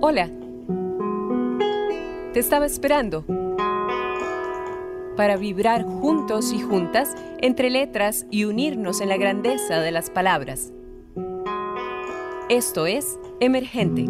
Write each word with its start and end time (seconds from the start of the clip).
Hola. 0.00 0.30
Te 2.32 2.38
estaba 2.38 2.66
esperando 2.66 3.24
para 5.16 5.36
vibrar 5.36 5.82
juntos 5.82 6.52
y 6.52 6.60
juntas 6.60 7.16
entre 7.38 7.68
letras 7.68 8.24
y 8.30 8.44
unirnos 8.44 9.00
en 9.00 9.08
la 9.08 9.16
grandeza 9.16 9.80
de 9.80 9.90
las 9.90 10.08
palabras. 10.08 10.72
Esto 12.48 12.86
es 12.86 13.18
Emergente. 13.40 14.06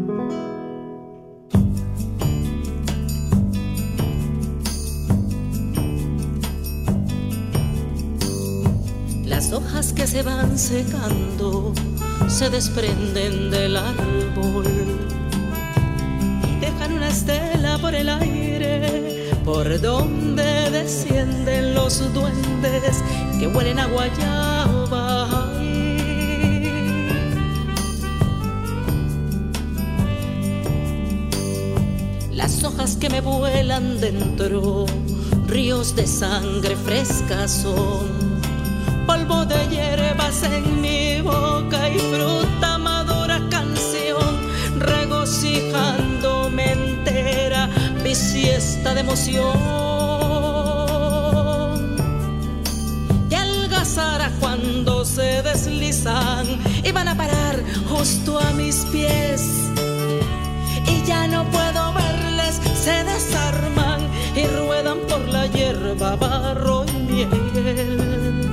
Las 9.24 9.54
hojas 9.54 9.94
que 9.94 10.06
se 10.06 10.22
van 10.22 10.58
secando 10.58 11.72
se 12.28 12.50
desprenden 12.50 13.50
del 13.50 13.74
árbol 13.74 14.97
una 16.94 17.08
estela 17.08 17.78
por 17.78 17.94
el 17.94 18.08
aire 18.08 19.28
por 19.44 19.80
donde 19.80 20.70
descienden 20.70 21.74
los 21.74 22.12
duendes 22.12 23.02
que 23.38 23.46
huelen 23.46 23.78
a 23.78 23.86
guayaba. 23.86 25.50
Las 32.30 32.62
hojas 32.62 32.96
que 32.96 33.08
me 33.08 33.22
vuelan 33.22 34.00
dentro, 34.00 34.84
ríos 35.46 35.96
de 35.96 36.06
sangre 36.06 36.76
fresca 36.76 37.48
son 37.48 38.06
polvo 39.06 39.46
de 39.46 39.66
hierbas 39.68 40.42
en 40.42 40.82
mi 40.82 41.22
boca 41.22 41.88
y 41.88 41.98
fruta 41.98 42.76
madura 42.76 43.40
canción, 43.50 44.36
regocijándome 44.78 45.98
entera 45.98 46.17
mi 48.48 48.54
siesta 48.54 48.94
de 48.94 49.00
emoción. 49.00 49.58
Y 53.30 53.34
algazara 53.34 54.30
cuando 54.40 55.04
se 55.04 55.42
deslizan 55.42 56.46
y 56.82 56.90
van 56.92 57.08
a 57.08 57.16
parar 57.16 57.62
justo 57.88 58.38
a 58.38 58.50
mis 58.52 58.76
pies. 58.86 59.42
Y 60.86 61.02
ya 61.06 61.26
no 61.28 61.44
puedo 61.50 61.92
verles, 61.92 62.60
se 62.74 63.04
desarman 63.04 64.00
y 64.34 64.46
ruedan 64.46 64.98
por 65.08 65.20
la 65.28 65.46
hierba, 65.46 66.16
barro 66.16 66.84
y 66.86 67.12
miel 67.12 68.48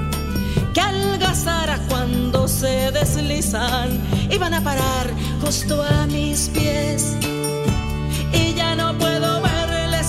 que 0.73 0.81
algazara 0.81 1.79
cuando 1.87 2.47
se 2.49 2.91
deslizan 2.91 4.01
y 4.29 4.37
van 4.37 4.53
a 4.55 4.61
parar 4.61 5.09
justo 5.41 5.81
a 5.81 6.05
mis 6.07 6.49
pies. 6.49 7.15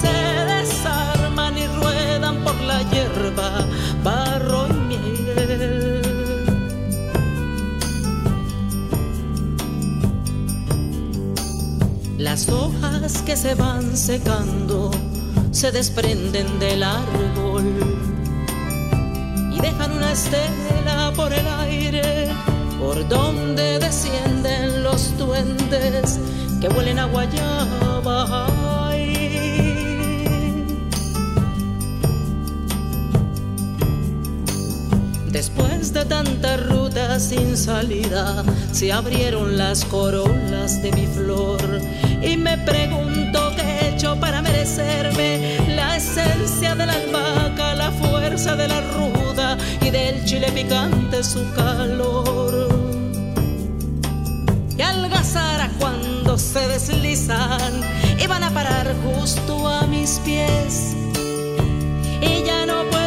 Se 0.00 0.12
desarman 0.54 1.56
y 1.56 1.66
ruedan 1.66 2.36
por 2.44 2.56
la 2.60 2.82
hierba, 2.90 3.64
barro 4.04 4.68
y 4.68 4.72
miel. 4.88 6.02
Las 12.18 12.48
hojas 12.48 13.22
que 13.22 13.36
se 13.36 13.54
van 13.54 13.96
secando 13.96 14.90
se 15.50 15.70
desprenden 15.70 16.58
del 16.58 16.82
árbol 16.82 17.64
y 19.52 19.60
dejan 19.60 19.92
una 19.92 20.12
estela 20.12 21.12
por 21.16 21.32
el 21.32 21.46
aire, 21.46 22.28
por 22.78 23.08
donde 23.08 23.78
descienden 23.78 24.82
los 24.82 25.16
duendes 25.16 26.18
que 26.60 26.68
huelen 26.68 26.98
a 26.98 27.06
guayaba. 27.06 28.55
Después 35.36 35.92
de 35.92 36.06
tanta 36.06 36.56
ruta 36.56 37.20
sin 37.20 37.58
salida, 37.58 38.42
se 38.72 38.90
abrieron 38.90 39.58
las 39.58 39.84
corolas 39.84 40.82
de 40.82 40.90
mi 40.92 41.06
flor 41.06 41.60
y 42.22 42.38
me 42.38 42.56
pregunto 42.56 43.52
qué 43.54 43.60
he 43.60 43.88
hecho 43.90 44.18
para 44.18 44.40
merecerme 44.40 45.58
la 45.76 45.98
esencia 45.98 46.74
de 46.74 46.86
la 46.86 46.94
albahaca, 46.94 47.74
la 47.74 47.90
fuerza 47.92 48.56
de 48.56 48.66
la 48.66 48.80
ruda 48.80 49.58
y 49.82 49.90
del 49.90 50.24
chile 50.24 50.50
picante 50.52 51.22
su 51.22 51.44
calor. 51.54 52.68
Y 54.78 54.80
algazara 54.80 55.70
cuando 55.78 56.38
se 56.38 56.66
deslizan 56.66 57.82
y 58.18 58.26
van 58.26 58.42
a 58.42 58.50
parar 58.52 58.90
justo 59.04 59.68
a 59.68 59.86
mis 59.86 60.18
pies. 60.24 60.96
Y 62.22 62.42
ya 62.42 62.64
no 62.64 62.88
puedo 62.90 63.05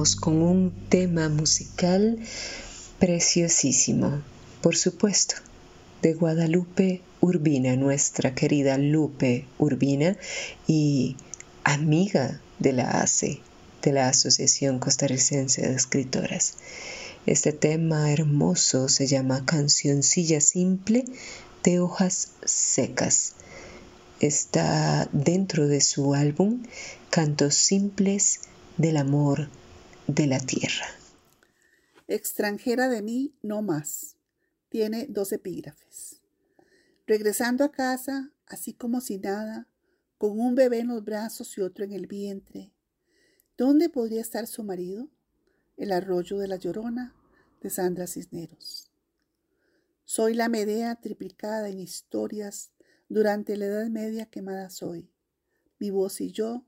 Con 0.00 0.40
un 0.40 0.72
tema 0.88 1.28
musical 1.28 2.18
preciosísimo, 2.98 4.22
por 4.62 4.74
supuesto, 4.74 5.34
de 6.00 6.14
Guadalupe 6.14 7.02
Urbina, 7.20 7.76
nuestra 7.76 8.34
querida 8.34 8.78
Lupe 8.78 9.44
Urbina 9.58 10.16
y 10.66 11.16
amiga 11.64 12.40
de 12.58 12.72
la 12.72 13.02
ACE, 13.02 13.42
de 13.82 13.92
la 13.92 14.08
Asociación 14.08 14.78
Costarricense 14.78 15.68
de 15.68 15.74
Escritoras. 15.74 16.54
Este 17.26 17.52
tema 17.52 18.10
hermoso 18.10 18.88
se 18.88 19.06
llama 19.06 19.44
Cancioncilla 19.44 20.40
Simple 20.40 21.04
de 21.62 21.78
Hojas 21.78 22.30
Secas. 22.46 23.34
Está 24.18 25.10
dentro 25.12 25.68
de 25.68 25.82
su 25.82 26.14
álbum 26.14 26.62
Cantos 27.10 27.54
Simples 27.54 28.40
del 28.78 28.96
Amor 28.96 29.50
de 30.14 30.26
la 30.26 30.40
Tierra. 30.40 30.86
Extranjera 32.08 32.88
de 32.88 33.02
mí, 33.02 33.34
no 33.42 33.62
más. 33.62 34.16
Tiene 34.68 35.06
dos 35.08 35.32
epígrafes. 35.32 36.20
Regresando 37.06 37.64
a 37.64 37.72
casa, 37.72 38.32
así 38.46 38.72
como 38.72 39.00
si 39.00 39.18
nada, 39.18 39.68
con 40.18 40.38
un 40.40 40.54
bebé 40.54 40.80
en 40.80 40.88
los 40.88 41.04
brazos 41.04 41.56
y 41.56 41.60
otro 41.60 41.84
en 41.84 41.92
el 41.92 42.06
vientre. 42.06 42.72
¿Dónde 43.56 43.88
podría 43.88 44.20
estar 44.20 44.46
su 44.46 44.64
marido? 44.64 45.08
El 45.76 45.92
arroyo 45.92 46.38
de 46.38 46.48
la 46.48 46.56
Llorona 46.56 47.14
de 47.60 47.70
Sandra 47.70 48.06
Cisneros. 48.06 48.90
Soy 50.04 50.34
la 50.34 50.48
Medea 50.48 50.96
triplicada 50.96 51.68
en 51.68 51.78
historias 51.78 52.72
durante 53.08 53.56
la 53.56 53.66
Edad 53.66 53.86
Media 53.88 54.26
quemada 54.26 54.70
soy. 54.70 55.10
Mi 55.78 55.90
voz 55.90 56.20
y 56.20 56.32
yo 56.32 56.66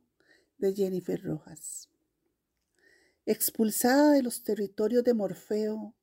de 0.59 0.75
Jennifer 0.75 1.23
Rojas. 1.23 1.92
Expulsada 3.25 4.11
de 4.11 4.23
los 4.23 4.43
territorios 4.43 5.05
de 5.05 5.15
Morfeo, 5.15 5.95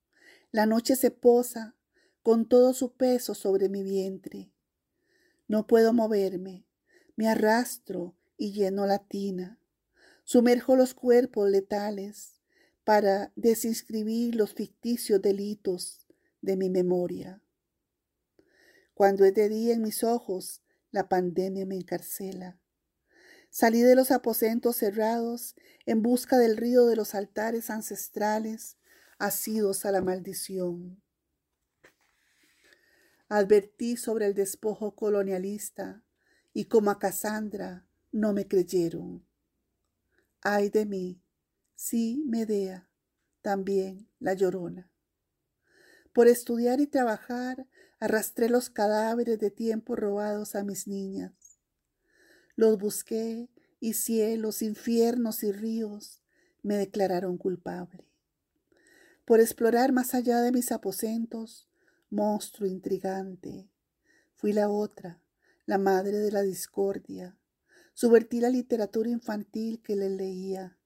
la 0.52 0.66
noche 0.66 0.96
se 0.96 1.12
posa 1.12 1.76
con 2.24 2.48
todo 2.48 2.74
su 2.74 2.94
peso 2.94 3.36
sobre 3.36 3.68
mi 3.68 3.84
vientre. 3.84 4.54
No 5.48 5.68
puedo 5.68 5.92
moverme, 5.92 6.66
me 7.18 7.28
arrastro 7.28 8.16
y 8.38 8.54
lleno 8.54 8.86
la 8.86 9.00
tina. 9.00 9.60
Sumerjo 10.24 10.78
los 10.78 10.94
cuerpos 10.94 11.50
letales 11.50 12.40
para 12.86 13.34
desinscribir 13.36 14.36
los 14.36 14.54
ficticios 14.54 15.22
delitos 15.22 16.08
de 16.42 16.56
mi 16.56 16.70
memoria. 16.70 17.42
Cuando 18.94 19.26
es 19.26 19.34
de 19.34 19.50
día 19.50 19.74
en 19.74 19.82
mis 19.82 20.06
ojos, 20.06 20.62
la 20.92 21.10
pandemia 21.10 21.66
me 21.66 21.76
encarcela. 21.76 22.60
Salí 23.50 23.82
de 23.82 23.96
los 23.96 24.12
aposentos 24.12 24.76
cerrados 24.76 25.56
en 25.86 26.04
busca 26.04 26.38
del 26.38 26.56
río 26.56 26.86
de 26.86 26.96
los 26.96 27.16
altares 27.16 27.70
ancestrales, 27.70 28.78
asidos 29.18 29.86
a 29.86 29.92
la 29.92 30.02
maldición. 30.02 31.02
Advertí 33.28 33.98
sobre 33.98 34.28
el 34.28 34.34
despojo 34.34 34.96
colonialista 34.96 36.04
y 36.54 36.66
como 36.66 36.92
a 36.92 37.00
Casandra 37.00 37.88
no 38.12 38.34
me 38.34 38.48
creyeron. 38.48 39.26
Ay 40.42 40.70
de 40.70 40.86
mí, 40.86 41.22
sí, 41.76 42.24
Medea, 42.28 42.90
también 43.42 44.08
la 44.20 44.34
llorona. 44.34 44.92
Por 46.14 46.28
estudiar 46.28 46.82
y 46.82 46.88
trabajar, 46.88 47.68
arrastré 48.00 48.50
los 48.50 48.70
cadáveres 48.70 49.40
de 49.40 49.52
tiempo 49.52 49.96
robados 49.96 50.56
a 50.56 50.64
mis 50.64 50.88
niñas. 50.88 51.34
Los 52.60 52.78
busqué 52.78 53.48
y 53.80 53.94
cielos, 53.94 54.62
infiernos 54.62 55.44
y 55.44 55.54
ríos 55.54 56.22
me 56.62 56.76
declararon 56.76 57.38
culpable. 57.38 58.06
Por 59.24 59.40
explorar 59.40 59.94
más 59.94 60.14
allá 60.14 60.42
de 60.42 60.52
mis 60.52 60.74
aposentos, 60.74 61.70
monstruo 62.10 62.68
intrigante, 62.68 63.70
fui 64.36 64.52
la 64.52 64.68
otra, 64.68 65.22
la 65.66 65.78
madre 65.78 66.18
de 66.18 66.34
la 66.34 66.42
discordia. 66.42 67.38
Subvertí 67.94 68.42
la 68.42 68.50
literatura 68.50 69.10
infantil 69.10 69.82
que 69.82 69.96
le 69.96 70.10
leía. 70.10 70.78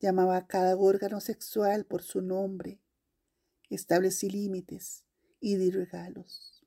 Llamaba 0.00 0.36
a 0.36 0.48
cada 0.48 0.76
órgano 0.76 1.20
sexual 1.20 1.84
por 1.84 2.02
su 2.02 2.22
nombre. 2.22 2.80
Establecí 3.70 4.30
límites 4.30 5.04
y 5.38 5.58
di 5.58 5.70
regalos. 5.70 6.66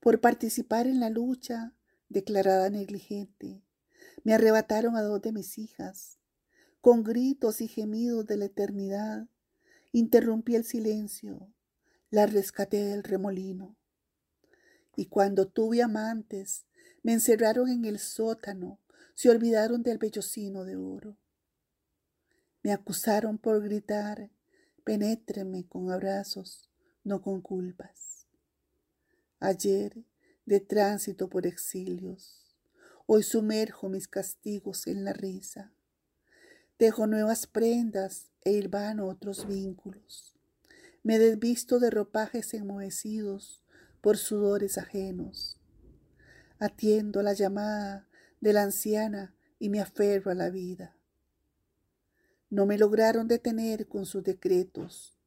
Por 0.00 0.20
participar 0.20 0.88
en 0.88 0.98
la 0.98 1.10
lucha, 1.10 1.76
declarada 2.08 2.70
negligente, 2.70 3.62
me 4.24 4.34
arrebataron 4.34 4.96
a 4.96 5.02
dos 5.02 5.22
de 5.22 5.32
mis 5.32 5.58
hijas. 5.58 6.18
Con 6.80 7.02
gritos 7.02 7.60
y 7.60 7.68
gemidos 7.68 8.26
de 8.26 8.36
la 8.36 8.46
eternidad, 8.46 9.28
interrumpí 9.92 10.54
el 10.54 10.64
silencio, 10.64 11.52
la 12.10 12.26
rescaté 12.26 12.84
del 12.84 13.02
remolino. 13.02 13.76
Y 14.96 15.06
cuando 15.06 15.48
tuve 15.48 15.82
amantes, 15.82 16.66
me 17.02 17.12
encerraron 17.12 17.68
en 17.68 17.84
el 17.84 17.98
sótano, 17.98 18.80
se 19.14 19.30
olvidaron 19.30 19.82
del 19.82 19.98
vellocino 19.98 20.64
de 20.64 20.76
oro. 20.76 21.16
Me 22.62 22.72
acusaron 22.72 23.38
por 23.38 23.62
gritar, 23.62 24.30
penétreme 24.84 25.66
con 25.66 25.90
abrazos, 25.90 26.68
no 27.04 27.22
con 27.22 27.40
culpas. 27.40 28.26
Ayer, 29.38 30.04
de 30.46 30.60
tránsito 30.60 31.28
por 31.28 31.44
exilios, 31.44 32.46
hoy 33.06 33.24
sumerjo 33.24 33.88
mis 33.88 34.06
castigos 34.06 34.86
en 34.86 35.04
la 35.04 35.12
risa. 35.12 35.72
Dejo 36.78 37.08
nuevas 37.08 37.48
prendas 37.48 38.30
e 38.44 38.52
hilvano 38.52 39.08
otros 39.08 39.48
vínculos. 39.48 40.36
Me 41.02 41.18
desvisto 41.18 41.80
de 41.80 41.90
ropajes 41.90 42.54
enmohecidos 42.54 43.64
por 44.00 44.18
sudores 44.18 44.78
ajenos. 44.78 45.58
Atiendo 46.60 47.22
la 47.22 47.32
llamada 47.32 48.08
de 48.40 48.52
la 48.52 48.62
anciana 48.62 49.34
y 49.58 49.68
me 49.68 49.80
aferro 49.80 50.30
a 50.30 50.34
la 50.34 50.50
vida. 50.50 50.96
No 52.50 52.66
me 52.66 52.78
lograron 52.78 53.26
detener 53.26 53.88
con 53.88 54.06
sus 54.06 54.22
decretos. 54.22 55.18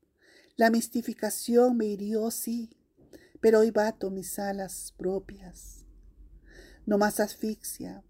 La 0.55 0.69
mistificación 0.69 1.75
me 1.75 1.87
hirió, 1.87 2.31
sí, 2.31 2.78
pero 3.41 3.59
hoy 3.59 3.71
bato 3.71 4.09
mis 4.09 4.39
alas 4.39 4.93
propias. 4.97 5.85
No 6.85 6.97
más 6.97 7.19
asfixia, 7.19 8.03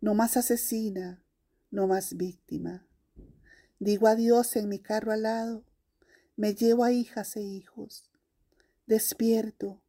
no 0.00 0.14
más 0.14 0.36
asesina, 0.36 1.22
no 1.70 1.86
más 1.86 2.16
víctima. 2.16 2.86
Digo 3.78 4.08
adiós 4.08 4.56
en 4.56 4.68
mi 4.68 4.78
carro 4.78 5.12
al 5.12 5.22
lado, 5.22 5.64
me 6.36 6.54
llevo 6.54 6.84
a 6.84 6.92
hijas 6.92 7.36
e 7.36 7.42
hijos. 7.42 8.10
Despierto, 8.86 9.82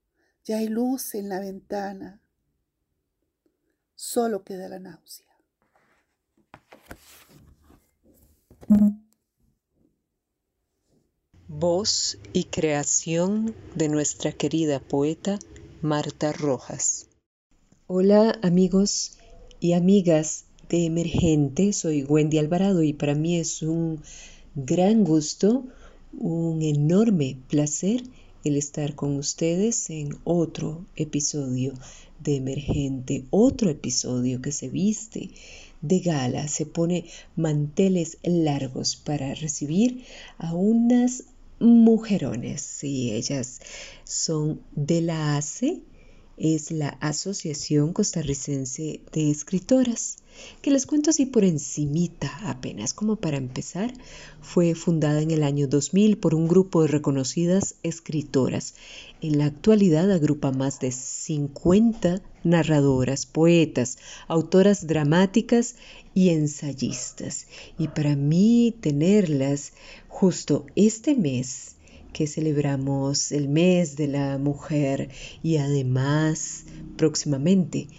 ya 0.43 0.57
hay 0.57 0.67
luz 0.67 1.15
en 1.15 1.29
la 1.29 1.39
ventana. 1.39 2.21
Solo 3.95 4.43
queda 4.43 4.69
la 4.69 4.79
náusea. 4.79 5.27
Voz 11.49 12.17
y 12.33 12.43
creación 12.43 13.55
de 13.73 13.87
nuestra 13.87 14.33
querida 14.33 14.81
poeta 14.81 15.39
Marta 15.81 16.33
Rojas. 16.33 17.07
Hola 17.87 18.37
amigos 18.43 19.17
y 19.61 19.71
amigas 19.71 20.43
de 20.67 20.83
Emergente, 20.83 21.71
soy 21.71 22.03
Wendy 22.03 22.37
Alvarado 22.37 22.83
y 22.83 22.91
para 22.91 23.15
mí 23.15 23.37
es 23.37 23.61
un 23.61 24.01
gran 24.55 25.05
gusto, 25.05 25.63
un 26.19 26.61
enorme 26.63 27.37
placer 27.47 28.03
el 28.43 28.57
estar 28.57 28.95
con 28.95 29.15
ustedes 29.15 29.89
en 29.89 30.17
otro 30.25 30.85
episodio 30.97 31.73
de 32.19 32.35
Emergente, 32.35 33.23
otro 33.29 33.69
episodio 33.69 34.41
que 34.41 34.51
se 34.51 34.67
viste 34.67 35.29
de 35.81 35.99
gala, 35.99 36.49
se 36.49 36.65
pone 36.65 37.05
manteles 37.37 38.17
largos 38.21 38.97
para 38.97 39.33
recibir 39.33 40.03
a 40.37 40.53
unas 40.53 41.23
mujerones 41.59 42.83
y 42.83 43.13
ellas 43.13 43.59
son 44.03 44.61
de 44.71 45.01
la 45.01 45.37
ACE, 45.37 45.81
es 46.37 46.69
la 46.71 46.89
Asociación 47.01 47.93
Costarricense 47.93 49.01
de 49.11 49.31
Escritoras, 49.31 50.17
que 50.61 50.69
les 50.69 50.85
cuento 50.85 51.09
así 51.09 51.25
por 51.25 51.43
encimita 51.43 52.31
apenas 52.43 52.93
como 52.93 53.15
para 53.15 53.37
empezar, 53.37 53.91
fue 54.39 54.75
fundada 54.75 55.21
en 55.21 55.31
el 55.31 55.41
año 55.41 55.67
2000 55.67 56.17
por 56.17 56.35
un 56.35 56.47
grupo 56.47 56.83
de 56.83 56.89
reconocidas 56.89 57.75
escritoras. 57.81 58.75
En 59.19 59.39
la 59.39 59.45
actualidad 59.45 60.11
agrupa 60.11 60.51
más 60.51 60.79
de 60.79 60.91
50 60.91 62.21
narradoras, 62.43 63.25
poetas, 63.25 63.97
autoras 64.27 64.85
dramáticas 64.85 65.75
y 66.13 66.29
ensayistas. 66.29 67.47
Y 67.79 67.87
para 67.87 68.15
mí 68.15 68.75
tenerlas 68.79 69.73
justo 70.07 70.67
este 70.75 71.15
mes 71.15 71.76
que 72.17 72.25
celebramos 72.25 73.31
el 73.31 73.47
mes 73.47 73.95
de 73.95 74.07
la 74.07 74.39
mujer 74.39 75.09
y 75.43 75.57
además 75.57 76.63
próximamente 76.95 77.89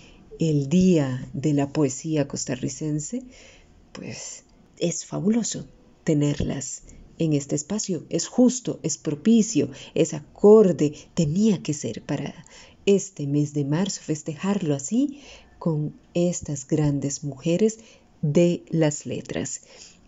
el 0.40 0.68
Día 0.68 1.30
de 1.34 1.52
la 1.52 1.72
Poesía 1.72 2.26
Costarricense, 2.26 3.22
pues 3.92 4.42
es 4.80 5.04
fabuloso 5.04 5.68
tenerlas 6.02 6.82
en 7.20 7.32
este 7.32 7.54
espacio. 7.54 8.06
Es 8.10 8.26
justo, 8.26 8.80
es 8.82 8.98
propicio, 8.98 9.70
es 9.94 10.14
acorde, 10.14 10.94
tenía 11.14 11.62
que 11.62 11.72
ser 11.72 12.02
para 12.02 12.44
este 12.86 13.28
mes 13.28 13.54
de 13.54 13.64
marzo 13.66 14.00
festejarlo 14.02 14.74
así 14.74 15.20
con 15.60 15.94
estas 16.14 16.66
grandes 16.66 17.22
mujeres 17.22 17.78
de 18.20 18.64
las 18.70 19.06
letras. 19.06 19.60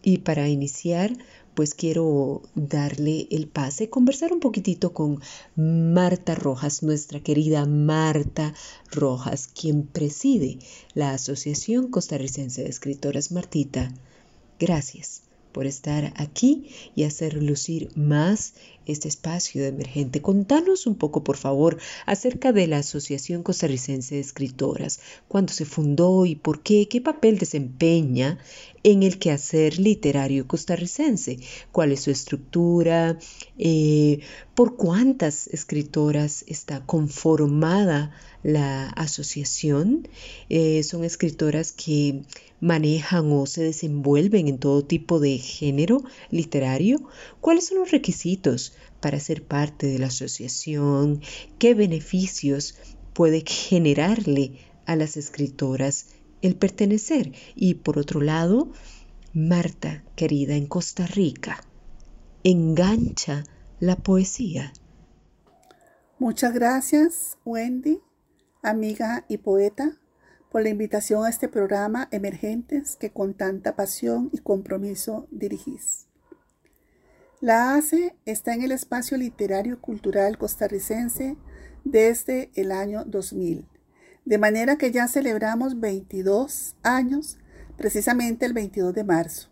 Y 0.03 0.19
para 0.19 0.49
iniciar, 0.49 1.17
pues 1.55 1.75
quiero 1.75 2.43
darle 2.55 3.27
el 3.31 3.49
pase, 3.49 3.91
conversar 3.91 4.33
un 4.33 4.41
poquitito 4.41 4.93
con 4.93 5.21
Marta 5.57 6.35
Rojas, 6.35 6.83
nuestra 6.83 7.21
querida 7.21 7.67
Marta 7.67 8.55
Rojas, 8.91 9.49
quien 9.49 9.83
preside 9.83 10.59
la 10.95 11.13
Asociación 11.13 11.89
Costarricense 11.89 12.63
de 12.63 12.69
Escritoras 12.69 13.33
Martita. 13.33 13.93
Gracias 14.59 15.23
por 15.53 15.67
estar 15.67 16.13
aquí 16.17 16.69
y 16.95 17.05
hacer 17.05 17.43
lucir 17.43 17.91
más 17.97 18.55
este 18.91 19.09
espacio 19.09 19.63
de 19.63 19.69
emergente. 19.69 20.23
Contanos 20.23 20.87
un 20.87 20.95
poco, 20.95 21.25
por 21.25 21.37
favor, 21.37 21.79
acerca 22.07 22.53
de 22.53 22.67
la 22.67 22.79
Asociación 22.79 23.43
Costarricense 23.43 24.17
de 24.17 24.21
Escritoras, 24.21 25.01
cuándo 25.29 25.53
se 25.53 25.65
fundó 25.65 26.27
y 26.27 26.35
por 26.35 26.63
qué, 26.63 26.89
qué 26.89 27.01
papel 27.01 27.39
desempeña 27.39 28.39
en 28.83 29.03
el 29.03 29.19
quehacer 29.19 29.79
literario 29.79 30.47
costarricense, 30.47 31.39
cuál 31.71 31.93
es 31.93 32.01
su 32.01 32.11
estructura, 32.11 33.19
eh, 33.59 34.21
por 34.55 34.77
cuántas 34.77 35.49
escritoras 35.49 36.45
está 36.47 36.85
conformada 36.87 38.13
la 38.43 38.89
asociación. 38.89 40.09
Eh, 40.49 40.83
son 40.83 41.05
escritoras 41.05 41.73
que 41.73 42.23
manejan 42.61 43.33
o 43.33 43.47
se 43.47 43.63
desenvuelven 43.63 44.49
en 44.49 44.59
todo 44.59 44.85
tipo 44.85 45.19
de 45.19 45.39
género 45.39 46.03
literario? 46.31 47.03
¿Cuáles 47.41 47.67
son 47.67 47.79
los 47.79 47.91
requisitos 47.91 48.75
para 49.01 49.21
ser 49.21 49.45
parte 49.45 49.87
de 49.87 49.99
la 49.99 50.07
asociación? 50.07 51.21
¿Qué 51.59 51.75
beneficios 51.75 52.77
puede 53.13 53.43
generarle 53.47 54.59
a 54.87 54.97
las 54.97 55.17
escritoras 55.17 56.07
el 56.43 56.57
pertenecer? 56.57 57.33
Y 57.55 57.75
por 57.75 57.99
otro 57.99 58.21
lado, 58.21 58.73
Marta, 59.33 60.05
querida, 60.17 60.55
en 60.57 60.67
Costa 60.67 61.07
Rica, 61.07 61.63
engancha 62.43 63.45
la 63.79 63.97
poesía. 63.97 64.73
Muchas 66.19 66.53
gracias, 66.53 67.39
Wendy, 67.45 68.01
amiga 68.63 69.25
y 69.29 69.39
poeta 69.39 70.01
por 70.51 70.63
la 70.63 70.69
invitación 70.69 71.25
a 71.25 71.31
este 71.31 71.49
programa 71.49 72.09
Emergentes 72.11 72.97
que 72.97 73.11
con 73.11 73.35
tanta 73.35 73.77
pasión 73.77 74.31
y 74.33 74.39
compromiso 74.39 75.29
dirigís. 75.31 76.10
La 77.43 77.75
ACE 77.75 78.15
está 78.27 78.53
en 78.53 78.61
el 78.61 78.71
espacio 78.71 79.17
literario 79.17 79.81
cultural 79.81 80.37
costarricense 80.37 81.39
desde 81.85 82.51
el 82.55 82.71
año 82.71 83.07
2000, 83.07 83.67
de 84.27 84.37
manera 84.37 84.77
que 84.77 84.91
ya 84.91 85.09
celebramos 85.09 85.81
22 85.81 86.77
años, 86.83 87.39
precisamente 87.79 88.45
el 88.45 88.53
22 88.53 88.93
de 88.93 89.05
marzo. 89.05 89.49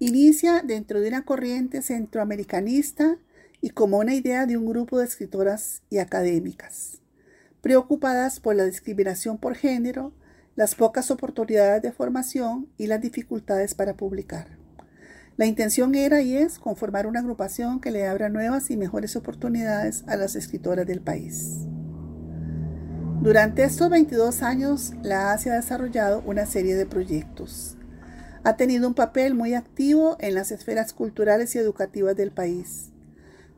Inicia 0.00 0.62
dentro 0.62 1.00
de 1.00 1.06
una 1.06 1.24
corriente 1.24 1.82
centroamericanista 1.82 3.16
y 3.60 3.70
como 3.70 3.98
una 3.98 4.16
idea 4.16 4.46
de 4.46 4.56
un 4.56 4.66
grupo 4.66 4.98
de 4.98 5.04
escritoras 5.04 5.82
y 5.88 5.98
académicas, 5.98 7.00
preocupadas 7.60 8.40
por 8.40 8.56
la 8.56 8.64
discriminación 8.64 9.38
por 9.38 9.54
género, 9.54 10.12
las 10.56 10.74
pocas 10.74 11.12
oportunidades 11.12 11.80
de 11.80 11.92
formación 11.92 12.68
y 12.76 12.88
las 12.88 13.00
dificultades 13.00 13.76
para 13.76 13.96
publicar. 13.96 14.61
La 15.36 15.46
intención 15.46 15.94
era 15.94 16.20
y 16.20 16.36
es 16.36 16.58
conformar 16.58 17.06
una 17.06 17.20
agrupación 17.20 17.80
que 17.80 17.90
le 17.90 18.06
abra 18.06 18.28
nuevas 18.28 18.70
y 18.70 18.76
mejores 18.76 19.16
oportunidades 19.16 20.04
a 20.06 20.16
las 20.16 20.36
escritoras 20.36 20.86
del 20.86 21.00
país. 21.00 21.66
Durante 23.22 23.64
estos 23.64 23.88
22 23.88 24.42
años, 24.42 24.92
la 25.02 25.32
ASE 25.32 25.50
ha 25.50 25.54
desarrollado 25.54 26.22
una 26.26 26.44
serie 26.44 26.74
de 26.74 26.86
proyectos. 26.86 27.76
Ha 28.44 28.56
tenido 28.56 28.88
un 28.88 28.94
papel 28.94 29.34
muy 29.34 29.54
activo 29.54 30.16
en 30.18 30.34
las 30.34 30.50
esferas 30.50 30.92
culturales 30.92 31.54
y 31.54 31.58
educativas 31.58 32.16
del 32.16 32.32
país. 32.32 32.90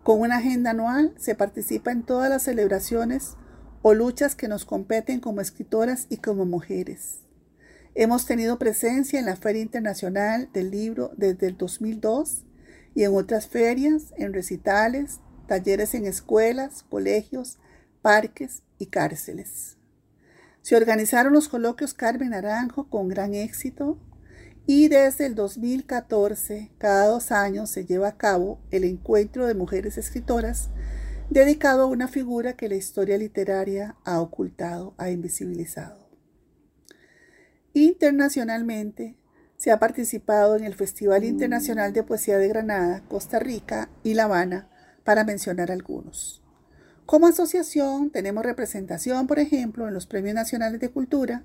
Con 0.05 0.21
una 0.21 0.37
agenda 0.37 0.71
anual 0.71 1.15
se 1.19 1.35
participa 1.35 1.91
en 1.91 2.03
todas 2.03 2.29
las 2.29 2.43
celebraciones 2.43 3.37
o 3.81 3.95
luchas 3.95 4.37
que 4.37 4.49
nos 4.49 4.65
competen 4.65 5.19
como 5.19 5.41
escritoras 5.41 6.07
y 6.09 6.19
como 6.19 6.45
mujeres. 6.45 7.24
Hemos 7.97 8.27
tenido 8.27 8.59
presencia 8.59 9.21
en 9.21 9.27
la 9.27 9.37
Feria 9.37 9.63
Internacional 9.63 10.51
del 10.53 10.73
Libro 10.73 11.13
desde 11.17 11.47
el 11.47 11.57
2002 11.57 12.43
y 12.93 13.05
en 13.05 13.15
otras 13.15 13.47
ferias, 13.47 14.13
en 14.17 14.33
recitales, 14.33 15.21
talleres 15.47 15.95
en 15.95 16.05
escuelas, 16.05 16.83
colegios, 16.83 17.59
parques 18.03 18.65
y 18.79 18.87
cárceles. 18.87 19.77
Se 20.61 20.75
organizaron 20.75 21.33
los 21.33 21.49
coloquios 21.49 21.95
Carmen 21.95 22.31
Naranjo 22.31 22.91
con 22.91 23.07
gran 23.09 23.33
éxito 23.33 23.97
y 24.67 24.89
desde 24.89 25.27
el 25.27 25.37
2014, 25.37 26.73
cada 26.79 27.07
dos 27.07 27.31
años, 27.31 27.71
se 27.71 27.85
lleva 27.85 28.09
a 28.09 28.17
cabo 28.17 28.59
el 28.73 28.83
Encuentro 28.83 29.47
de 29.47 29.55
Mujeres 29.55 29.99
Escritoras 29.99 30.71
dedicado 31.31 31.85
a 31.85 31.87
una 31.87 32.09
figura 32.09 32.55
que 32.55 32.69
la 32.69 32.75
historia 32.75 33.19
literaria 33.19 33.95
ha 34.05 34.21
ocultado, 34.21 34.95
ha 34.99 35.11
invisibilizado. 35.11 36.04
Internacionalmente, 37.77 39.17
se 39.57 39.73
ha 39.73 39.81
participado 39.81 40.55
en 40.55 40.63
el 40.63 40.75
Festival 40.75 41.25
Internacional 41.25 41.93
de 41.93 42.05
Poesía 42.05 42.39
de 42.39 42.47
Granada, 42.47 43.03
Costa 43.09 43.41
Rica 43.41 43.89
y 44.05 44.15
La 44.15 44.25
Habana, 44.25 44.69
para 45.03 45.25
mencionar 45.25 45.73
algunos. 45.73 46.41
Como 47.05 47.27
asociación 47.27 48.11
tenemos 48.11 48.45
representación, 48.45 49.27
por 49.27 49.41
ejemplo, 49.41 49.89
en 49.89 49.95
los 49.95 50.07
Premios 50.07 50.37
Nacionales 50.37 50.79
de 50.79 50.91
Cultura 50.91 51.43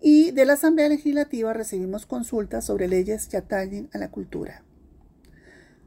y 0.00 0.30
de 0.30 0.46
la 0.46 0.54
Asamblea 0.54 0.88
Legislativa 0.88 1.52
recibimos 1.52 2.06
consultas 2.06 2.64
sobre 2.64 2.88
leyes 2.88 3.28
que 3.28 3.36
atañen 3.36 3.90
a 3.92 3.98
la 3.98 4.10
cultura. 4.10 4.64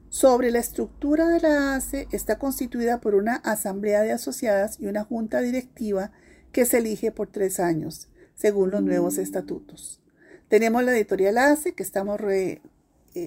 Sobre 0.10 0.52
la 0.52 0.60
estructura 0.60 1.28
de 1.28 1.40
la 1.40 1.76
ACE 1.76 2.08
está 2.12 2.38
constituida 2.38 3.02
por 3.02 3.16
una 3.16 3.38
asamblea 3.38 4.04
de 4.04 4.12
asociadas 4.12 4.80
y 4.80 4.86
una 4.86 5.04
junta 5.04 5.42
directiva 5.42 6.12
que 6.52 6.66
se 6.66 6.78
elige 6.78 7.12
por 7.12 7.32
tres 7.32 7.60
años 7.60 8.10
según 8.36 8.72
los 8.72 8.84
nuevos 8.84 9.18
estatutos. 9.18 10.00
Tenemos 10.48 10.84
la 10.84 10.96
editorial 10.96 11.38
ACE 11.38 11.74
que 11.74 11.84
estamos 11.84 12.20
eh, 12.22 12.62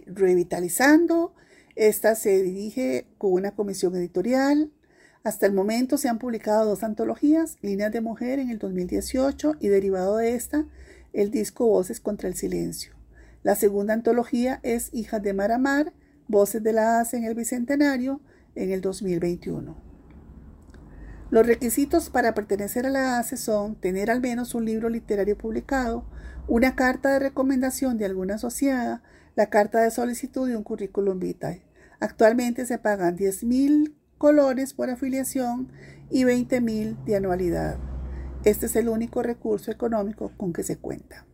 revitalizando. 0.07 1.35
Esta 1.75 2.15
se 2.15 2.43
dirige 2.43 3.07
con 3.19 3.33
una 3.33 3.53
comisión 3.53 3.97
editorial. 3.97 4.71
Hasta 5.25 5.47
el 5.47 5.53
momento 5.53 5.99
se 5.99 6.09
han 6.09 6.19
publicado 6.19 6.65
dos 6.65 6.85
antologías, 6.85 7.57
Líneas 7.61 7.93
de 7.93 8.01
Mujer 8.01 8.39
en 8.39 8.51
el 8.51 8.59
2018 8.59 9.57
y 9.61 9.69
derivado 9.69 10.17
de 10.19 10.35
esta, 10.35 10.67
el 11.13 11.31
disco 11.31 11.67
Voces 11.67 12.01
contra 12.01 12.29
el 12.29 12.35
Silencio. 12.35 12.93
La 13.43 13.57
segunda 13.57 13.95
antología 13.95 14.61
es 14.63 14.91
Hijas 14.93 15.23
de 15.23 15.33
Mar 15.33 15.53
a 15.53 15.59
Mar, 15.59 15.93
Voces 16.29 16.63
de 16.63 16.73
la 16.73 17.01
ACE 17.01 17.17
en 17.17 17.25
el 17.25 17.35
Bicentenario 17.35 18.21
en 18.55 18.71
el 18.71 18.81
2021. 18.81 19.88
Los 21.31 21.47
requisitos 21.47 22.09
para 22.09 22.33
pertenecer 22.33 22.87
a 22.87 22.91
la 22.91 23.19
ACE 23.19 23.37
son 23.37 23.75
tener 23.75 24.11
al 24.11 24.23
menos 24.23 24.55
un 24.55 24.65
libro 24.65 24.89
literario 24.89 25.37
publicado, 25.37 26.07
una 26.47 26.75
carta 26.75 27.11
de 27.11 27.19
recomendación 27.19 27.99
de 27.99 28.07
alguna 28.07 28.37
asociada, 28.37 29.03
la 29.37 29.51
carta 29.51 29.83
de 29.83 29.91
solicitud 29.91 30.49
y 30.49 30.55
un 30.55 30.63
currículum 30.63 31.19
vitae. 31.19 31.67
Actualmente 32.01 32.65
se 32.65 32.79
pagan 32.79 33.15
10 33.15 33.45
mil 33.45 33.95
colones 34.17 34.73
por 34.73 34.89
afiliación 34.89 35.71
y 36.09 36.25
20 36.25 36.63
mil 36.63 36.97
de 37.05 37.17
anualidad. 37.17 37.77
Este 38.45 38.65
es 38.65 38.77
el 38.77 38.89
único 38.89 39.23
recurso 39.23 39.71
económico 39.71 40.33
con 40.39 40.55
que 40.55 40.63
se 40.63 40.79
cuenta. 40.79 41.27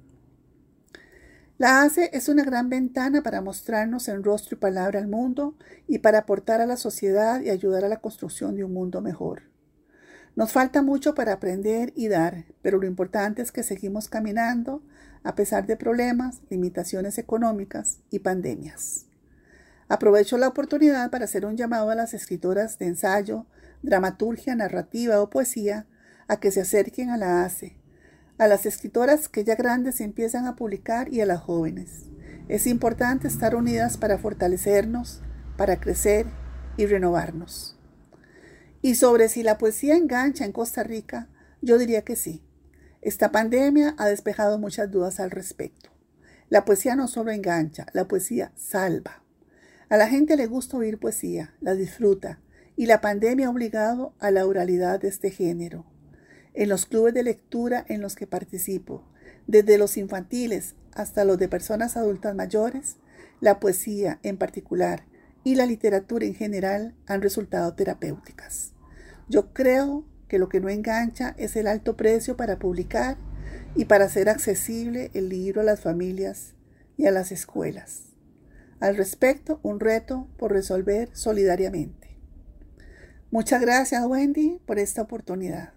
La 1.57 1.83
ACE 1.83 2.11
es 2.13 2.29
una 2.29 2.43
gran 2.43 2.69
ventana 2.69 3.23
para 3.23 3.41
mostrarnos 3.41 4.09
en 4.09 4.25
rostro 4.25 4.57
y 4.57 4.61
palabra 4.61 4.99
al 4.99 5.07
mundo 5.07 5.55
y 5.87 6.01
para 6.01 6.19
aportar 6.19 6.61
a 6.61 6.67
la 6.67 6.77
sociedad 6.77 7.41
y 7.43 7.51
ayudar 7.51 7.85
a 7.85 7.89
la 7.89 8.01
construcción 8.01 8.57
de 8.57 8.65
un 8.65 8.73
mundo 8.73 9.01
mejor. 9.01 9.54
Nos 10.37 10.53
falta 10.53 10.83
mucho 10.83 11.15
para 11.15 11.35
aprender 11.35 11.93
y 11.95 12.09
dar, 12.09 12.45
pero 12.61 12.79
lo 12.79 12.87
importante 12.87 13.41
es 13.41 13.53
que 13.53 13.63
seguimos 13.63 14.09
caminando 14.09 14.83
a 15.23 15.35
pesar 15.35 15.67
de 15.67 15.77
problemas, 15.77 16.41
limitaciones 16.51 17.19
económicas 17.19 17.99
y 18.11 18.19
pandemias. 18.19 19.07
Aprovecho 19.89 20.37
la 20.37 20.49
oportunidad 20.49 21.11
para 21.11 21.27
hacer 21.27 21.47
un 21.47 21.57
llamado 21.57 21.91
a 21.91 21.95
las 21.95 22.15
escritoras 22.15 22.79
de 22.79 22.87
ensayo, 22.87 23.47
dramaturgia, 23.83 24.55
narrativa 24.55 25.21
o 25.21 25.31
poesía 25.31 25.87
a 26.27 26.41
que 26.41 26.51
se 26.51 26.63
acerquen 26.63 27.11
a 27.11 27.17
la 27.17 27.45
ACE, 27.45 27.77
a 28.39 28.49
las 28.49 28.67
escritoras 28.67 29.29
que 29.29 29.45
ya 29.45 29.55
grandes 29.55 30.01
empiezan 30.01 30.47
a 30.47 30.57
publicar 30.57 31.13
y 31.13 31.21
a 31.21 31.27
las 31.27 31.41
jóvenes. 31.41 32.07
Es 32.49 32.67
importante 32.67 33.29
estar 33.29 33.55
unidas 33.55 33.97
para 33.97 34.19
fortalecernos, 34.19 35.23
para 35.57 35.81
crecer 35.81 36.27
y 36.77 36.87
renovarnos. 36.87 37.74
Y 38.85 38.97
sobre 38.97 39.31
si 39.31 39.43
la 39.43 39.57
poesía 39.57 39.97
engancha 39.97 40.45
en 40.45 40.53
Costa 40.53 40.83
Rica, 40.83 41.31
yo 41.63 41.79
diría 41.79 42.03
que 42.03 42.17
sí. 42.17 42.43
Esta 43.01 43.33
pandemia 43.33 43.95
ha 43.97 44.09
despejado 44.09 44.59
muchas 44.59 44.91
dudas 44.91 45.21
al 45.21 45.31
respecto. 45.31 45.89
La 46.51 46.67
poesía 46.67 46.95
no 46.95 47.09
solo 47.09 47.31
engancha, 47.31 47.87
la 47.95 48.07
poesía 48.07 48.53
salva. 48.57 49.23
A 49.89 49.97
la 49.97 50.07
gente 50.07 50.37
le 50.37 50.47
gusta 50.47 50.77
oír 50.77 50.99
poesía, 50.99 51.55
la 51.63 51.75
disfruta, 51.75 52.41
y 52.77 52.85
la 52.85 53.01
pandemia 53.01 53.47
ha 53.47 53.51
obligado 53.51 54.13
a 54.19 54.31
la 54.31 54.45
oralidad 54.45 55.01
de 55.01 55.09
este 55.09 55.31
género. 55.31 55.87
En 56.53 56.69
los 56.69 56.85
clubes 56.85 57.15
de 57.15 57.23
lectura 57.23 57.87
en 57.89 58.03
los 58.03 58.15
que 58.15 58.27
participo, 58.27 59.09
desde 59.47 59.79
los 59.79 59.97
infantiles 59.97 60.75
hasta 60.93 61.25
los 61.25 61.39
de 61.39 61.49
personas 61.49 61.97
adultas 61.97 62.35
mayores, 62.35 62.97
la 63.41 63.61
poesía 63.61 64.21
en 64.23 64.37
particular 64.37 65.07
y 65.43 65.55
la 65.55 65.65
literatura 65.65 66.27
en 66.27 66.35
general 66.35 66.95
han 67.07 67.23
resultado 67.23 67.73
terapéuticas. 67.73 68.74
Yo 69.29 69.53
creo 69.53 70.05
que 70.29 70.39
lo 70.39 70.49
que 70.49 70.61
no 70.61 70.69
engancha 70.69 71.35
es 71.39 71.57
el 71.57 71.67
alto 71.67 71.97
precio 71.97 72.37
para 72.37 72.59
publicar 72.59 73.17
y 73.75 73.87
para 73.87 74.07
hacer 74.07 74.29
accesible 74.29 75.11
el 75.15 75.29
libro 75.29 75.61
a 75.61 75.65
las 75.65 75.81
familias 75.81 76.55
y 76.97 77.07
a 77.07 77.11
las 77.11 77.33
escuelas. 77.33 78.03
Al 78.81 78.97
respecto, 78.97 79.61
un 79.63 79.81
reto 79.81 80.29
por 80.37 80.53
resolver 80.53 81.09
solidariamente. 81.13 82.19
Muchas 83.31 83.61
gracias, 83.61 84.05
Wendy, 84.07 84.61
por 84.67 84.79
esta 84.79 85.03
oportunidad. 85.03 85.73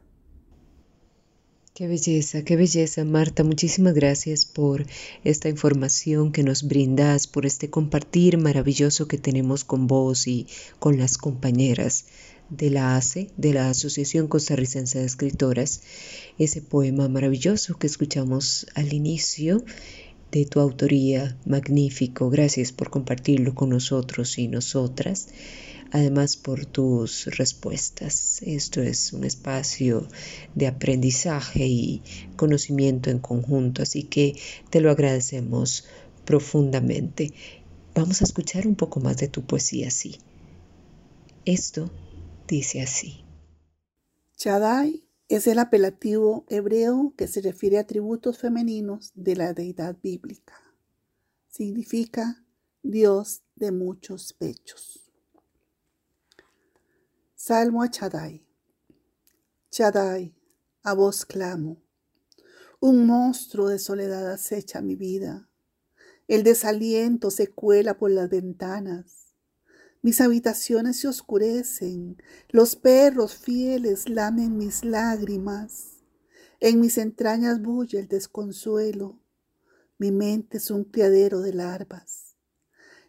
Qué 1.74 1.88
belleza, 1.88 2.42
qué 2.42 2.56
belleza, 2.56 3.06
Marta. 3.06 3.44
Muchísimas 3.44 3.94
gracias 3.94 4.48
por 4.48 4.86
esta 5.24 5.48
información 5.48 6.32
que 6.32 6.42
nos 6.42 6.68
brindas, 6.68 7.28
por 7.28 7.46
este 7.46 7.70
compartir 7.70 8.40
maravilloso 8.40 9.08
que 9.08 9.20
tenemos 9.20 9.64
con 9.64 9.86
vos 9.86 10.28
y 10.28 10.48
con 10.80 10.98
las 10.98 11.20
compañeras 11.20 12.06
de 12.50 12.70
la 12.70 12.96
ACE, 12.96 13.30
de 13.38 13.54
la 13.54 13.70
Asociación 13.70 14.28
Costarricense 14.28 15.00
de 15.00 15.06
Escritoras, 15.06 15.82
ese 16.38 16.62
poema 16.62 17.10
maravilloso 17.10 17.78
que 17.78 17.88
escuchamos 17.88 18.68
al 18.76 18.94
inicio 18.94 19.64
de 20.32 20.46
tu 20.46 20.60
autoría, 20.60 21.38
magnífico. 21.46 22.30
Gracias 22.30 22.72
por 22.72 22.90
compartirlo 22.90 23.56
con 23.56 23.70
nosotros 23.70 24.38
y 24.38 24.48
nosotras. 24.48 25.30
Además 25.92 26.36
por 26.36 26.66
tus 26.66 27.28
respuestas. 27.38 28.42
Esto 28.42 28.82
es 28.82 29.14
un 29.14 29.24
espacio 29.24 30.08
de 30.54 30.68
aprendizaje 30.68 31.66
y 31.66 32.02
conocimiento 32.36 33.10
en 33.10 33.20
conjunto, 33.20 33.84
así 33.84 34.04
que 34.04 34.36
te 34.70 34.82
lo 34.82 34.92
agradecemos 34.92 35.86
profundamente. 36.26 37.32
Vamos 37.96 38.22
a 38.22 38.26
escuchar 38.26 38.68
un 38.68 38.76
poco 38.76 39.00
más 39.00 39.18
de 39.18 39.30
tu 39.30 39.44
poesía, 39.44 39.90
sí. 39.90 40.18
Esto 41.46 41.90
dice 42.48 42.82
así. 42.82 43.26
Chadai 44.36 45.08
es 45.28 45.48
el 45.48 45.60
apelativo 45.60 46.46
hebreo 46.48 47.14
que 47.18 47.28
se 47.28 47.42
refiere 47.42 47.78
a 47.78 47.82
atributos 47.82 48.40
femeninos 48.40 49.12
de 49.16 49.36
la 49.36 49.54
deidad 49.54 49.98
bíblica. 50.02 50.56
Significa 51.50 52.46
Dios 52.84 53.42
de 53.56 53.72
muchos 53.72 54.34
pechos. 54.34 55.12
Salmo 57.36 57.84
a 57.84 57.92
Chadai. 57.92 58.46
Chadai, 59.70 60.34
a 60.84 60.94
vos 60.94 61.26
clamo. 61.26 61.82
Un 62.80 63.08
monstruo 63.08 63.70
de 63.70 63.80
soledad 63.80 64.32
acecha 64.32 64.82
mi 64.82 64.96
vida. 64.96 65.50
El 66.28 66.44
desaliento 66.44 67.32
se 67.32 67.48
cuela 67.48 67.98
por 67.98 68.12
las 68.12 68.30
ventanas. 68.30 69.17
Mis 70.02 70.22
habitaciones 70.22 71.00
se 71.00 71.08
oscurecen, 71.08 72.22
los 72.50 72.76
perros 72.76 73.36
fieles 73.36 74.08
lamen 74.08 74.58
mis 74.58 74.86
lágrimas, 74.86 76.04
en 76.60 76.80
mis 76.80 76.98
entrañas 76.98 77.62
bulle 77.62 78.00
el 78.00 78.08
desconsuelo, 78.08 79.20
mi 79.98 80.12
mente 80.12 80.58
es 80.58 80.70
un 80.70 80.84
criadero 80.84 81.42
de 81.42 81.54
larvas. 81.54 82.36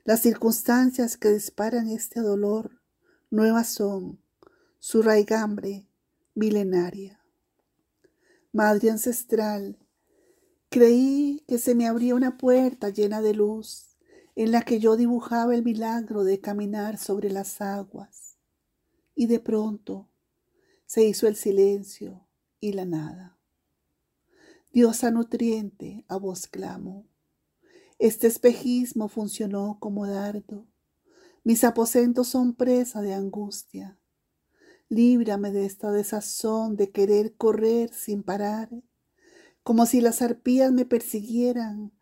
Las 0.04 0.22
circunstancias 0.22 1.18
que 1.18 1.28
disparan 1.28 1.88
este 1.88 2.20
dolor 2.20 2.80
nuevas 3.30 3.68
son, 3.68 4.22
su 4.78 5.02
raigambre 5.02 5.86
milenaria. 6.34 7.22
Madre 8.52 8.90
ancestral, 8.90 9.78
creí 10.70 11.44
que 11.46 11.58
se 11.58 11.74
me 11.74 11.86
abría 11.86 12.14
una 12.14 12.38
puerta 12.38 12.88
llena 12.88 13.20
de 13.20 13.34
luz 13.34 13.87
en 14.38 14.52
la 14.52 14.62
que 14.62 14.78
yo 14.78 14.96
dibujaba 14.96 15.56
el 15.56 15.64
milagro 15.64 16.22
de 16.22 16.38
caminar 16.38 16.96
sobre 16.96 17.28
las 17.28 17.60
aguas. 17.60 18.38
Y 19.16 19.26
de 19.26 19.40
pronto 19.40 20.08
se 20.86 21.02
hizo 21.02 21.26
el 21.26 21.34
silencio 21.34 22.24
y 22.60 22.72
la 22.72 22.84
nada. 22.84 23.36
Diosa 24.72 25.10
nutriente, 25.10 26.04
a 26.06 26.18
vos 26.18 26.46
clamo. 26.46 27.04
Este 27.98 28.28
espejismo 28.28 29.08
funcionó 29.08 29.78
como 29.80 30.06
dardo. 30.06 30.68
Mis 31.42 31.64
aposentos 31.64 32.28
son 32.28 32.54
presa 32.54 33.02
de 33.02 33.14
angustia. 33.14 33.98
Líbrame 34.88 35.50
de 35.50 35.66
esta 35.66 35.90
desazón 35.90 36.76
de 36.76 36.92
querer 36.92 37.34
correr 37.34 37.92
sin 37.92 38.22
parar, 38.22 38.70
como 39.64 39.84
si 39.84 40.00
las 40.00 40.22
arpías 40.22 40.70
me 40.70 40.84
persiguieran 40.84 41.97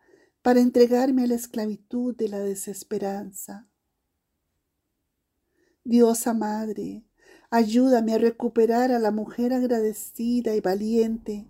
para 0.47 0.61
entregarme 0.61 1.25
a 1.25 1.27
la 1.27 1.35
esclavitud 1.35 2.15
de 2.15 2.29
la 2.29 2.39
desesperanza. 2.39 3.67
Diosa 5.83 6.33
Madre, 6.33 7.03
ayúdame 7.49 8.13
a 8.13 8.17
recuperar 8.17 8.93
a 8.93 8.99
la 8.99 9.11
mujer 9.11 9.51
agradecida 9.51 10.55
y 10.55 10.61
valiente 10.61 11.49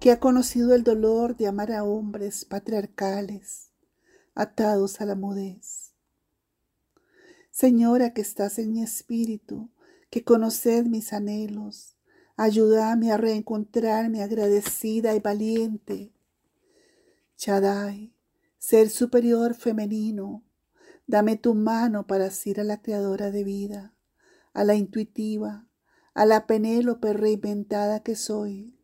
que 0.00 0.10
ha 0.10 0.20
conocido 0.20 0.74
el 0.74 0.84
dolor 0.84 1.36
de 1.36 1.48
amar 1.48 1.70
a 1.70 1.84
hombres 1.84 2.46
patriarcales, 2.46 3.68
atados 4.34 5.02
a 5.02 5.04
la 5.04 5.16
mudez. 5.16 5.92
Señora 7.50 8.14
que 8.14 8.22
estás 8.22 8.58
en 8.58 8.72
mi 8.72 8.82
espíritu, 8.82 9.68
que 10.08 10.24
conoced 10.24 10.86
mis 10.86 11.12
anhelos. 11.12 11.98
Ayúdame 12.38 13.12
a 13.12 13.18
reencontrarme 13.18 14.22
agradecida 14.22 15.14
y 15.14 15.20
valiente. 15.20 16.14
Chadai, 17.36 18.13
ser 18.66 18.88
superior 18.88 19.54
femenino, 19.54 20.42
dame 21.06 21.36
tu 21.36 21.54
mano 21.54 22.06
para 22.06 22.28
asir 22.28 22.60
a 22.60 22.64
la 22.64 22.80
creadora 22.80 23.30
de 23.30 23.44
vida, 23.44 23.94
a 24.54 24.64
la 24.64 24.74
intuitiva, 24.74 25.68
a 26.14 26.24
la 26.24 26.46
Penélope 26.46 27.12
reinventada 27.12 28.02
que 28.02 28.16
soy. 28.16 28.80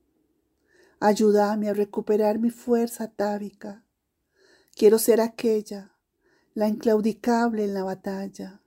Ayúdame 1.01 1.71
a 1.71 1.73
recuperar 1.73 2.39
mi 2.39 2.51
fuerza 2.51 3.09
tábica. 3.09 3.87
Quiero 4.77 4.99
ser 4.99 5.23
aquella, 5.23 5.97
la 6.53 6.69
inclaudicable 6.69 7.65
en 7.65 7.73
la 7.73 7.83
batalla, 7.83 8.61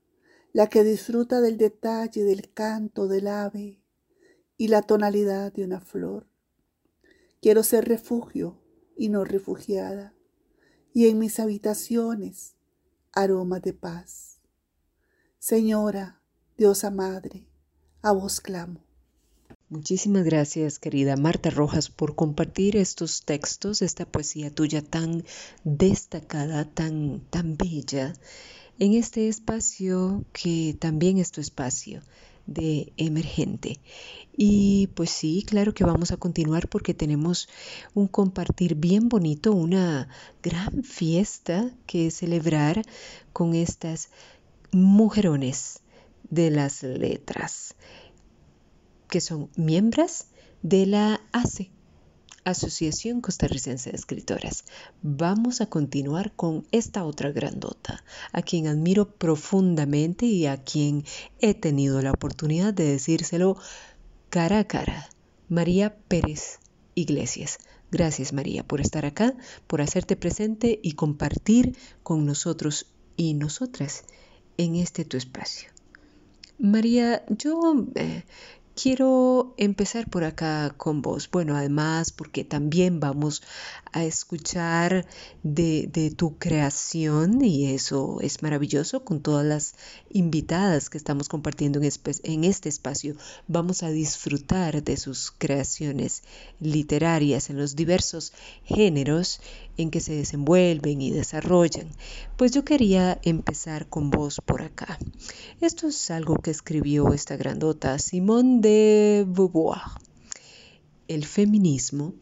la 0.51 0.67
que 0.67 0.83
disfruta 0.83 1.41
del 1.41 1.59
detalle 1.59 2.23
del 2.23 2.51
canto 2.53 3.07
del 3.07 3.27
ave 3.27 3.83
y 4.57 4.69
la 4.69 4.81
tonalidad 4.81 5.53
de 5.53 5.63
una 5.63 5.79
flor. 5.79 6.25
Quiero 7.39 7.61
ser 7.61 7.87
refugio 7.87 8.63
y 8.97 9.09
no 9.09 9.23
refugiada, 9.25 10.15
y 10.93 11.07
en 11.07 11.19
mis 11.19 11.39
habitaciones 11.39 12.55
aroma 13.11 13.59
de 13.59 13.73
paz. 13.73 14.39
Señora, 15.39 16.21
Diosa 16.57 16.91
Madre, 16.91 17.47
a 18.01 18.11
vos 18.11 18.39
clamo. 18.39 18.79
Muchísimas 19.69 20.23
gracias, 20.23 20.77
querida 20.77 21.17
Marta 21.17 21.49
Rojas, 21.49 21.89
por 21.89 22.15
compartir 22.15 22.77
estos 22.77 23.23
textos, 23.23 23.81
esta 23.81 24.05
poesía 24.05 24.53
tuya 24.53 24.83
tan 24.83 25.23
destacada, 25.63 26.65
tan, 26.65 27.21
tan 27.29 27.57
bella 27.57 28.13
en 28.79 28.93
este 28.93 29.29
espacio 29.29 30.25
que 30.33 30.75
también 30.79 31.17
es 31.17 31.31
tu 31.31 31.41
espacio 31.41 32.01
de 32.45 32.93
emergente. 32.97 33.79
Y 34.35 34.87
pues 34.95 35.09
sí, 35.09 35.43
claro 35.47 35.73
que 35.73 35.83
vamos 35.83 36.11
a 36.11 36.17
continuar 36.17 36.67
porque 36.67 36.93
tenemos 36.93 37.47
un 37.93 38.07
compartir 38.07 38.75
bien 38.75 39.09
bonito, 39.09 39.53
una 39.53 40.07
gran 40.41 40.83
fiesta 40.83 41.71
que 41.85 42.11
celebrar 42.11 42.83
con 43.31 43.53
estas 43.53 44.09
mujerones 44.71 45.81
de 46.29 46.49
las 46.49 46.83
letras, 46.83 47.75
que 49.07 49.21
son 49.21 49.49
miembros 49.55 50.25
de 50.63 50.87
la 50.87 51.21
ACE, 51.31 51.69
Asociación 52.45 53.21
Costarricense 53.21 53.91
de 53.91 53.95
Escritoras. 53.95 54.65
Vamos 55.01 55.61
a 55.61 55.67
continuar 55.67 56.33
con 56.35 56.67
esta 56.71 57.05
otra 57.05 57.31
grandota, 57.31 58.03
a 58.31 58.41
quien 58.41 58.67
admiro 58.67 59.09
profundamente 59.09 60.25
y 60.25 60.45
a 60.45 60.57
quien 60.57 61.05
he 61.39 61.53
tenido 61.53 62.01
la 62.01 62.11
oportunidad 62.11 62.73
de 62.73 62.85
decírselo 62.85 63.57
cara 64.29 64.59
a 64.59 64.67
cara. 64.67 65.09
María 65.49 65.95
Pérez 66.07 66.59
Iglesias. 66.95 67.59
Gracias 67.91 68.33
María 68.33 68.63
por 68.63 68.81
estar 68.81 69.05
acá, 69.05 69.35
por 69.67 69.81
hacerte 69.81 70.15
presente 70.15 70.79
y 70.81 70.93
compartir 70.93 71.77
con 72.01 72.25
nosotros 72.25 72.87
y 73.15 73.35
nosotras 73.35 74.03
en 74.57 74.75
este 74.75 75.05
tu 75.05 75.17
espacio. 75.17 75.69
María, 76.59 77.25
yo 77.29 77.85
eh, 77.95 78.23
Quiero 78.75 79.53
empezar 79.57 80.09
por 80.09 80.23
acá 80.23 80.73
con 80.77 81.01
vos. 81.01 81.29
Bueno, 81.29 81.55
además 81.55 82.11
porque 82.11 82.43
también 82.43 82.99
vamos 82.99 83.43
a 83.93 84.03
escuchar 84.03 85.05
de, 85.43 86.13
tu 86.17 86.37
creación 86.37 87.43
y 87.43 87.71
eso 87.73 88.19
es 88.21 88.41
maravilloso 88.41 89.05
con 89.05 89.21
todas 89.21 89.45
las 89.45 89.75
invitadas 90.09 90.89
que 90.89 90.97
estamos 90.97 91.29
compartiendo 91.29 91.79
en, 91.81 91.91
en 92.23 92.43
este 92.43 92.69
espacio. 92.69 93.15
Vamos 93.47 93.83
a 93.83 93.89
disfrutar 93.89 94.83
de 94.83 94.97
sus 94.97 95.31
creaciones 95.31 96.23
literarias 96.59 97.49
en 97.49 97.57
los 97.57 97.75
diversos 97.75 98.33
géneros 98.63 99.39
en 99.77 99.91
que 99.91 100.01
se 100.01 100.15
desenvuelven 100.15 101.01
y 101.01 101.11
desarrollan. 101.11 101.87
Pues 102.37 102.51
yo 102.51 102.65
quería 102.65 103.19
empezar 103.23 103.87
con 103.87 104.09
vos 104.09 104.41
por 104.43 104.61
acá. 104.61 104.97
Esto 105.61 105.87
es 105.87 106.11
algo 106.11 106.35
que 106.35 106.51
escribió 106.51 107.13
esta 107.13 107.37
grandota 107.37 107.99
Simone 107.99 108.59
de 108.61 109.25
Beauvoir. 109.27 109.81
El 111.07 111.25
feminismo 111.25 112.13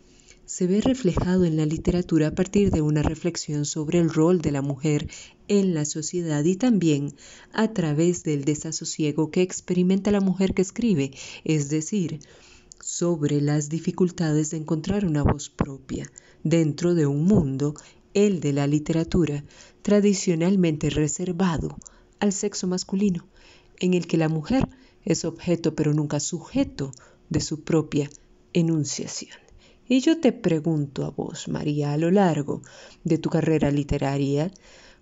se 0.52 0.68
ve 0.68 0.82
reflejado 0.82 1.46
en 1.46 1.56
la 1.56 1.66
literatura 1.66 2.28
a 2.28 2.36
partir 2.36 2.72
de 2.72 2.82
una 2.82 3.02
reflexión 3.02 3.64
sobre 3.64 4.00
el 4.00 4.10
rol 4.10 4.42
de 4.42 4.52
la 4.52 4.62
mujer 4.62 5.08
en 5.48 5.74
la 5.74 5.86
sociedad 5.86 6.44
y 6.44 6.58
también 6.58 7.16
a 7.54 7.70
través 7.70 8.24
del 8.24 8.44
desasosiego 8.44 9.32
que 9.32 9.44
experimenta 9.44 10.12
la 10.12 10.20
mujer 10.20 10.54
que 10.54 10.62
escribe, 10.62 11.12
es 11.46 11.70
decir, 11.70 12.20
sobre 12.82 13.40
las 13.40 13.70
dificultades 13.70 14.50
de 14.50 14.58
encontrar 14.58 15.06
una 15.06 15.24
voz 15.24 15.50
propia 15.50 16.12
dentro 16.44 16.96
de 16.96 17.06
un 17.06 17.24
mundo, 17.24 17.74
el 18.14 18.42
de 18.42 18.52
la 18.52 18.68
literatura, 18.68 19.46
tradicionalmente 19.84 20.90
reservado 20.90 21.78
al 22.20 22.34
sexo 22.34 22.68
masculino, 22.68 23.26
en 23.80 23.94
el 23.94 24.06
que 24.06 24.18
la 24.18 24.28
mujer 24.28 24.68
es 25.06 25.24
objeto 25.24 25.76
pero 25.76 25.94
nunca 25.94 26.20
sujeto 26.20 26.92
de 27.30 27.40
su 27.40 27.62
propia 27.62 28.10
enunciación. 28.52 29.40
Y 29.91 29.99
yo 29.99 30.21
te 30.21 30.32
pregunto 30.32 31.04
a 31.04 31.10
vos, 31.10 31.49
María, 31.49 31.91
a 31.91 31.97
lo 31.97 32.12
largo 32.12 32.62
de 33.04 33.17
tu 33.17 33.30
carrera 33.30 33.71
literaria, 33.71 34.49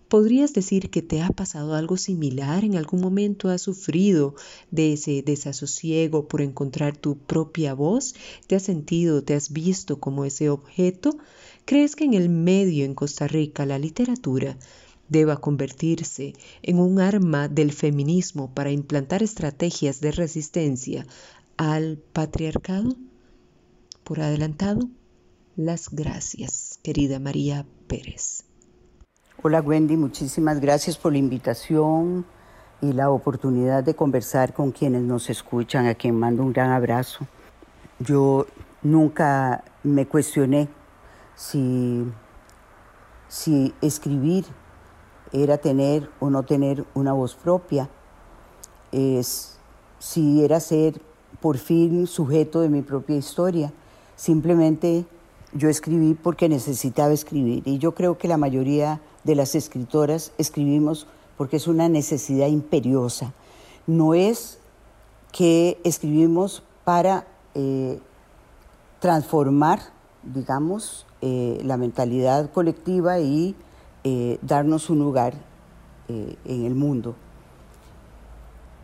¿podrías 0.07 0.51
decir 0.51 0.89
que 0.89 1.03
te 1.03 1.21
ha 1.21 1.29
pasado 1.29 1.75
algo 1.75 1.95
similar? 1.95 2.63
¿En 2.63 2.75
algún 2.75 2.99
momento 2.99 3.49
has 3.49 3.61
sufrido 3.61 4.33
de 4.71 4.93
ese 4.93 5.21
desasosiego 5.21 6.27
por 6.27 6.41
encontrar 6.41 6.97
tu 6.97 7.19
propia 7.19 7.75
voz? 7.75 8.15
¿Te 8.47 8.55
has 8.55 8.63
sentido, 8.63 9.23
te 9.23 9.35
has 9.35 9.53
visto 9.53 9.99
como 9.99 10.25
ese 10.25 10.49
objeto? 10.49 11.19
¿Crees 11.65 11.95
que 11.95 12.05
en 12.05 12.15
el 12.15 12.29
medio 12.29 12.83
en 12.83 12.95
Costa 12.95 13.27
Rica 13.27 13.67
la 13.67 13.77
literatura 13.77 14.57
deba 15.07 15.37
convertirse 15.37 16.33
en 16.63 16.79
un 16.79 16.99
arma 16.99 17.47
del 17.47 17.73
feminismo 17.73 18.55
para 18.55 18.71
implantar 18.71 19.21
estrategias 19.21 20.01
de 20.01 20.13
resistencia 20.13 21.05
al 21.57 21.99
patriarcado? 22.11 22.95
Por 24.09 24.21
adelantado, 24.21 24.89
las 25.55 25.89
gracias, 25.91 26.79
querida 26.81 27.19
María 27.19 27.67
Pérez. 27.85 28.43
Hola 29.43 29.61
Wendy, 29.61 29.97
muchísimas 29.97 30.59
gracias 30.59 30.97
por 30.97 31.11
la 31.11 31.19
invitación 31.19 32.25
y 32.81 32.93
la 32.93 33.11
oportunidad 33.11 33.83
de 33.83 33.93
conversar 33.93 34.55
con 34.55 34.71
quienes 34.71 35.03
nos 35.03 35.29
escuchan, 35.29 35.85
a 35.85 35.93
quien 35.93 36.15
mando 36.15 36.41
un 36.41 36.53
gran 36.53 36.71
abrazo. 36.71 37.27
Yo 37.99 38.47
nunca 38.81 39.63
me 39.83 40.07
cuestioné 40.07 40.69
si, 41.35 42.03
si 43.27 43.75
escribir 43.79 44.43
era 45.31 45.59
tener 45.59 46.09
o 46.19 46.31
no 46.31 46.41
tener 46.41 46.83
una 46.95 47.13
voz 47.13 47.35
propia, 47.35 47.91
es 48.91 49.59
si 49.99 50.43
era 50.43 50.59
ser 50.59 50.99
por 51.39 51.59
fin 51.59 52.07
sujeto 52.07 52.61
de 52.61 52.69
mi 52.69 52.81
propia 52.81 53.15
historia. 53.15 53.71
Simplemente 54.19 55.05
yo 55.53 55.69
escribí 55.69 56.13
porque 56.13 56.49
necesitaba 56.49 57.13
escribir 57.13 57.63
y 57.65 57.77
yo 57.77 57.95
creo 57.95 58.17
que 58.17 58.27
la 58.27 58.35
mayoría 58.35 58.99
de 59.23 59.33
las 59.33 59.55
escritoras 59.55 60.33
escribimos 60.37 61.07
porque 61.37 61.55
es 61.55 61.69
una 61.69 61.87
necesidad 61.87 62.47
imperiosa. 62.47 63.31
No 63.87 64.13
es 64.13 64.59
que 65.31 65.79
escribimos 65.85 66.63
para 66.83 67.27
eh, 67.55 68.01
transformar, 68.99 69.79
digamos, 70.23 71.05
eh, 71.21 71.61
la 71.63 71.77
mentalidad 71.77 72.51
colectiva 72.51 73.21
y 73.21 73.55
eh, 74.03 74.37
darnos 74.41 74.89
un 74.89 74.99
lugar 74.99 75.33
en 76.09 76.65
el 76.65 76.75
mundo. 76.75 77.15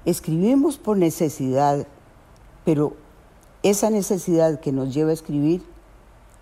Escribimos 0.05 0.77
por 0.77 0.95
necesidad, 0.95 1.87
pero 2.63 2.95
esa 3.69 3.89
necesidad 3.89 4.59
que 4.59 4.71
nos 4.71 4.93
lleva 4.93 5.09
a 5.09 5.13
escribir 5.13 5.63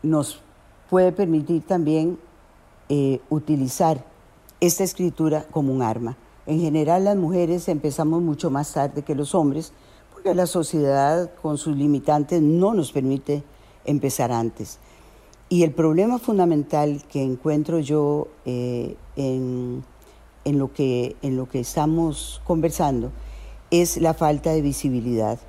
nos 0.02 0.42
puede 0.90 1.12
permitir 1.12 1.66
también 1.66 2.20
utilizar 3.30 4.06
esta 4.60 4.84
escritura 4.84 5.46
como 5.50 5.74
un 5.74 5.82
arma. 5.82 6.16
En 6.46 6.60
general 6.60 7.06
las 7.06 7.16
mujeres 7.16 7.68
empezamos 7.70 8.22
mucho 8.22 8.50
más 8.50 8.74
tarde 8.74 9.02
que 9.02 9.16
los 9.16 9.34
hombres 9.34 9.72
porque 10.14 10.36
la 10.36 10.46
sociedad 10.46 11.32
con 11.42 11.58
sus 11.58 11.76
limitantes 11.76 12.42
no 12.42 12.74
nos 12.74 12.92
permite 12.92 13.44
empezar 13.86 14.32
antes. 14.32 14.80
Y 15.50 15.64
el 15.64 15.72
problema 15.72 16.20
fundamental 16.20 17.04
que 17.10 17.22
encuentro 17.22 17.80
yo 17.80 18.28
eh, 18.46 18.96
en, 19.16 19.84
lo 20.46 20.74
que, 20.74 21.16
en 21.22 21.38
lo 21.38 21.48
que 21.48 21.60
estamos 21.60 22.42
conversando 22.44 23.12
es 23.72 23.98
la 23.98 24.14
falta 24.14 24.52
de 24.52 24.62
visibilidad. 24.62 25.40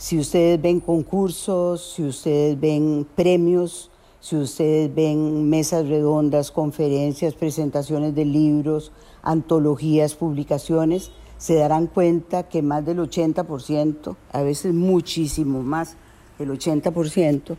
Si 0.00 0.18
ustedes 0.18 0.62
ven 0.62 0.80
concursos, 0.80 1.92
si 1.94 2.04
ustedes 2.04 2.58
ven 2.58 3.06
premios, 3.14 3.90
si 4.18 4.34
ustedes 4.34 4.94
ven 4.94 5.50
mesas 5.50 5.88
redondas, 5.88 6.50
conferencias, 6.50 7.34
presentaciones 7.34 8.14
de 8.14 8.24
libros, 8.24 8.92
antologías, 9.22 10.14
publicaciones, 10.14 11.10
se 11.36 11.56
darán 11.56 11.86
cuenta 11.86 12.48
que 12.48 12.62
más 12.62 12.86
del 12.86 12.98
80%, 12.98 14.16
a 14.32 14.42
veces 14.42 14.72
muchísimo 14.72 15.62
más 15.62 15.98
del 16.38 16.48
80%, 16.48 17.58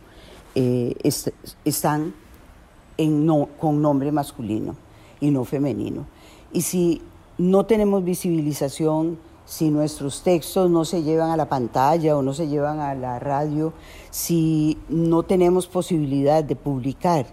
eh, 0.56 0.96
están 1.64 2.12
en 2.96 3.24
no, 3.24 3.50
con 3.60 3.80
nombre 3.80 4.10
masculino 4.10 4.74
y 5.20 5.30
no 5.30 5.44
femenino. 5.44 6.06
Y 6.52 6.62
si 6.62 7.02
no 7.38 7.66
tenemos 7.66 8.02
visibilización, 8.02 9.16
si 9.46 9.70
nuestros 9.70 10.22
textos 10.22 10.70
no 10.70 10.84
se 10.84 11.02
llevan 11.02 11.30
a 11.30 11.36
la 11.36 11.48
pantalla 11.48 12.16
o 12.16 12.22
no 12.22 12.32
se 12.32 12.48
llevan 12.48 12.80
a 12.80 12.94
la 12.94 13.18
radio, 13.18 13.72
si 14.10 14.78
no 14.88 15.22
tenemos 15.22 15.66
posibilidad 15.66 16.44
de 16.44 16.56
publicar. 16.56 17.26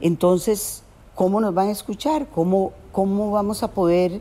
Entonces, 0.00 0.82
¿cómo 1.14 1.40
nos 1.40 1.54
van 1.54 1.68
a 1.68 1.72
escuchar? 1.72 2.28
¿Cómo, 2.28 2.72
cómo 2.92 3.30
vamos 3.30 3.62
a 3.62 3.72
poder 3.72 4.20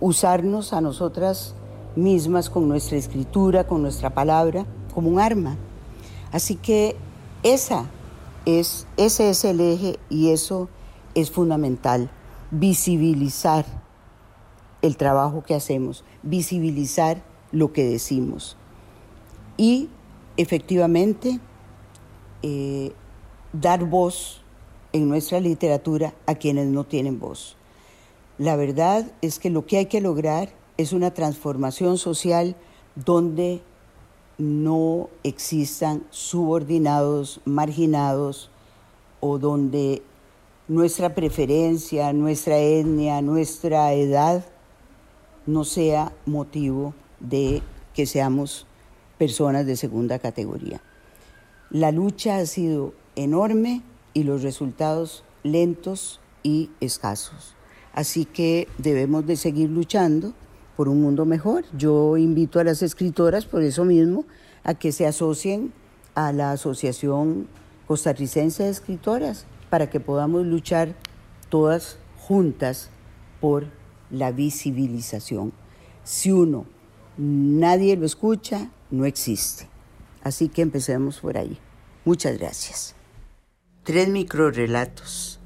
usarnos 0.00 0.72
a 0.72 0.80
nosotras 0.80 1.54
mismas 1.96 2.50
con 2.50 2.68
nuestra 2.68 2.96
escritura, 2.96 3.66
con 3.66 3.82
nuestra 3.82 4.10
palabra, 4.10 4.66
como 4.94 5.08
un 5.08 5.20
arma? 5.20 5.56
Así 6.32 6.56
que 6.56 6.96
esa 7.42 7.86
es, 8.46 8.86
ese 8.96 9.30
es 9.30 9.44
el 9.44 9.60
eje 9.60 9.98
y 10.08 10.30
eso 10.30 10.68
es 11.14 11.30
fundamental, 11.30 12.10
visibilizar 12.50 13.64
el 14.80 14.96
trabajo 14.96 15.42
que 15.42 15.54
hacemos, 15.54 16.04
visibilizar 16.22 17.22
lo 17.50 17.72
que 17.72 17.84
decimos 17.84 18.56
y 19.56 19.88
efectivamente 20.36 21.40
eh, 22.42 22.92
dar 23.52 23.84
voz 23.84 24.42
en 24.92 25.08
nuestra 25.08 25.40
literatura 25.40 26.14
a 26.26 26.34
quienes 26.34 26.66
no 26.66 26.84
tienen 26.84 27.18
voz. 27.18 27.56
La 28.38 28.56
verdad 28.56 29.12
es 29.20 29.38
que 29.38 29.50
lo 29.50 29.66
que 29.66 29.78
hay 29.78 29.86
que 29.86 30.00
lograr 30.00 30.50
es 30.76 30.92
una 30.92 31.12
transformación 31.12 31.98
social 31.98 32.56
donde 32.94 33.62
no 34.38 35.08
existan 35.22 36.04
subordinados, 36.10 37.40
marginados 37.44 38.50
o 39.20 39.38
donde 39.38 40.02
nuestra 40.66 41.14
preferencia, 41.14 42.12
nuestra 42.12 42.58
etnia, 42.58 43.22
nuestra 43.22 43.92
edad 43.92 44.44
no 45.46 45.64
sea 45.64 46.12
motivo 46.26 46.94
de 47.20 47.62
que 47.94 48.06
seamos 48.06 48.66
personas 49.18 49.66
de 49.66 49.76
segunda 49.76 50.18
categoría. 50.18 50.80
La 51.70 51.92
lucha 51.92 52.36
ha 52.36 52.46
sido 52.46 52.94
enorme 53.16 53.82
y 54.14 54.24
los 54.24 54.42
resultados 54.42 55.24
lentos 55.42 56.20
y 56.42 56.70
escasos. 56.80 57.54
Así 57.94 58.24
que 58.24 58.68
debemos 58.78 59.26
de 59.26 59.36
seguir 59.36 59.70
luchando 59.70 60.32
por 60.76 60.88
un 60.88 61.00
mundo 61.00 61.24
mejor. 61.24 61.64
Yo 61.76 62.16
invito 62.16 62.58
a 62.58 62.64
las 62.64 62.82
escritoras, 62.82 63.44
por 63.44 63.62
eso 63.62 63.84
mismo, 63.84 64.24
a 64.64 64.74
que 64.74 64.92
se 64.92 65.06
asocien 65.06 65.72
a 66.14 66.32
la 66.32 66.52
Asociación 66.52 67.48
Costarricense 67.86 68.64
de 68.64 68.70
Escritoras 68.70 69.46
para 69.70 69.90
que 69.90 70.00
podamos 70.00 70.46
luchar 70.46 70.94
todas 71.48 71.98
juntas 72.18 72.90
por 73.40 73.66
la 74.12 74.30
visibilización. 74.30 75.52
Si 76.04 76.30
uno 76.30 76.66
nadie 77.16 77.96
lo 77.96 78.06
escucha, 78.06 78.70
no 78.90 79.04
existe. 79.06 79.68
Así 80.22 80.48
que 80.48 80.62
empecemos 80.62 81.18
por 81.18 81.36
ahí. 81.36 81.58
Muchas 82.04 82.38
gracias. 82.38 82.94
Tres 83.82 84.08
microrelatos. 84.08 85.40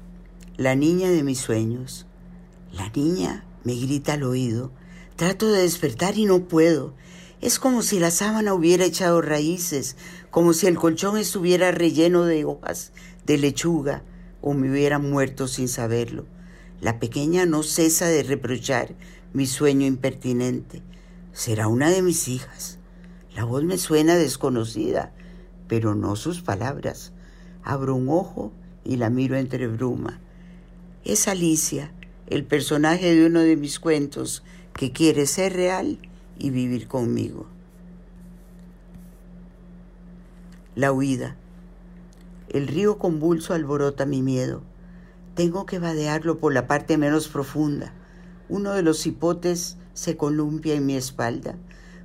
La 0.57 0.75
niña 0.75 1.09
de 1.09 1.23
mis 1.23 1.39
sueños. 1.39 2.05
La 2.71 2.89
niña 2.89 3.45
me 3.63 3.73
grita 3.73 4.13
al 4.13 4.23
oído. 4.23 4.71
Trato 5.15 5.51
de 5.51 5.63
despertar 5.63 6.17
y 6.17 6.25
no 6.25 6.47
puedo. 6.47 6.93
Es 7.41 7.57
como 7.57 7.81
si 7.81 7.99
la 7.99 8.11
sábana 8.11 8.53
hubiera 8.53 8.85
echado 8.85 9.21
raíces, 9.21 9.95
como 10.29 10.53
si 10.53 10.67
el 10.67 10.77
colchón 10.77 11.17
estuviera 11.17 11.71
relleno 11.71 12.25
de 12.25 12.45
hojas 12.45 12.91
de 13.25 13.37
lechuga 13.37 14.03
o 14.41 14.53
me 14.53 14.71
hubiera 14.71 14.99
muerto 14.99 15.47
sin 15.47 15.67
saberlo. 15.67 16.25
La 16.79 16.99
pequeña 16.99 17.45
no 17.45 17.63
cesa 17.63 18.07
de 18.07 18.23
reprochar 18.23 18.93
mi 19.33 19.47
sueño 19.47 19.87
impertinente. 19.87 20.83
Será 21.33 21.67
una 21.67 21.89
de 21.89 22.01
mis 22.01 22.27
hijas. 22.27 22.77
La 23.35 23.43
voz 23.43 23.63
me 23.63 23.77
suena 23.77 24.15
desconocida, 24.15 25.11
pero 25.67 25.95
no 25.95 26.15
sus 26.15 26.41
palabras. 26.41 27.13
Abro 27.63 27.95
un 27.95 28.09
ojo 28.09 28.51
y 28.83 28.97
la 28.97 29.09
miro 29.09 29.37
entre 29.37 29.67
bruma. 29.67 30.19
Es 31.03 31.27
Alicia, 31.27 31.91
el 32.27 32.45
personaje 32.45 33.15
de 33.15 33.25
uno 33.25 33.39
de 33.39 33.57
mis 33.57 33.79
cuentos, 33.79 34.43
que 34.73 34.91
quiere 34.91 35.25
ser 35.25 35.53
real 35.53 35.97
y 36.37 36.51
vivir 36.51 36.87
conmigo. 36.87 37.47
La 40.75 40.91
huida. 40.91 41.35
El 42.49 42.67
río 42.67 42.99
convulso 42.99 43.53
alborota 43.53 44.05
mi 44.05 44.21
miedo. 44.21 44.61
Tengo 45.37 45.67
que 45.67 45.77
vadearlo 45.77 46.39
por 46.39 46.51
la 46.51 46.65
parte 46.65 46.97
menos 46.97 47.27
profunda. 47.27 47.93
Uno 48.49 48.73
de 48.73 48.81
los 48.81 49.05
hipotes 49.05 49.77
se 49.93 50.17
columpia 50.17 50.73
en 50.73 50.87
mi 50.87 50.95
espalda. 50.95 51.55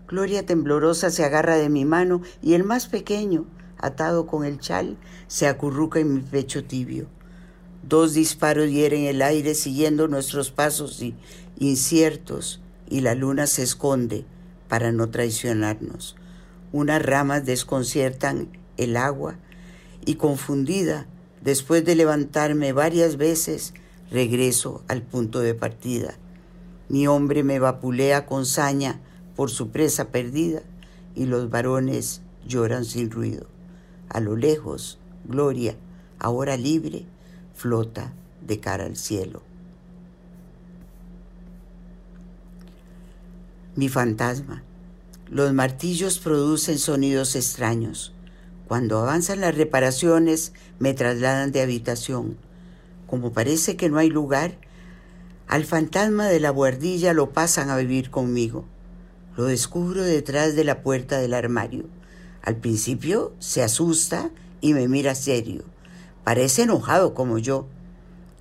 Gloria 0.07 0.45
temblorosa 0.45 1.09
se 1.09 1.25
agarra 1.25 1.57
de 1.57 1.71
mi 1.71 1.87
mano 1.87 2.21
y 2.42 2.53
el 2.53 2.62
más 2.62 2.88
pequeño, 2.88 3.47
atado 3.79 4.27
con 4.27 4.45
el 4.45 4.61
chal, 4.61 4.99
se 5.29 5.47
acurruca 5.47 5.99
en 5.99 6.12
mi 6.12 6.21
pecho 6.21 6.64
tibio. 6.64 7.07
Dos 7.83 8.12
disparos 8.12 8.71
hieren 8.71 9.05
el 9.05 9.23
aire 9.23 9.55
siguiendo 9.55 10.09
nuestros 10.09 10.51
pasos 10.51 11.03
inciertos 11.59 12.61
y 12.87 13.01
la 13.01 13.14
luna 13.14 13.47
se 13.47 13.62
esconde 13.62 14.27
para 14.68 14.92
no 14.92 15.09
traicionarnos. 15.09 16.16
Unas 16.71 17.01
ramas 17.01 17.47
desconciertan 17.47 18.51
el 18.77 18.95
agua 18.99 19.37
y 20.05 20.16
confundida 20.16 21.07
Después 21.43 21.85
de 21.85 21.97
levantarme 21.97 22.73
varias 22.73 23.17
veces, 23.17 23.75
regreso 24.11 24.83
al 24.89 25.03
punto 25.03 25.41
de 25.41 25.55
partida. 25.55 26.15
Mi 26.89 27.07
hombre 27.07 27.43
me 27.43 27.59
vapulea 27.59 28.27
con 28.27 28.47
saña 28.47 29.01
por 29.35 29.51
su 29.51 29.71
presa 29.71 30.09
perdida 30.09 30.63
y 31.15 31.27
los 31.27 31.51
varones 31.51 32.23
lloran 32.47 32.85
sin 32.85 33.11
ruido. 33.11 33.47
A 34.09 34.21
lo 34.21 34.37
lejos, 34.37 34.99
Gloria, 35.25 35.77
ahora 36.19 36.57
libre, 36.57 37.07
flota 37.55 38.13
de 38.47 38.61
cara 38.61 38.85
al 38.85 38.97
cielo. 38.97 39.43
Mi 43.75 43.89
fantasma. 43.89 44.63
Los 45.31 45.55
martillos 45.55 46.19
producen 46.19 46.79
sonidos 46.79 47.35
extraños. 47.37 48.13
Cuando 48.73 49.01
avanzan 49.01 49.43
las 49.43 49.55
reparaciones, 49.55 50.55
me 50.79 50.95
trasladan 50.95 51.53
de 51.53 51.61
habitación. 51.61 52.39
Como 53.07 53.35
parece 53.35 53.77
que 53.77 53.91
no 53.91 53.99
hay 53.99 54.09
lugar, 54.09 54.57
Al 55.47 55.67
fantasma 55.67 56.29
de 56.29 56.41
la 56.41 56.53
buhardilla 56.53 57.13
lo 57.13 57.35
pasan 57.35 57.69
a 57.69 57.77
vivir 57.77 58.11
conmigo. 58.11 58.65
Lo 59.37 59.45
descubro 59.45 60.03
detrás 60.03 60.57
de 60.57 60.65
la 60.65 60.83
puerta 60.83 61.19
del 61.19 61.35
armario. 61.35 61.85
Al 62.41 62.57
principio 62.57 63.35
se 63.41 63.63
asusta 63.63 64.31
y 64.63 64.73
me 64.73 64.89
mira 64.89 65.15
serio. 65.15 65.65
Parece 66.25 66.63
enojado 66.63 67.13
como 67.13 67.37
yo. 67.37 67.67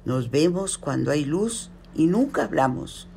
Nos 0.05 0.31
vemos 0.31 0.77
cuando 0.77 1.11
hay 1.11 1.25
luz 1.25 1.71
y 1.93 2.07
nunca 2.07 2.45
hablamos. 2.45 3.09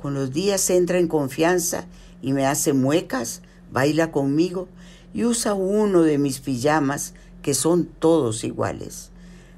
Con 0.00 0.14
los 0.14 0.32
días 0.32 0.70
entra 0.70 0.98
en 0.98 1.06
confianza 1.06 1.84
y 2.22 2.32
me 2.32 2.46
hace 2.46 2.72
muecas, 2.72 3.42
baila 3.70 4.10
conmigo 4.10 4.68
y 5.12 5.24
usa 5.24 5.54
uno 5.54 6.02
de 6.02 6.18
mis 6.18 6.40
pijamas 6.40 7.14
que 7.42 7.54
son 7.54 7.86
todos 7.86 8.44
iguales. 8.44 9.10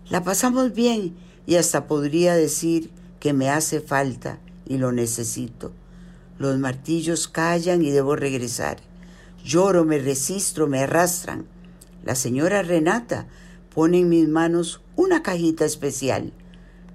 La 0.09 0.23
pasamos 0.23 0.73
bien 0.73 1.15
y 1.47 1.57
hasta 1.57 1.87
podría 1.87 2.35
decir 2.35 2.91
que 3.21 3.33
me 3.33 3.51
hace 3.51 3.81
falta 3.81 4.39
y 4.67 4.79
lo 4.79 4.93
necesito. 4.93 5.73
Los 6.39 6.59
martillos 6.59 7.29
callan 7.29 7.83
y 7.83 7.91
debo 7.91 8.17
regresar. 8.17 8.79
Lloro, 9.45 9.85
me 9.85 9.99
resisto, 9.99 10.67
me 10.67 10.81
arrastran. 10.81 11.47
La 12.05 12.15
señora 12.15 12.63
Renata 12.63 13.27
pone 13.75 14.01
en 14.01 14.09
mis 14.09 14.29
manos 14.29 14.81
una 14.97 15.23
cajita 15.23 15.65
especial. 15.65 16.33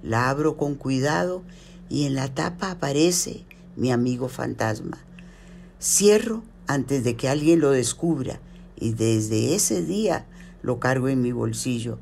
La 0.04 0.30
abro 0.30 0.58
con 0.58 0.76
cuidado 0.76 1.43
y 1.89 2.06
en 2.06 2.15
la 2.15 2.34
tapa 2.34 2.72
aparece 2.72 3.46
mi 3.76 3.91
amigo 3.91 4.28
fantasma. 4.28 4.98
Cierro 5.80 6.43
antes 6.67 7.04
de 7.04 7.15
que 7.15 7.30
alguien 7.30 7.60
lo 7.60 7.72
descubra 7.72 8.39
y 8.79 8.93
desde 8.93 9.55
ese 9.55 9.83
día 9.83 10.25
lo 10.61 10.79
cargo 10.79 11.09
en 11.09 11.21
mi 11.21 11.31
bolsillo. 11.31 11.99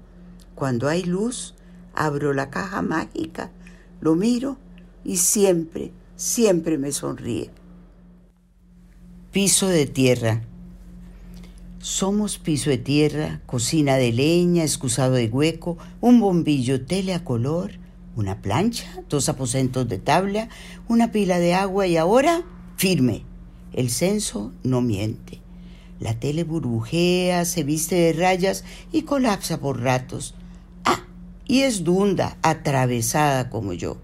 Cuando 0.55 0.87
hay 0.87 1.03
luz, 1.03 1.55
abro 1.93 2.33
la 2.33 2.49
caja 2.49 2.81
mágica, 2.81 3.51
lo 4.01 4.15
miro 4.15 4.57
y 5.03 5.17
siempre, 5.17 5.91
siempre 6.15 6.77
me 6.77 6.91
sonríe. 6.91 7.51
Piso 9.31 9.67
de 9.67 9.85
tierra. 9.85 10.43
Somos 11.79 12.39
piso 12.39 12.69
de 12.69 12.77
tierra, 12.77 13.41
cocina 13.45 13.95
de 13.95 14.11
leña, 14.11 14.63
excusado 14.63 15.13
de 15.13 15.27
hueco, 15.27 15.77
un 16.01 16.19
bombillo 16.19 16.85
tele 16.85 17.13
a 17.13 17.23
color, 17.23 17.73
una 18.15 18.41
plancha, 18.41 19.03
dos 19.09 19.29
aposentos 19.29 19.87
de 19.87 19.99
tabla, 19.99 20.49
una 20.87 21.11
pila 21.11 21.37
de 21.37 21.53
agua 21.53 21.85
y 21.85 21.97
ahora 21.97 22.43
firme. 22.77 23.23
El 23.73 23.89
censo 23.89 24.51
no 24.63 24.81
miente. 24.81 25.44
La 25.99 26.19
tele 26.19 26.43
burbujea, 26.43 27.45
se 27.45 27.63
viste 27.63 27.95
de 27.95 28.13
rayas 28.13 28.63
y 28.91 29.03
colapsa 29.03 29.59
por 29.59 29.81
ratos. 29.81 30.35
Ah, 30.83 31.05
y 31.45 31.61
es 31.61 31.83
dunda, 31.83 32.37
atravesada 32.41 33.49
como 33.49 33.73
yo. 33.73 33.97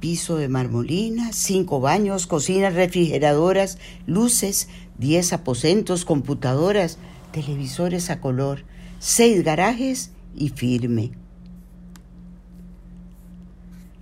Piso 0.00 0.36
de 0.36 0.48
marmolina, 0.48 1.32
cinco 1.32 1.80
baños, 1.80 2.26
cocinas 2.26 2.74
refrigeradoras, 2.74 3.78
luces, 4.06 4.68
diez 4.98 5.32
aposentos, 5.32 6.04
computadoras, 6.04 6.98
televisores 7.32 8.10
a 8.10 8.20
color, 8.20 8.64
seis 8.98 9.42
garajes 9.44 10.10
y 10.36 10.50
firme. 10.50 11.12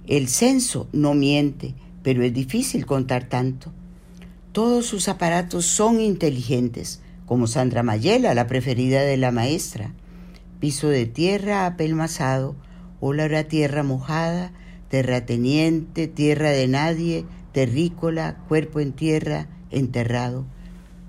El 0.06 0.28
censo 0.28 0.88
no 0.92 1.14
miente, 1.14 1.74
pero 2.02 2.24
es 2.24 2.34
difícil 2.34 2.84
contar 2.84 3.28
tanto. 3.28 3.72
Todos 4.52 4.86
sus 4.86 5.08
aparatos 5.08 5.64
son 5.64 6.00
inteligentes, 6.00 7.00
como 7.24 7.46
Sandra 7.46 7.84
Mayela, 7.84 8.34
la 8.34 8.48
preferida 8.48 9.02
de 9.02 9.16
la 9.16 9.30
maestra. 9.30 9.92
Piso 10.58 10.88
de 10.88 11.06
tierra 11.06 11.66
apelmazado, 11.66 12.56
olor 12.98 13.44
tierra 13.44 13.84
mojada, 13.84 14.52
terrateniente, 14.88 16.08
tierra 16.08 16.50
de 16.50 16.66
nadie, 16.66 17.26
terrícola, 17.52 18.38
cuerpo 18.48 18.80
en 18.80 18.92
tierra, 18.92 19.46
enterrado. 19.70 20.44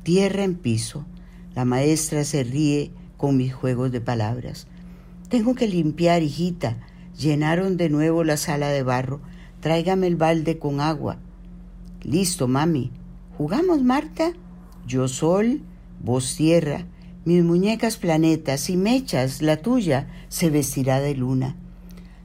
Tierra 0.03 0.43
en 0.43 0.53
piso. 0.53 1.07
La 1.55 1.65
maestra 1.65 2.23
se 2.25 2.43
ríe 2.43 2.91
con 3.17 3.37
mis 3.37 3.55
juegos 3.55 3.91
de 3.91 4.01
palabras. 4.01 4.67
Tengo 5.29 5.55
que 5.55 5.67
limpiar, 5.67 6.21
hijita. 6.21 6.77
Llenaron 7.17 7.75
de 7.75 7.89
nuevo 7.89 8.23
la 8.23 8.37
sala 8.37 8.69
de 8.69 8.83
barro. 8.83 9.19
Tráigame 9.61 10.05
el 10.05 10.15
balde 10.15 10.59
con 10.59 10.79
agua. 10.79 11.17
Listo, 12.03 12.47
mami. 12.47 12.91
¿Jugamos, 13.41 13.81
Marta? 13.81 14.33
Yo 14.85 15.07
sol, 15.07 15.61
vos 15.99 16.35
tierra, 16.35 16.85
mis 17.25 17.43
muñecas 17.43 17.97
planetas 17.97 18.69
y 18.69 18.77
mechas, 18.77 19.41
la 19.41 19.57
tuya, 19.57 20.07
se 20.29 20.51
vestirá 20.51 20.99
de 20.99 21.15
luna. 21.15 21.55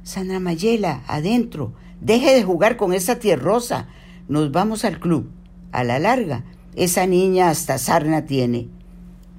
Sandra 0.02 0.40
Mayela, 0.40 1.02
adentro, 1.06 1.72
deje 2.02 2.34
de 2.34 2.42
jugar 2.42 2.76
con 2.76 2.92
esa 2.92 3.18
tierrosa. 3.18 3.88
Nos 4.28 4.52
vamos 4.52 4.84
al 4.84 5.00
club. 5.00 5.30
A 5.72 5.84
la 5.84 5.98
larga, 5.98 6.44
esa 6.74 7.06
niña 7.06 7.48
hasta 7.48 7.78
sarna 7.78 8.26
tiene. 8.26 8.68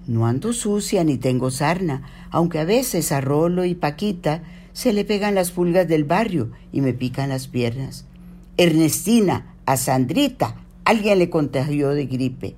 No 0.08 0.26
ando 0.26 0.54
sucia 0.54 1.04
ni 1.04 1.20
tengo 1.20 1.52
sarna, 1.52 2.10
aunque 2.32 2.58
a 2.58 2.66
veces 2.66 3.12
a 3.12 3.22
Rolo 3.22 3.66
y 3.66 3.76
Paquita 3.76 4.42
se 4.74 4.94
le 4.94 5.06
pegan 5.06 5.36
las 5.36 5.52
pulgas 5.52 5.88
del 5.88 6.06
barrio 6.06 6.50
y 6.72 6.82
me 6.82 6.94
pican 6.94 7.30
las 7.30 7.48
piernas. 7.48 8.06
Ernestina, 8.58 9.54
a 9.68 9.78
Sandrita, 9.78 10.56
Alguien 10.88 11.20
le 11.20 11.30
contagió 11.30 11.90
de 11.90 12.06
gripe. 12.06 12.56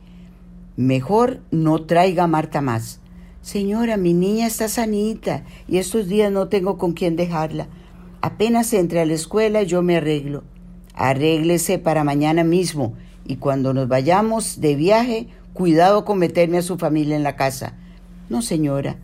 Mejor 0.78 1.40
no 1.50 1.82
traiga 1.88 2.26
a 2.26 2.28
Marta 2.28 2.62
más. 2.62 3.00
Señora, 3.42 3.98
mi 3.98 4.14
niña 4.14 4.46
está 4.46 4.68
sanita 4.68 5.46
y 5.68 5.80
estos 5.80 6.08
días 6.08 6.32
no 6.32 6.48
tengo 6.48 6.78
con 6.78 6.94
quién 6.94 7.16
dejarla. 7.16 7.70
Apenas 8.22 8.72
entre 8.74 9.00
a 9.00 9.06
la 9.08 9.16
escuela 9.16 9.64
yo 9.64 9.82
me 9.82 9.98
arreglo. 9.98 10.44
Arréglese 10.94 11.80
para 11.80 12.04
mañana 12.04 12.44
mismo 12.44 12.94
y 13.26 13.38
cuando 13.38 13.74
nos 13.74 13.88
vayamos 13.88 14.62
de 14.62 14.76
viaje, 14.76 15.28
cuidado 15.54 16.06
con 16.06 16.20
meterme 16.20 16.60
a 16.60 16.62
su 16.62 16.78
familia 16.78 17.16
en 17.16 17.24
la 17.24 17.36
casa. 17.36 17.78
No, 18.30 18.44
señora. 18.44 18.98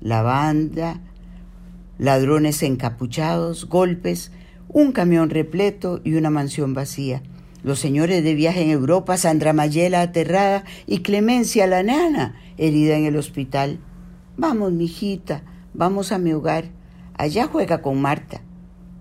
La 0.00 0.22
banda, 0.22 1.02
ladrones 1.98 2.62
encapuchados, 2.62 3.68
golpes, 3.68 4.32
un 4.68 4.92
camión 4.92 5.28
repleto 5.28 6.00
y 6.02 6.14
una 6.14 6.30
mansión 6.30 6.72
vacía 6.72 7.22
los 7.62 7.78
señores 7.78 8.24
de 8.24 8.34
viaje 8.34 8.62
en 8.62 8.70
Europa, 8.70 9.16
Sandra 9.16 9.52
Mayela 9.52 10.00
aterrada 10.00 10.64
y 10.86 10.98
Clemencia 10.98 11.66
la 11.66 11.82
nana 11.82 12.36
herida 12.56 12.96
en 12.96 13.04
el 13.04 13.16
hospital. 13.16 13.78
Vamos, 14.36 14.72
mijita, 14.72 15.42
vamos 15.74 16.12
a 16.12 16.18
mi 16.18 16.32
hogar. 16.32 16.70
Allá 17.14 17.46
juega 17.46 17.82
con 17.82 18.00
Marta. 18.00 18.40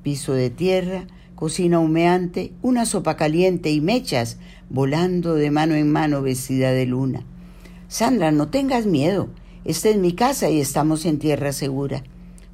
Piso 0.04 0.34
de 0.34 0.50
tierra, 0.50 1.08
cocina 1.36 1.80
humeante, 1.80 2.52
una 2.62 2.86
sopa 2.86 3.16
caliente 3.16 3.72
y 3.72 3.80
mechas 3.80 4.38
volando 4.70 5.36
de 5.36 5.52
mano 5.52 5.76
en 5.76 5.92
mano 5.92 6.22
vestida 6.22 6.72
de 6.72 6.86
luna. 6.86 7.26
Sandra, 7.88 8.32
no 8.32 8.50
tengas 8.50 8.86
miedo. 8.86 9.30
Esta 9.66 9.90
es 9.90 9.98
mi 9.98 10.14
casa 10.14 10.50
y 10.50 10.60
estamos 10.60 11.06
en 11.06 11.20
tierra 11.20 11.54
segura. 11.54 12.04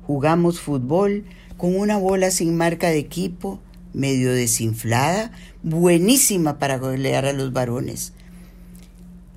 Jugamos 0.06 0.60
fútbol 0.60 1.26
con 1.58 1.76
una 1.76 1.98
bola 1.98 2.32
sin 2.32 2.56
marca 2.58 2.90
de 2.90 3.00
equipo, 3.00 3.60
medio 3.96 4.34
desinflada, 4.34 5.32
buenísima 5.64 6.60
para 6.60 6.78
golear 6.78 7.26
a 7.26 7.34
los 7.34 7.54
varones. 7.54 8.14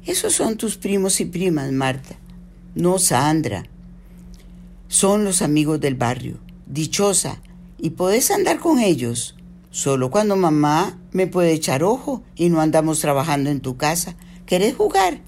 Esos 0.04 0.34
son 0.34 0.56
tus 0.56 0.76
primos 0.76 1.20
y 1.20 1.26
primas, 1.26 1.70
Marta. 1.72 2.16
No, 2.74 2.98
Sandra. 2.98 3.64
Son 4.88 5.24
los 5.24 5.42
amigos 5.42 5.80
del 5.80 5.94
barrio. 5.94 6.38
Dichosa. 6.66 7.40
Y 7.78 7.90
podés 7.90 8.30
andar 8.30 8.58
con 8.58 8.78
ellos. 8.78 9.36
Solo 9.70 10.10
cuando 10.10 10.36
mamá 10.36 10.98
me 11.12 11.26
puede 11.26 11.52
echar 11.52 11.84
ojo 11.84 12.22
y 12.34 12.48
no 12.48 12.60
andamos 12.60 13.00
trabajando 13.00 13.50
en 13.50 13.60
tu 13.60 13.76
casa. 13.76 14.16
¿Querés 14.46 14.74
jugar? 14.74 15.20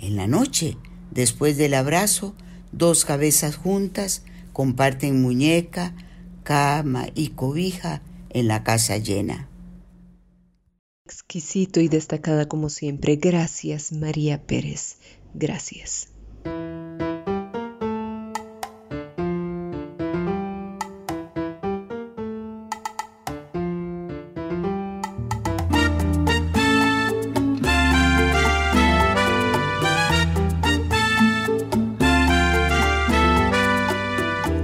En 0.00 0.16
la 0.16 0.26
noche, 0.26 0.78
después 1.10 1.56
del 1.56 1.74
abrazo, 1.74 2.34
dos 2.72 3.04
cabezas 3.04 3.56
juntas 3.56 4.22
comparten 4.52 5.20
muñeca, 5.20 5.94
cama 6.44 7.08
y 7.14 7.30
cobija 7.30 8.02
en 8.34 8.48
la 8.48 8.62
casa 8.62 8.98
llena. 8.98 9.48
Exquisito 11.06 11.80
y 11.80 11.88
destacada 11.88 12.46
como 12.46 12.68
siempre. 12.68 13.16
Gracias, 13.16 13.92
María 13.92 14.46
Pérez. 14.46 14.98
Gracias. 15.34 16.08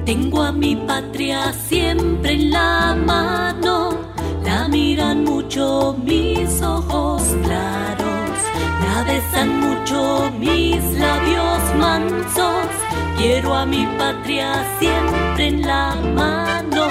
Tengo 0.06 0.42
a 0.42 0.52
mi 0.52 0.74
patria 0.74 1.52
siempre 1.52 2.32
en 2.32 2.50
la 2.50 2.96
mano, 3.06 3.59
mucho 5.42 5.96
mis 6.04 6.60
ojos 6.60 7.22
claros, 7.44 8.30
la 8.84 9.04
besan 9.04 9.60
mucho 9.60 10.30
mis 10.38 10.82
labios 10.98 11.60
mansos. 11.78 12.66
Quiero 13.16 13.54
a 13.54 13.64
mi 13.64 13.86
patria 13.98 14.62
siempre 14.78 15.46
en 15.48 15.62
la 15.62 15.94
mano. 16.14 16.88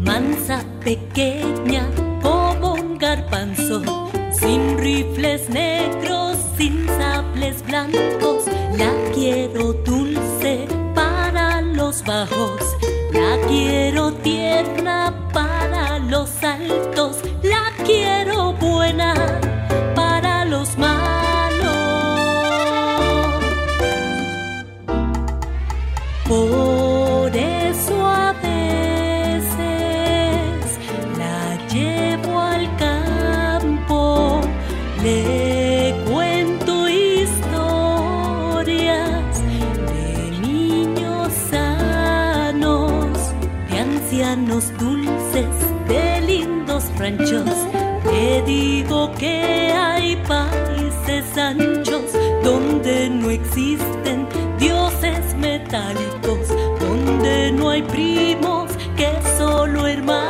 Mansa 0.00 0.64
pequeña 0.84 1.86
como 2.20 2.74
un 2.74 2.98
garbanzo, 2.98 3.82
sin 4.32 4.76
rifles 4.78 5.48
negros 5.48 6.35
sin 6.56 6.86
sables 6.86 7.62
blancos. 7.64 8.44
La 8.76 8.92
quiero 9.14 9.72
dulce 9.72 10.66
para 10.94 11.60
los 11.60 12.04
bajos, 12.04 12.60
la 13.12 13.38
quiero 13.48 14.12
tierna 14.12 15.28
para 15.32 15.98
los 15.98 16.30
altos, 16.42 17.18
Te 47.06 48.42
digo 48.42 49.12
que 49.12 49.72
hay 49.72 50.16
países 50.26 51.38
anchos 51.38 52.02
donde 52.42 53.08
no 53.08 53.30
existen 53.30 54.26
dioses 54.58 55.36
metálicos, 55.36 56.48
donde 56.80 57.52
no 57.52 57.70
hay 57.70 57.82
primos 57.82 58.72
que 58.96 59.08
solo 59.38 59.86
hermanos. 59.86 60.25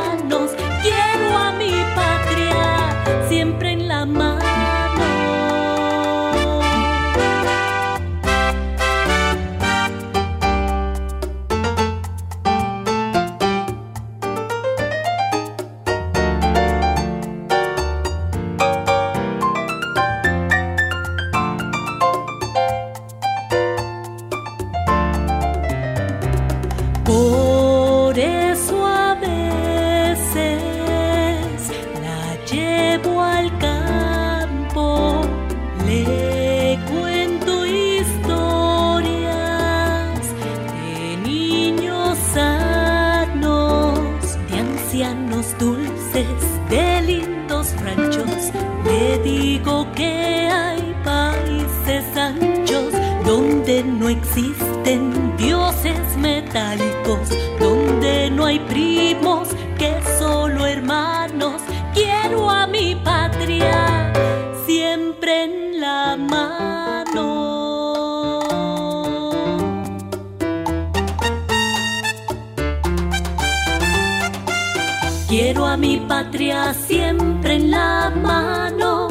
Mi 75.77 75.97
patria 75.97 76.73
siempre 76.73 77.55
en 77.55 77.71
la 77.71 78.09
mano, 78.09 79.09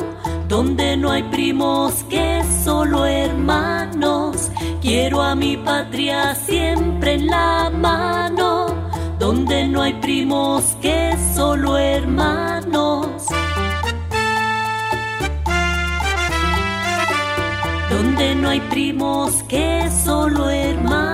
donde 0.48 0.96
no 0.96 1.10
hay 1.10 1.22
primos 1.24 2.04
que 2.04 2.42
solo 2.64 3.06
hermanos. 3.06 4.50
Quiero 4.80 5.22
a 5.22 5.34
mi 5.34 5.56
patria 5.56 6.34
siempre 6.34 7.14
en 7.14 7.26
la 7.26 7.70
mano, 7.70 8.66
donde 9.18 9.68
no 9.68 9.82
hay 9.82 9.94
primos 9.94 10.64
que 10.82 11.16
solo 11.34 11.78
hermanos. 11.78 13.06
Donde 17.90 18.34
no 18.34 18.48
hay 18.48 18.60
primos 18.60 19.42
que 19.44 19.88
solo 20.04 20.50
hermanos. 20.50 21.05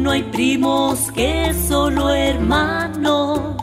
No 0.00 0.10
hay 0.10 0.22
primos 0.22 1.10
que 1.12 1.52
solo 1.68 2.10
hermanos. 2.10 3.59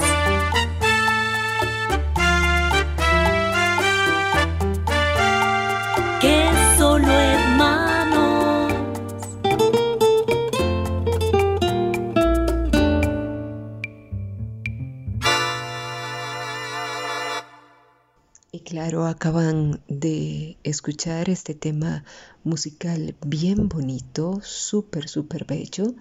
Acaban 18.87 19.81
de 19.89 20.57
escuchar 20.63 21.29
este 21.29 21.53
tema 21.53 22.05
musical 22.45 23.15
bien 23.25 23.67
bonito, 23.67 24.39
súper, 24.41 25.09
súper 25.09 25.43
bello, 25.43 25.93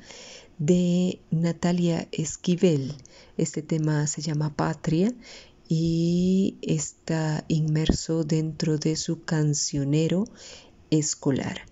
de 0.59 1.21
Natalia 1.33 2.07
Esquivel. 2.13 2.95
Este 3.37 3.63
tema 3.63 4.07
se 4.07 4.23
llama 4.23 4.55
Patria 4.55 5.13
y 5.69 6.59
está 6.63 7.45
inmerso 7.49 8.23
dentro 8.23 8.79
de 8.79 8.95
su 8.95 9.25
cancionero 9.25 10.25
escolar. 10.91 11.63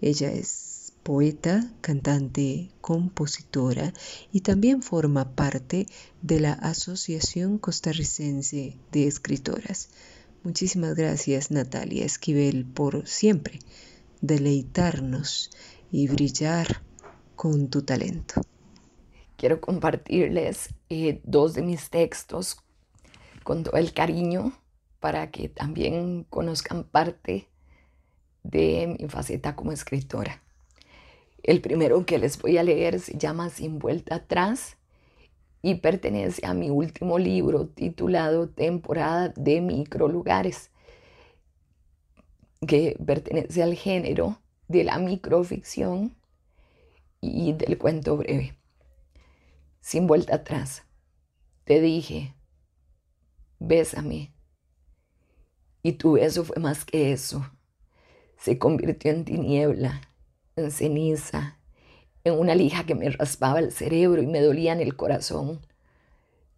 Ella 0.00 0.32
es 0.32 0.92
poeta, 1.04 1.70
cantante, 1.82 2.70
compositora 2.80 3.92
y 4.32 4.40
también 4.40 4.82
forma 4.82 5.36
parte 5.36 5.86
de 6.20 6.40
la 6.40 6.52
Asociación 6.52 7.58
Costarricense 7.58 8.76
de 8.90 9.06
Escritoras. 9.06 9.90
Muchísimas 10.44 10.94
gracias 10.94 11.50
Natalia 11.50 12.04
Esquivel 12.04 12.66
por 12.66 13.06
siempre 13.06 13.60
deleitarnos 14.20 15.50
y 15.90 16.06
brillar 16.06 16.82
con 17.34 17.70
tu 17.70 17.80
talento. 17.80 18.42
Quiero 19.38 19.62
compartirles 19.62 20.68
eh, 20.90 21.22
dos 21.24 21.54
de 21.54 21.62
mis 21.62 21.88
textos 21.88 22.58
con 23.42 23.62
todo 23.62 23.78
el 23.78 23.94
cariño 23.94 24.52
para 25.00 25.30
que 25.30 25.48
también 25.48 26.26
conozcan 26.28 26.84
parte 26.84 27.48
de 28.42 28.98
mi 29.00 29.08
faceta 29.08 29.56
como 29.56 29.72
escritora. 29.72 30.42
El 31.42 31.62
primero 31.62 32.04
que 32.04 32.18
les 32.18 32.38
voy 32.38 32.58
a 32.58 32.62
leer 32.62 33.00
se 33.00 33.16
llama 33.16 33.48
Sin 33.48 33.78
vuelta 33.78 34.16
atrás 34.16 34.76
y 35.64 35.76
pertenece 35.76 36.46
a 36.46 36.52
mi 36.52 36.68
último 36.68 37.18
libro 37.18 37.68
titulado 37.68 38.50
Temporada 38.50 39.30
de 39.34 39.62
Microlugares, 39.62 40.70
que 42.68 42.98
pertenece 43.06 43.62
al 43.62 43.74
género 43.74 44.42
de 44.68 44.84
la 44.84 44.98
microficción 44.98 46.14
y 47.22 47.54
del 47.54 47.78
cuento 47.78 48.18
breve. 48.18 48.58
Sin 49.80 50.06
vuelta 50.06 50.34
atrás, 50.34 50.82
te 51.64 51.80
dije, 51.80 52.34
bésame. 53.58 54.34
Y 55.82 55.92
tu 55.92 56.12
beso 56.12 56.44
fue 56.44 56.60
más 56.60 56.84
que 56.84 57.10
eso. 57.10 57.42
Se 58.36 58.58
convirtió 58.58 59.10
en 59.12 59.24
tiniebla, 59.24 60.02
en 60.56 60.70
ceniza, 60.70 61.58
en 62.24 62.38
una 62.38 62.54
lija 62.54 62.84
que 62.84 62.94
me 62.94 63.10
raspaba 63.10 63.58
el 63.60 63.70
cerebro 63.70 64.22
y 64.22 64.26
me 64.26 64.40
dolía 64.40 64.72
en 64.72 64.80
el 64.80 64.96
corazón. 64.96 65.60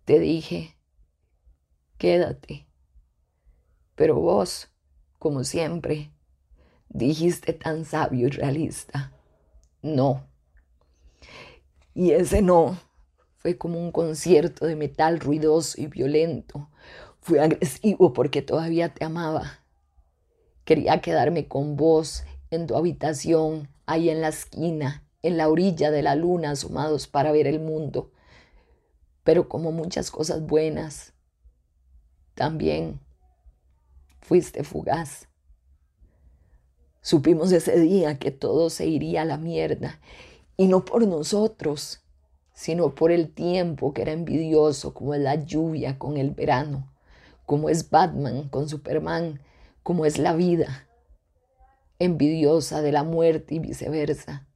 Te 0.05 0.21
dije, 0.21 0.77
quédate. 1.99 2.67
Pero 3.97 4.15
vos, 4.15 4.69
como 5.19 5.43
siempre, 5.43 6.13
dijiste 6.89 7.53
tan 7.53 7.85
sabio 7.85 8.29
y 8.29 8.31
realista, 8.31 9.13
no. 9.83 10.27
Y 11.95 12.13
ese 12.13 12.43
no 12.43 12.79
fue 13.37 13.59
como 13.59 13.79
un 13.79 13.91
concierto 13.91 14.67
de 14.67 14.77
metal 14.77 15.19
ruidoso 15.19 15.81
y 15.81 15.87
violento. 15.87 16.71
Fue 17.21 17.41
agresivo 17.41 18.13
porque 18.13 18.43
todavía 18.43 18.93
te 18.93 19.05
amaba. 19.05 19.65
Quería 20.65 21.01
quedarme 21.01 21.49
con 21.49 21.77
vos 21.77 22.25
en 22.51 22.67
tu 22.67 22.77
habitación, 22.77 23.69
ahí 23.87 24.11
en 24.11 24.21
la 24.21 24.29
esquina, 24.29 25.06
en 25.27 25.37
la 25.37 25.49
orilla 25.49 25.91
de 25.91 26.03
la 26.03 26.15
luna 26.15 26.53
asomados 26.53 27.07
para 27.07 27.33
ver 27.33 27.47
el 27.47 27.61
mundo. 27.61 28.11
Pero 29.25 29.49
como 29.49 29.73
muchas 29.73 30.11
cosas 30.11 30.47
buenas, 30.47 31.15
también 32.35 33.01
fuiste 34.21 34.63
fugaz. 34.65 35.29
Supimos 37.01 37.53
ese 37.53 37.79
día 37.79 38.19
que 38.19 38.31
todo 38.31 38.69
se 38.71 38.87
iría 38.87 39.23
a 39.23 39.25
la 39.25 39.37
mierda, 39.37 40.01
y 40.57 40.69
no 40.69 40.85
por 40.85 41.07
nosotros, 41.07 42.03
sino 42.53 42.95
por 42.95 43.13
el 43.13 43.33
tiempo 43.33 43.93
que 43.93 44.03
era 44.03 44.13
envidioso, 44.13 44.95
como 44.95 45.15
es 45.15 45.21
la 45.21 45.37
lluvia 45.37 45.99
con 45.99 46.17
el 46.17 46.31
verano, 46.31 46.93
como 47.45 47.69
es 47.69 47.91
Batman 47.91 48.49
con 48.49 48.69
Superman, 48.69 49.41
como 49.83 50.05
es 50.05 50.19
la 50.19 50.35
vida, 50.35 50.89
envidiosa 51.99 52.83
de 52.83 52.93
la 52.93 53.05
muerte 53.05 53.55
y 53.55 53.59
viceversa. 53.61 54.47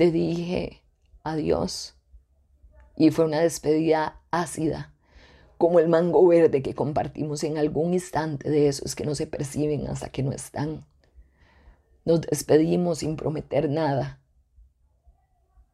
Te 0.00 0.10
dije 0.10 0.82
adiós 1.24 1.94
y 2.96 3.10
fue 3.10 3.26
una 3.26 3.40
despedida 3.40 4.22
ácida, 4.30 4.94
como 5.58 5.78
el 5.78 5.90
mango 5.90 6.26
verde 6.26 6.62
que 6.62 6.74
compartimos 6.74 7.44
en 7.44 7.58
algún 7.58 7.92
instante 7.92 8.48
de 8.48 8.68
esos 8.68 8.94
que 8.94 9.04
no 9.04 9.14
se 9.14 9.26
perciben 9.26 9.88
hasta 9.88 10.08
que 10.08 10.22
no 10.22 10.32
están. 10.32 10.86
Nos 12.06 12.22
despedimos 12.22 13.00
sin 13.00 13.16
prometer 13.16 13.68
nada. 13.68 14.22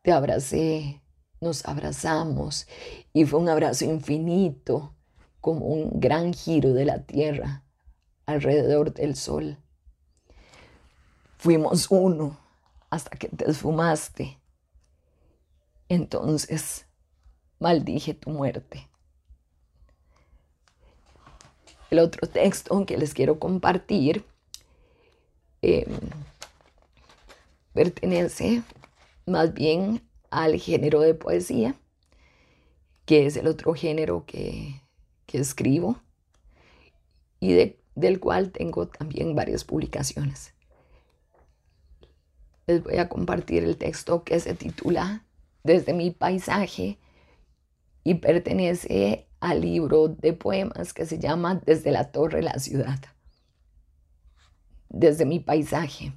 Te 0.03 0.11
abracé, 0.11 1.03
nos 1.41 1.65
abrazamos 1.65 2.67
y 3.13 3.27
fue 3.27 3.39
un 3.39 3.49
abrazo 3.49 3.85
infinito, 3.85 4.93
como 5.41 5.67
un 5.67 6.01
gran 6.01 6.35
giro 6.35 6.73
de 6.73 6.85
la 6.85 7.05
tierra 7.05 7.63
alrededor 8.27 8.93
del 8.93 9.15
sol. 9.15 9.57
Fuimos 11.37 11.89
uno 11.93 12.45
hasta 12.97 13.17
que 13.17 13.29
te 13.29 13.49
esfumaste. 13.49 14.39
Entonces 15.89 16.87
maldije 17.59 18.15
tu 18.15 18.31
muerte. 18.31 18.89
El 21.91 22.01
otro 22.01 22.29
texto 22.29 22.85
que 22.85 22.97
les 22.97 23.15
quiero 23.15 23.39
compartir 23.39 24.25
em, 25.63 25.85
pertenece 27.73 28.63
más 29.27 29.53
bien 29.55 30.03
al 30.31 30.59
género 30.59 31.01
de 31.01 31.15
poesía, 31.15 31.77
que 33.05 33.27
es 33.27 33.37
el 33.37 33.47
otro 33.47 33.75
género 33.75 34.25
que, 34.27 34.81
escribo 35.33 36.01
y 37.41 37.75
del 37.95 38.21
cual 38.21 38.51
tengo 38.51 38.89
también 38.89 39.35
varias 39.35 39.65
publicaciones. 39.65 40.56
Les 42.69 42.83
voy 42.83 42.97
a 42.97 43.09
compartir 43.09 43.63
el 43.63 43.77
texto 43.77 44.25
que 44.25 44.41
se 44.41 44.53
titula 44.55 45.25
Desde 45.63 45.93
mi 45.93 46.11
paisaje 46.11 46.99
y 48.03 48.15
pertenece 48.15 49.29
al 49.39 49.61
libro 49.61 50.09
de 50.09 50.33
poemas 50.33 50.93
que 50.93 51.07
se 51.07 51.21
llama 51.21 51.61
Desde 51.65 51.93
la 51.93 52.11
torre 52.11 52.43
la 52.43 52.59
ciudad. 52.59 52.99
Desde 54.89 55.27
mi 55.27 55.39
paisaje. 55.39 56.13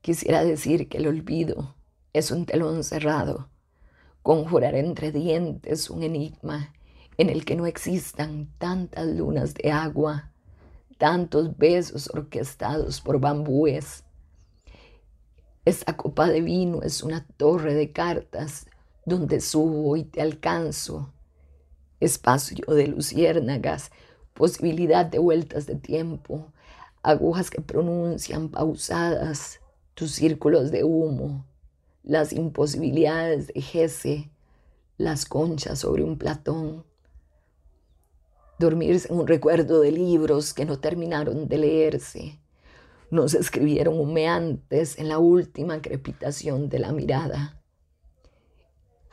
Quisiera 0.00 0.42
decir 0.42 0.88
que 0.88 0.98
el 0.98 1.06
olvido 1.06 1.76
es 2.12 2.32
un 2.32 2.44
telón 2.44 2.82
cerrado, 2.82 3.50
conjurar 4.22 4.74
entre 4.74 5.12
dientes 5.12 5.90
un 5.90 6.02
enigma 6.02 6.74
en 7.18 7.30
el 7.30 7.44
que 7.44 7.54
no 7.54 7.66
existan 7.66 8.50
tantas 8.58 9.06
lunas 9.06 9.54
de 9.54 9.70
agua, 9.70 10.32
tantos 10.98 11.56
besos 11.56 12.10
orquestados 12.12 13.00
por 13.00 13.20
bambúes. 13.20 14.02
Esta 15.70 15.96
copa 15.96 16.26
de 16.26 16.40
vino 16.40 16.82
es 16.82 17.04
una 17.04 17.24
torre 17.36 17.74
de 17.74 17.92
cartas 17.92 18.66
donde 19.06 19.40
subo 19.40 19.96
y 19.96 20.02
te 20.02 20.20
alcanzo. 20.20 21.12
Espacio 22.00 22.74
de 22.74 22.88
luciérnagas, 22.88 23.92
posibilidad 24.34 25.06
de 25.06 25.20
vueltas 25.20 25.66
de 25.66 25.76
tiempo, 25.76 26.52
agujas 27.04 27.50
que 27.50 27.60
pronuncian 27.60 28.48
pausadas 28.48 29.60
tus 29.94 30.10
círculos 30.10 30.72
de 30.72 30.82
humo, 30.82 31.46
las 32.02 32.32
imposibilidades 32.32 33.46
de 33.46 33.62
Gese, 33.62 34.28
las 34.98 35.24
conchas 35.24 35.78
sobre 35.78 36.02
un 36.02 36.18
platón, 36.18 36.84
dormirse 38.58 39.06
en 39.06 39.20
un 39.20 39.28
recuerdo 39.28 39.82
de 39.82 39.92
libros 39.92 40.52
que 40.52 40.64
no 40.64 40.80
terminaron 40.80 41.46
de 41.46 41.58
leerse, 41.58 42.40
nos 43.10 43.34
escribieron 43.34 43.98
humeantes 43.98 44.98
en 44.98 45.08
la 45.08 45.18
última 45.18 45.82
crepitación 45.82 46.68
de 46.68 46.78
la 46.78 46.92
mirada. 46.92 47.60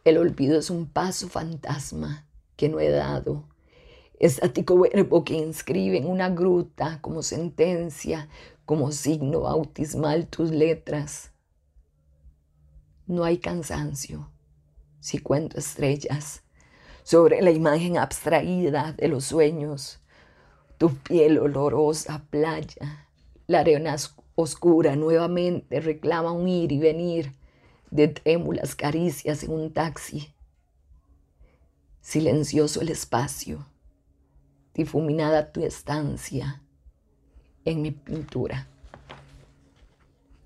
El 0.03 0.17
olvido 0.17 0.59
es 0.59 0.69
un 0.69 0.87
paso 0.87 1.27
fantasma 1.27 2.27
que 2.55 2.69
no 2.69 2.79
he 2.79 2.89
dado. 2.89 3.49
Estático 4.19 4.79
verbo 4.79 5.23
que 5.23 5.33
inscribe 5.33 5.97
en 5.97 6.07
una 6.07 6.29
gruta 6.29 6.99
como 7.01 7.21
sentencia, 7.21 8.29
como 8.65 8.91
signo 8.91 9.41
bautismal 9.41 10.27
tus 10.27 10.51
letras. 10.51 11.31
No 13.05 13.23
hay 13.23 13.37
cansancio 13.37 14.31
si 14.99 15.19
cuento 15.19 15.57
estrellas 15.57 16.43
sobre 17.03 17.41
la 17.41 17.51
imagen 17.51 17.97
abstraída 17.97 18.91
de 18.91 19.07
los 19.07 19.23
sueños, 19.23 20.01
tu 20.77 20.93
piel 20.95 21.39
olorosa 21.39 22.25
playa, 22.29 23.06
la 23.47 23.59
arena 23.59 23.95
oscura 24.35 24.95
nuevamente 24.95 25.79
reclama 25.79 26.31
un 26.31 26.47
ir 26.47 26.71
y 26.71 26.79
venir 26.79 27.33
de 27.89 28.09
trémulas 28.09 28.75
caricias 28.75 29.43
en 29.43 29.51
un 29.51 29.73
taxi 29.73 30.33
Silencioso 32.07 32.79
el 32.79 32.87
espacio, 32.87 33.67
difuminada 34.73 35.51
tu 35.51 35.65
estancia 35.65 36.61
en 37.65 37.81
mi 37.81 37.91
pintura. 37.91 38.69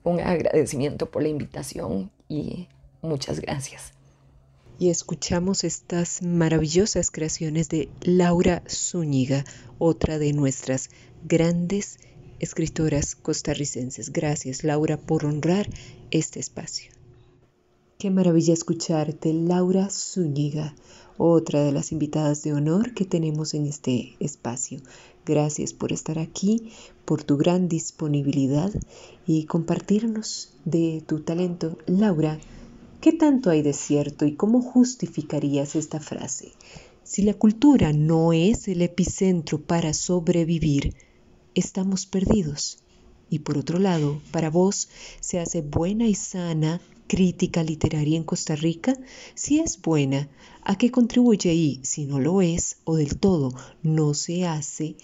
Un 0.04 0.22
agradecimiento 0.22 1.12
por 1.12 1.22
la 1.22 1.30
invitación 1.30 2.10
y 2.28 2.68
muchas 3.04 3.42
gracias. 3.42 3.94
Y 4.80 4.90
escuchamos 4.90 5.64
estas 5.64 6.24
maravillosas 6.24 7.12
creaciones 7.12 7.70
de 7.70 7.90
Laura 8.02 8.64
Zúñiga, 8.68 9.46
otra 9.78 10.18
de 10.18 10.34
nuestras 10.34 10.90
grandes 11.24 12.00
escritoras 12.42 13.16
costarricenses. 13.16 14.12
Gracias 14.12 14.64
Laura 14.64 14.98
por 14.98 15.26
honrar 15.26 15.70
este 16.12 16.40
espacio. 16.40 16.92
Qué 17.98 18.10
maravilla 18.10 18.54
escucharte, 18.54 19.32
Laura 19.32 19.90
Zúñiga 19.90 20.76
otra 21.24 21.64
de 21.64 21.72
las 21.72 21.92
invitadas 21.92 22.42
de 22.42 22.54
honor 22.54 22.96
que 22.96 23.06
tenemos 23.06 23.54
en 23.54 23.68
este 23.68 24.16
espacio. 24.20 24.80
Gracias 25.24 25.72
por 25.72 25.94
estar 25.94 26.18
aquí, 26.18 26.72
por 27.06 27.24
tu 27.24 27.38
gran 27.38 27.68
disponibilidad 27.68 28.72
y 29.28 29.46
compartirnos 29.46 30.56
de 30.66 31.04
tu 31.06 31.20
talento. 31.20 31.78
Laura, 31.86 32.40
¿qué 33.02 33.12
tanto 33.12 33.52
hay 33.52 33.62
de 33.62 33.74
cierto 33.74 34.26
y 34.26 34.34
cómo 34.34 34.62
justificarías 34.62 35.76
esta 35.76 36.00
frase? 36.00 36.54
Si 37.04 37.22
la 37.22 37.36
cultura 37.36 37.94
no 37.94 38.34
es 38.34 38.68
el 38.68 38.82
epicentro 38.82 39.62
para 39.62 39.94
sobrevivir, 39.94 40.96
estamos 41.56 42.06
perdidos. 42.06 42.80
Y 43.30 43.40
por 43.40 43.58
otro 43.58 43.80
lado, 43.80 44.22
para 44.32 44.50
vos 44.50 44.90
se 45.20 45.40
hace 45.40 45.62
buena 45.62 46.08
y 46.08 46.16
sana 46.16 46.82
crítica 47.12 47.62
literaria 47.62 48.16
en 48.16 48.24
Costa 48.24 48.56
Rica? 48.56 48.96
Si 49.36 49.60
es 49.60 49.82
buena, 49.82 50.30
¿a 50.64 50.78
qué 50.78 50.92
contribuye? 50.92 51.54
Y 51.54 51.82
si 51.84 52.06
no 52.06 52.22
lo 52.22 52.42
es 52.42 52.78
o 52.86 52.96
del 52.96 53.20
todo 53.20 53.52
no 53.84 54.14
se 54.14 54.48
hace 54.48 54.96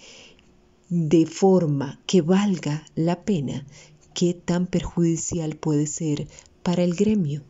de 0.88 1.26
forma 1.26 2.00
que 2.06 2.22
valga 2.22 2.82
la 2.94 3.24
pena, 3.24 3.66
¿qué 4.14 4.32
tan 4.32 4.66
perjudicial 4.66 5.56
puede 5.56 5.86
ser 5.86 6.28
para 6.62 6.82
el 6.82 6.94
gremio? 6.94 7.42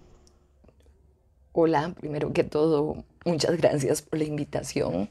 Hola, 1.53 1.94
primero 1.94 2.32
que 2.32 2.42
todo, 2.42 3.05
muchas 3.24 3.57
gracias 3.59 4.03
por 4.03 4.18
la 4.18 4.24
invitación. 4.24 5.09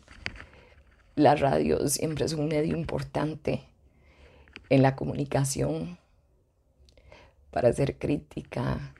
La 1.15 1.35
radio 1.35 1.87
siempre 1.87 2.25
es 2.25 2.33
un 2.33 2.49
medio 2.49 2.75
importante 2.75 3.63
en 4.69 4.81
la 4.81 4.95
comunicación 4.95 5.97
para 7.51 7.69
hacer 7.69 7.97
crítica, 7.97 8.93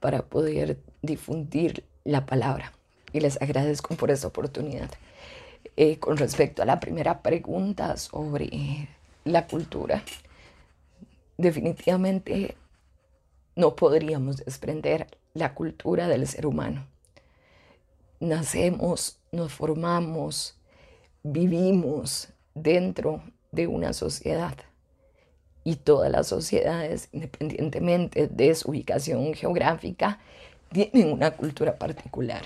para 0.00 0.22
poder 0.22 0.78
difundir 1.02 1.84
la 2.04 2.26
palabra. 2.26 2.72
Y 3.12 3.20
les 3.20 3.40
agradezco 3.40 3.94
por 3.94 4.10
esta 4.10 4.28
oportunidad. 4.28 4.90
Eh, 5.76 5.98
con 5.98 6.16
respecto 6.16 6.62
a 6.62 6.66
la 6.66 6.80
primera 6.80 7.22
pregunta 7.22 7.96
sobre 7.96 8.88
la 9.24 9.46
cultura, 9.46 10.02
definitivamente 11.38 12.56
no 13.54 13.76
podríamos 13.76 14.38
desprender 14.38 15.06
la 15.34 15.54
cultura 15.54 16.08
del 16.08 16.26
ser 16.26 16.46
humano. 16.46 16.86
Nacemos, 18.20 19.18
nos 19.30 19.52
formamos, 19.52 20.56
vivimos 21.22 22.28
dentro 22.54 23.22
de 23.50 23.66
una 23.66 23.92
sociedad 23.92 24.56
y 25.64 25.76
todas 25.76 26.10
las 26.10 26.26
sociedades, 26.26 27.08
independientemente 27.12 28.26
de 28.26 28.54
su 28.54 28.70
ubicación 28.70 29.34
geográfica, 29.34 30.18
tienen 30.72 31.12
una 31.12 31.32
cultura 31.32 31.78
particular. 31.78 32.42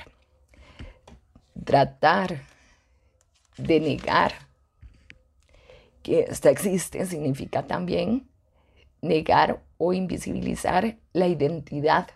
Tratar 1.64 2.42
de 3.56 3.80
negar 3.80 4.32
que 6.02 6.20
esta 6.20 6.50
existe 6.50 7.06
significa 7.06 7.66
también 7.66 8.28
negar 9.00 9.62
o 9.78 9.92
invisibilizar 9.92 10.98
la 11.12 11.26
identidad 11.26 12.08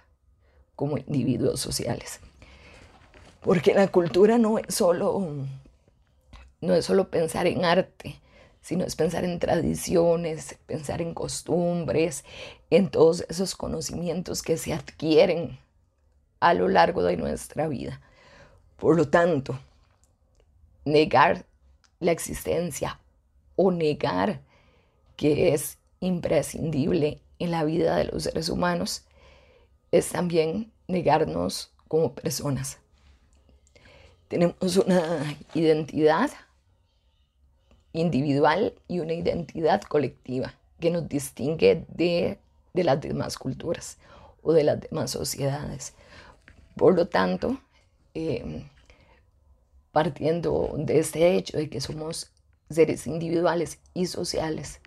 como 0.77 0.99
individuos 0.99 1.61
sociales. 1.61 2.21
Porque 3.41 3.75
la 3.75 3.89
cultura 3.89 4.39
no 4.39 4.59
es 4.59 4.75
solo, 4.75 5.47
no 6.61 6.75
es 6.75 6.85
solo 6.85 7.11
pensar 7.11 7.47
en 7.47 7.65
arte, 7.65 8.20
sino 8.61 8.85
es 8.85 8.97
pensar 8.97 9.25
en 9.25 9.39
tradiciones, 9.39 10.59
pensar 10.67 11.01
en 11.01 11.15
costumbres, 11.15 12.25
en 12.71 12.91
todos 12.91 13.25
esos 13.29 13.57
conocimientos 13.57 14.43
que 14.43 14.57
se 14.57 14.73
adquieren 14.73 15.59
a 16.41 16.55
lo 16.55 16.69
largo 16.69 17.03
de 17.03 17.17
nuestra 17.17 17.69
vida. 17.69 18.01
Por 18.77 18.97
lo 18.97 19.09
tanto, 19.09 19.59
negar 20.85 21.45
la 22.01 22.13
existencia 22.13 22.99
o 23.57 23.71
negar 23.71 24.41
que 25.17 25.53
es 25.53 25.79
imprescindible 26.01 27.21
en 27.39 27.51
la 27.51 27.65
vida 27.65 27.97
de 27.97 28.05
los 28.07 28.25
seres 28.25 28.49
humanos 28.49 29.05
es 29.93 30.09
también 30.09 30.73
negarnos 30.89 31.73
como 31.89 32.15
personas. 32.15 32.79
Tenemos 34.29 34.77
una 34.77 35.37
identidad 35.55 36.31
individual 37.93 38.75
y 38.89 39.01
una 39.01 39.15
identidad 39.15 39.83
colectiva 39.83 40.55
que 40.81 40.91
nos 40.91 41.09
distingue 41.09 41.85
de, 41.89 42.39
las 42.75 43.01
demás 43.01 43.37
culturas 43.37 43.99
o 44.43 44.53
de 44.53 44.65
las 44.65 44.81
demás 44.81 45.11
sociedades. 45.11 45.95
Por 46.77 46.95
lo 46.95 47.09
tanto, 47.09 47.61
em, 48.15 48.65
partiendo 49.93 50.75
de 50.79 50.99
este 50.99 51.37
hecho 51.37 51.59
de 51.59 51.69
que 51.69 51.81
somos 51.81 52.31
seres 52.71 53.07
individuales 53.07 53.79
y 53.93 54.07
sociales, 54.07 54.81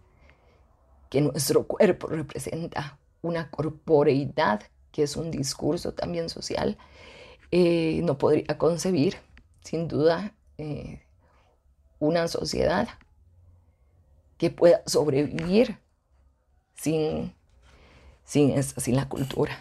que 1.10 1.22
nuestro 1.22 1.68
cuerpo 1.68 2.08
representa 2.08 2.97
una 3.22 3.51
corporeidad, 3.51 4.64
que 4.91 5.04
es 5.04 5.16
un 5.16 5.30
discurso 5.30 5.93
también 5.93 6.30
social, 6.30 6.78
eh, 7.51 8.01
no 8.04 8.18
podría 8.18 8.58
concebir, 8.58 9.18
sin 9.64 9.88
duda, 9.88 10.34
eh, 10.58 11.03
una 12.04 12.28
sociedad 12.28 12.88
que 14.38 14.49
pueda 14.49 14.84
sobrevivir 14.86 15.78
sin, 16.76 17.34
sin, 18.26 18.62
sin 18.62 18.95
la 18.95 19.08
cultura, 19.08 19.58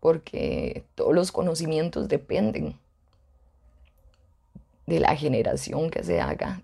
porque 0.00 0.84
todos 0.96 1.14
los 1.14 1.30
conocimientos 1.30 2.08
dependen 2.08 2.78
de 4.86 5.00
la 5.00 5.14
generación 5.14 5.90
que 5.90 6.02
se 6.02 6.20
haga, 6.20 6.62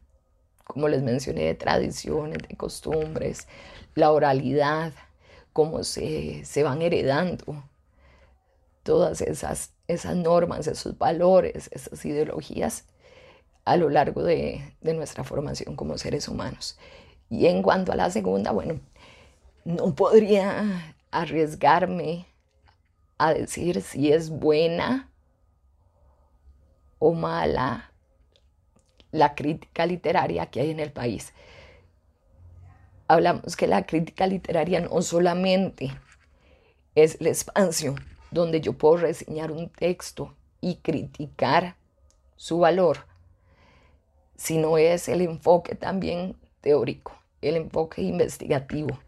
como 0.65 0.89
les 0.89 1.03
mencioné, 1.03 1.45
de 1.45 1.55
tradiciones, 1.55 2.39
de 2.49 2.57
costumbres, 2.57 3.47
la 3.95 4.11
oralidad, 4.11 4.93
cómo 5.53 5.85
se, 5.85 6.43
van 6.65 6.83
heredando 6.83 7.63
todas 8.83 9.21
esas, 9.21 9.75
esas 9.87 10.17
normas, 10.17 10.67
esos 10.67 10.99
valores, 10.99 11.69
esas 11.73 12.05
ideologías 12.05 12.87
a 13.65 13.77
lo 13.77 13.89
largo 13.89 14.23
de, 14.23 14.75
de, 14.81 14.95
nuestra 14.95 15.25
formación 15.25 15.77
como 15.77 15.99
seres 15.99 16.29
humanos. 16.29 16.79
Y 17.31 17.47
en 17.47 17.63
cuanto 17.63 17.93
a 17.93 17.97
la 17.97 18.11
segunda, 18.11 18.51
bueno, 18.51 18.81
no 19.65 19.95
podría 19.95 20.95
arriesgarme 21.11 22.27
a 23.19 23.33
decir 23.33 23.83
si 23.83 24.13
es 24.13 24.31
buena 24.31 25.09
o 26.99 27.15
mala 27.15 27.93
la 29.13 29.35
crítica 29.35 29.87
literaria 29.87 30.47
que 30.47 30.61
hay 30.61 30.71
en 30.71 30.81
el 30.81 30.91
país. 30.91 31.33
Hablamos 33.07 33.57
que 33.57 33.67
la 33.67 33.85
crítica 33.85 34.27
literaria 34.27 34.81
no 34.81 35.03
solamente 35.03 35.93
es 36.95 37.21
el 37.21 37.27
espacio 37.29 37.95
donde 38.31 38.61
yo 38.61 38.73
puedo 38.73 38.97
reseñar 38.97 39.53
un 39.53 39.69
texto 39.69 40.35
y 40.61 40.77
criticar 40.77 41.77
su 42.37 42.59
valor, 42.59 43.07
sino 44.43 44.77
es 44.77 45.09
el 45.09 45.21
enfoque 45.21 45.77
también 45.77 46.35
teórico, 46.63 47.17
el 47.43 47.55
enfoque 47.55 48.03
investigativo 48.03 48.99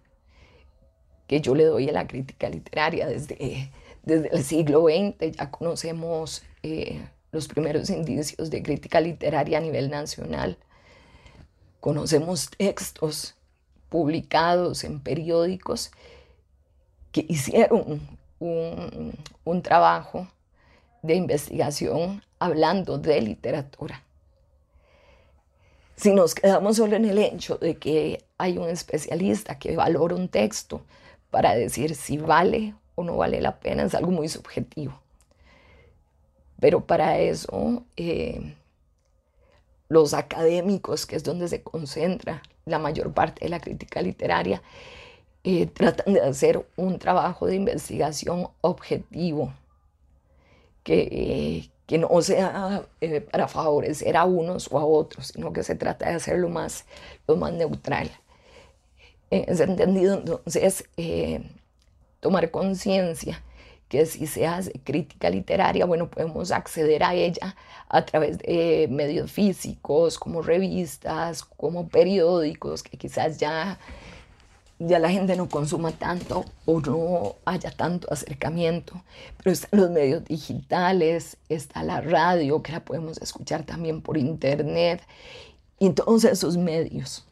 que 1.27 1.41
yo 1.41 1.57
le 1.57 1.65
doy 1.65 1.89
a 1.89 1.93
la 1.93 2.07
crítica 2.07 2.49
literaria 2.49 3.09
desde, 3.09 3.73
desde 4.05 4.29
el 4.29 4.45
siglo 4.45 4.85
XX. 4.85 5.37
Ya 5.37 5.51
conocemos 5.51 6.45
eh, 6.63 7.05
los 7.33 7.49
primeros 7.49 7.91
indicios 7.91 8.49
de 8.49 8.63
crítica 8.63 9.01
literaria 9.01 9.59
a 9.59 9.61
nivel 9.61 9.91
nacional. 9.91 10.57
Conocemos 11.81 12.51
textos 12.51 13.35
publicados 13.89 14.85
en 14.85 15.01
periódicos 15.01 15.91
que 17.11 17.27
hicieron 17.29 18.07
un, 18.39 19.63
trabajo 19.63 20.29
de 21.03 21.17
investigación 21.17 22.23
hablando 22.39 22.99
de 22.99 23.21
literatura. 23.21 24.05
Si 25.97 26.13
nos 26.13 26.35
quedamos 26.35 26.77
solo 26.77 26.97
en 26.97 27.05
el 27.05 27.19
hecho 27.19 27.57
de 27.57 27.77
que 27.77 28.25
hay 28.37 28.59
un 28.59 28.69
especialista 28.69 29.59
que 29.59 29.77
valora 29.77 30.15
un 30.17 30.29
texto 30.29 30.83
para 31.31 31.55
decir 31.55 31.95
si 31.95 32.19
vale 32.19 32.75
o 32.95 33.05
no 33.05 33.17
vale 33.17 33.41
la 33.41 33.61
pena, 33.61 33.85
es 33.85 33.95
algo 33.95 34.11
muy 34.11 34.29
subjetivo. 34.29 35.01
Pero 36.61 36.87
para 36.87 37.19
eso 37.19 37.85
eh, 37.97 38.55
los 39.89 40.15
académicos, 40.15 41.07
que 41.07 41.17
es 41.17 41.25
donde 41.25 41.49
se 41.49 41.63
concentra 41.63 42.43
la 42.65 42.79
mayor 42.79 43.13
parte 43.13 43.45
de 43.45 43.51
la 43.51 43.61
crítica 43.61 44.03
literaria, 44.03 44.63
eh, 45.45 45.67
tratan 45.67 46.15
de 46.15 46.23
hacer 46.23 46.67
un 46.77 46.99
trabajo 46.99 47.47
de 47.47 47.57
investigación 47.57 48.49
objetivo, 48.63 49.53
que, 50.83 51.71
que 51.87 51.99
no 51.99 52.23
sea 52.23 52.83
eh, 53.01 53.21
para 53.21 53.49
favorecer 53.49 54.17
a 54.17 54.25
unos 54.25 54.69
o 54.71 54.79
a 54.79 54.85
otros, 54.85 55.29
sino 55.29 55.53
que 55.53 55.63
se 55.63 55.75
trata 55.75 56.09
de 56.09 56.15
hacerlo 56.17 56.49
más, 56.49 56.87
lo 57.27 57.37
más 57.37 57.53
neutral. 57.53 58.11
En 59.31 59.45
ese 59.49 59.65
entendido, 59.65 60.15
entonces, 60.19 60.85
tomar 62.21 62.51
conciencia 62.51 63.43
que 63.89 64.07
si 64.07 64.27
se 64.27 64.47
hace 64.47 64.73
crítica 64.83 65.31
literaria, 65.31 65.85
bueno, 65.85 66.11
podemos 66.11 66.51
acceder 66.51 67.05
a 67.05 67.15
ella 67.15 67.55
a 67.89 68.05
través 68.05 68.39
de 68.39 68.89
medios 68.91 69.31
físicos, 69.31 70.19
como 70.19 70.43
revistas, 70.43 71.45
como 71.45 71.89
periódicos, 71.89 72.83
que 72.83 72.97
quizás 72.97 73.39
ya, 73.39 73.79
ya 74.79 74.99
la 74.99 75.11
gente 75.11 75.37
no 75.37 75.49
consuma 75.49 75.93
tanto 75.93 76.45
o 76.67 76.81
no 76.81 77.37
haya 77.45 77.71
tanto 77.71 78.13
acercamiento. 78.13 79.03
Pero 79.39 79.53
están 79.53 79.81
los 79.81 79.91
medios 79.91 80.25
digitales, 80.25 81.37
está 81.49 81.83
la 81.83 82.01
radio, 82.01 82.63
que 82.63 82.73
la 82.73 82.85
podemos 82.85 83.19
escuchar 83.19 83.65
también 83.65 84.03
por 84.03 84.17
internet, 84.19 85.03
y 85.79 85.91
todos 85.91 86.25
esos 86.25 86.57
medios 86.57 87.27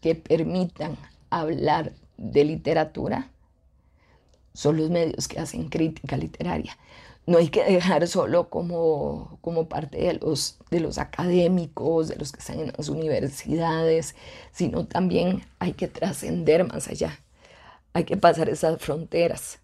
que 0.00 0.14
permitan 0.14 0.96
hablar 1.30 1.92
de 2.16 2.44
literatura 2.44 3.30
son 4.54 4.76
los 4.76 4.90
medios 4.90 5.28
que 5.28 5.40
hacen 5.40 5.68
crítica 5.68 6.16
literaria. 6.16 6.76
No 7.24 7.38
hay 7.38 7.48
que 7.50 7.62
dejar 7.64 8.08
solo 8.08 8.50
como, 8.50 9.38
como 9.42 9.68
parte 9.68 9.98
de 9.98 10.14
los, 10.14 10.58
de 10.70 10.80
los 10.80 10.98
académicos, 10.98 12.08
de 12.08 12.16
los 12.16 12.32
que 12.32 12.40
están 12.40 12.58
en 12.58 12.72
las 12.76 12.88
universidades, 12.88 14.16
sino 14.50 14.86
también 14.86 15.44
hay 15.60 15.72
que 15.72 15.86
trascender 15.86 16.66
más 16.66 16.88
allá. 16.88 17.20
Hay 17.92 18.04
que 18.04 18.16
pasar 18.16 18.48
esas 18.48 18.80
fronteras, 18.82 19.60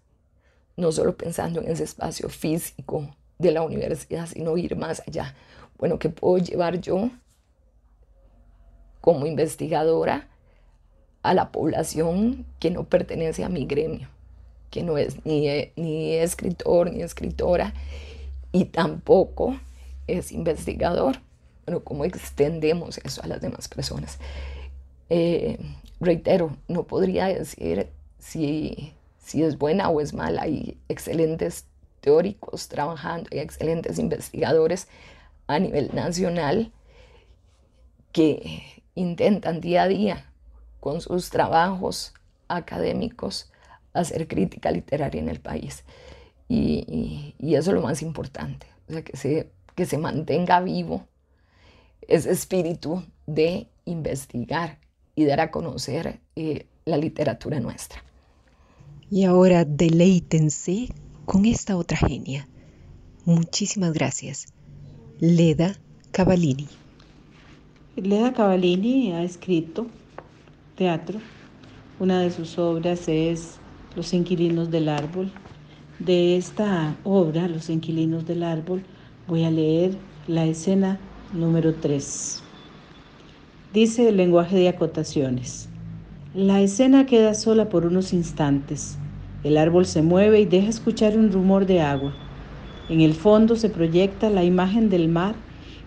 no 0.77 0.91
solo 0.93 1.17
pensando 1.17 1.59
en 1.59 1.69
ese 1.69 1.83
espacio 1.83 2.29
físico 2.29 3.09
de 3.39 3.51
la 3.51 3.61
universidad, 3.61 4.27
sino 4.27 4.55
ir 4.55 4.77
más 4.77 5.01
allá. 5.05 5.35
Bueno, 5.77 5.99
¿qué 5.99 6.09
puedo 6.09 6.37
llevar 6.37 6.79
yo 6.79 7.09
como 9.01 9.25
investigadora 9.25 10.29
a 11.23 11.33
la 11.33 11.51
población 11.51 12.45
que 12.59 12.71
no 12.71 12.85
pertenece 12.85 13.43
a 13.43 13.49
mi 13.49 13.65
gremio? 13.65 14.07
Que 14.69 14.83
no 14.83 14.97
es 14.97 15.25
ni, 15.25 15.71
ni 15.75 16.13
escritor 16.15 16.91
ni 16.91 17.01
escritora 17.01 17.73
y 18.51 18.65
tampoco 18.65 19.59
es 20.07 20.31
investigador. 20.31 21.17
Bueno, 21.65 21.83
¿cómo 21.83 22.05
extendemos 22.05 22.99
eso 23.03 23.21
a 23.23 23.27
las 23.27 23.41
demás 23.41 23.67
personas? 23.67 24.19
Eh, 25.09 25.59
reitero, 25.99 26.55
no 26.67 26.83
podría 26.83 27.27
decir 27.27 27.87
si, 28.19 28.93
si 29.17 29.43
es 29.43 29.57
buena 29.57 29.89
o 29.89 30.01
es 30.01 30.13
mala. 30.13 30.43
Hay 30.43 30.77
excelentes 30.87 31.65
teóricos 32.01 32.67
trabajando, 32.67 33.29
hay 33.31 33.39
excelentes 33.39 33.99
investigadores 33.99 34.87
a 35.47 35.59
nivel 35.59 35.91
nacional 35.93 36.71
que 38.11 38.83
intentan 38.95 39.61
día 39.61 39.83
a 39.83 39.87
día 39.87 40.25
con 40.79 41.01
sus 41.01 41.29
trabajos 41.29 42.13
académicos 42.47 43.51
hacer 43.93 44.27
crítica 44.27 44.71
literaria 44.71 45.21
en 45.21 45.29
el 45.29 45.39
país. 45.39 45.83
Y, 46.47 47.35
eso 47.39 47.71
es 47.71 47.75
lo 47.75 47.81
más 47.81 48.01
importante, 48.01 48.67
o 48.87 48.93
sea, 48.93 49.03
que 49.03 49.15
se, 49.15 49.51
que 49.75 49.85
se 49.85 49.97
mantenga 49.97 50.61
vivo 50.61 51.07
ese 52.07 52.31
espíritu 52.31 53.03
de 53.27 53.67
investigar 53.85 54.79
y 55.15 55.25
dar 55.25 55.41
a 55.41 55.51
conocer 55.51 56.19
eh, 56.35 56.65
la 56.85 56.97
literatura 56.97 57.59
nuestra. 57.59 58.03
Y 59.11 59.25
ahora 59.25 59.65
deleítense 59.65 60.89
con 61.25 61.45
esta 61.45 61.77
otra 61.77 61.97
genia. 61.97 62.47
Muchísimas 63.25 63.93
gracias. 63.93 64.47
Leda 65.19 65.75
Cavallini. 66.11 66.67
Leda 67.95 68.33
Cavallini 68.33 69.11
ha 69.11 69.23
escrito 69.23 69.87
teatro. 70.75 71.19
Una 71.99 72.21
de 72.21 72.31
sus 72.31 72.57
obras 72.57 73.07
es 73.07 73.58
Los 73.95 74.13
inquilinos 74.13 74.69
del 74.69 74.87
árbol. 74.87 75.31
De 75.97 76.37
esta 76.37 76.95
obra, 77.03 77.47
Los 77.47 77.69
inquilinos 77.69 78.27
del 78.27 78.43
árbol, 78.43 78.83
voy 79.27 79.43
a 79.43 79.51
leer 79.51 79.97
la 80.27 80.45
escena 80.45 80.99
número 81.33 81.73
3. 81.73 82.43
Dice 83.73 84.07
el 84.07 84.17
lenguaje 84.17 84.57
de 84.57 84.69
acotaciones. 84.69 85.69
La 86.35 86.61
escena 86.61 87.07
queda 87.07 87.33
sola 87.33 87.69
por 87.69 87.87
unos 87.87 88.13
instantes. 88.13 88.99
El 89.43 89.57
árbol 89.57 89.87
se 89.87 90.03
mueve 90.03 90.41
y 90.41 90.45
deja 90.45 90.69
escuchar 90.69 91.17
un 91.17 91.31
rumor 91.31 91.65
de 91.65 91.81
agua. 91.81 92.13
En 92.89 93.01
el 93.01 93.15
fondo 93.15 93.55
se 93.55 93.69
proyecta 93.69 94.29
la 94.29 94.43
imagen 94.43 94.89
del 94.89 95.07
mar 95.07 95.33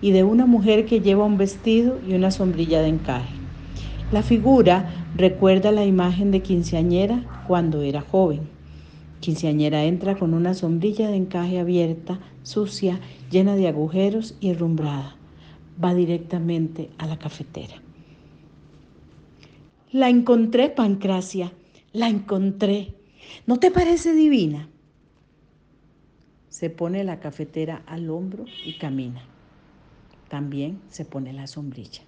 y 0.01 0.11
de 0.11 0.25
una 0.25 0.47
mujer 0.47 0.87
que 0.87 1.01
lleva 1.01 1.25
un 1.25 1.39
vestido 1.39 2.01
y 2.07 2.15
una 2.15 2.33
sombrilla 2.33 2.83
de 2.83 2.89
encaje. 2.89 3.42
La 4.13 4.23
figura 4.23 5.11
recuerda 5.17 5.73
la 5.73 5.87
imagen 5.87 6.33
de 6.33 6.43
quinceañera 6.43 7.45
cuando 7.49 7.81
era 7.81 8.03
joven. 8.03 8.41
Quinceañera 9.21 9.85
entra 9.85 10.19
con 10.19 10.35
una 10.35 10.53
sombrilla 10.53 11.09
de 11.09 11.17
encaje 11.17 11.59
abierta, 11.59 12.21
sucia, 12.43 13.01
llena 13.31 13.57
de 13.57 13.69
agujeros 13.69 14.37
y 14.39 14.51
herrumbrada. 14.51 15.17
Va 15.83 15.95
directamente 15.95 16.91
a 16.99 17.07
la 17.07 17.19
cafetera. 17.19 17.77
La 19.93 20.11
encontré, 20.11 20.69
Pancracia, 20.69 21.55
la 21.95 22.11
encontré. 22.11 22.95
¿No 23.47 23.59
te 23.61 23.71
parece 23.71 24.13
divina? 24.13 24.69
Se 26.51 26.69
pone 26.69 27.03
la 27.03 27.19
cafetera 27.19 27.83
al 27.87 28.11
hombro 28.11 28.45
y 28.63 28.77
camina. 28.77 29.23
También 30.29 30.83
se 30.91 31.07
pone 31.07 31.33
la 31.33 31.47
sombrilla. 31.47 32.03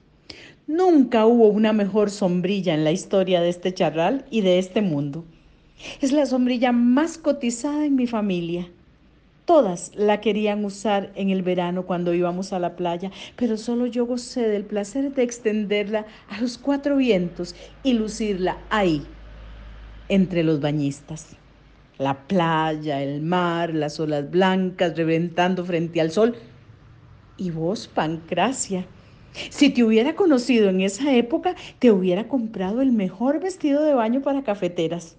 Nunca 0.66 1.26
hubo 1.26 1.48
una 1.48 1.72
mejor 1.72 2.10
sombrilla 2.10 2.74
en 2.74 2.84
la 2.84 2.92
historia 2.92 3.40
de 3.40 3.50
este 3.50 3.74
charral 3.74 4.24
y 4.30 4.40
de 4.40 4.58
este 4.58 4.80
mundo. 4.80 5.24
Es 6.00 6.12
la 6.12 6.26
sombrilla 6.26 6.72
más 6.72 7.18
cotizada 7.18 7.84
en 7.84 7.96
mi 7.96 8.06
familia. 8.06 8.68
Todas 9.44 9.92
la 9.94 10.22
querían 10.22 10.64
usar 10.64 11.12
en 11.16 11.28
el 11.28 11.42
verano 11.42 11.84
cuando 11.84 12.14
íbamos 12.14 12.54
a 12.54 12.58
la 12.58 12.76
playa, 12.76 13.10
pero 13.36 13.58
solo 13.58 13.84
yo 13.84 14.06
gocé 14.06 14.48
del 14.48 14.64
placer 14.64 15.12
de 15.12 15.22
extenderla 15.22 16.06
a 16.30 16.40
los 16.40 16.56
cuatro 16.56 16.96
vientos 16.96 17.54
y 17.82 17.92
lucirla 17.92 18.56
ahí, 18.70 19.02
entre 20.08 20.44
los 20.44 20.60
bañistas. 20.60 21.36
La 21.98 22.26
playa, 22.26 23.02
el 23.02 23.20
mar, 23.20 23.74
las 23.74 24.00
olas 24.00 24.30
blancas 24.30 24.96
reventando 24.96 25.64
frente 25.64 26.00
al 26.00 26.10
sol. 26.10 26.36
Y 27.36 27.50
vos, 27.50 27.86
Pancracia, 27.86 28.86
si 29.50 29.70
te 29.70 29.82
hubiera 29.82 30.14
conocido 30.14 30.68
en 30.68 30.80
esa 30.80 31.14
época, 31.14 31.54
te 31.78 31.90
hubiera 31.90 32.28
comprado 32.28 32.82
el 32.82 32.92
mejor 32.92 33.40
vestido 33.40 33.82
de 33.82 33.94
baño 33.94 34.22
para 34.22 34.42
cafeteras 34.42 35.16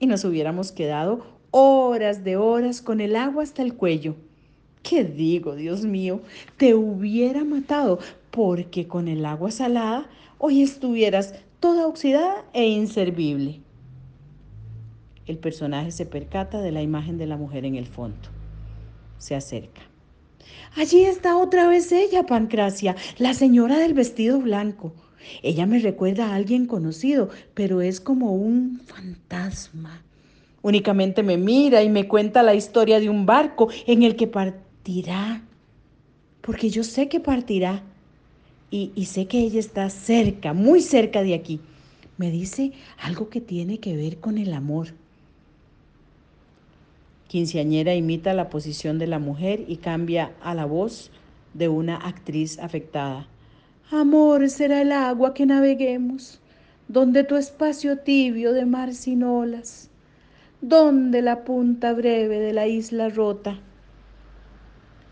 y 0.00 0.06
nos 0.06 0.24
hubiéramos 0.24 0.72
quedado 0.72 1.24
horas 1.52 2.24
de 2.24 2.36
horas 2.36 2.82
con 2.82 3.00
el 3.00 3.14
agua 3.14 3.42
hasta 3.42 3.62
el 3.62 3.74
cuello. 3.74 4.16
¿Qué 4.82 5.04
digo, 5.04 5.54
Dios 5.54 5.84
mío? 5.84 6.22
Te 6.56 6.74
hubiera 6.74 7.44
matado 7.44 8.00
porque 8.30 8.88
con 8.88 9.06
el 9.06 9.24
agua 9.24 9.50
salada 9.50 10.06
hoy 10.38 10.62
estuvieras 10.62 11.34
toda 11.60 11.86
oxidada 11.86 12.44
e 12.52 12.66
inservible. 12.66 13.60
El 15.26 15.38
personaje 15.38 15.92
se 15.92 16.04
percata 16.04 16.60
de 16.60 16.72
la 16.72 16.82
imagen 16.82 17.16
de 17.16 17.26
la 17.26 17.36
mujer 17.36 17.64
en 17.64 17.76
el 17.76 17.86
fondo. 17.86 18.28
Se 19.18 19.36
acerca. 19.36 19.91
Allí 20.76 21.04
está 21.04 21.36
otra 21.36 21.68
vez 21.68 21.92
ella, 21.92 22.24
Pancracia, 22.24 22.96
la 23.18 23.34
señora 23.34 23.78
del 23.78 23.94
vestido 23.94 24.38
blanco. 24.40 24.94
Ella 25.42 25.66
me 25.66 25.78
recuerda 25.78 26.28
a 26.28 26.34
alguien 26.34 26.66
conocido, 26.66 27.28
pero 27.54 27.80
es 27.80 28.00
como 28.00 28.32
un 28.32 28.80
fantasma. 28.86 30.02
Únicamente 30.62 31.22
me 31.22 31.36
mira 31.36 31.82
y 31.82 31.88
me 31.88 32.08
cuenta 32.08 32.42
la 32.42 32.54
historia 32.54 33.00
de 33.00 33.10
un 33.10 33.26
barco 33.26 33.68
en 33.86 34.02
el 34.02 34.16
que 34.16 34.26
partirá. 34.26 35.42
Porque 36.40 36.70
yo 36.70 36.84
sé 36.84 37.08
que 37.08 37.20
partirá. 37.20 37.82
Y, 38.70 38.90
y, 38.94 39.04
sé 39.04 39.26
que 39.26 39.38
ella 39.40 39.60
está 39.60 39.90
cerca, 39.90 40.54
muy 40.54 40.80
cerca 40.80 41.22
de 41.22 41.34
aquí. 41.34 41.60
Me 42.16 42.30
dice 42.30 42.72
algo 42.98 43.28
que 43.28 43.42
tiene 43.42 43.80
que 43.80 43.96
ver 43.96 44.18
con 44.18 44.38
el 44.38 44.54
amor. 44.54 44.94
Quinceañera 47.32 47.94
imita 47.94 48.34
la 48.34 48.50
posición 48.50 48.98
de 48.98 49.06
la 49.06 49.18
mujer 49.18 49.64
y 49.66 49.78
cambia 49.78 50.34
a 50.42 50.54
la 50.54 50.66
voz 50.66 51.10
de 51.54 51.66
una 51.66 51.96
actriz 51.96 52.58
afectada. 52.58 53.26
Amor 53.90 54.50
será 54.50 54.82
el 54.82 54.92
agua 54.92 55.32
que 55.32 55.46
naveguemos, 55.46 56.42
donde 56.88 57.24
tu 57.24 57.36
espacio 57.36 58.00
tibio 58.00 58.52
de 58.52 58.66
mar 58.66 58.92
sin 58.92 59.22
olas 59.22 59.88
¿Dónde 60.60 61.22
la 61.22 61.42
punta 61.44 61.94
breve 61.94 62.38
de 62.38 62.52
la 62.52 62.66
isla 62.66 63.08
rota? 63.08 63.58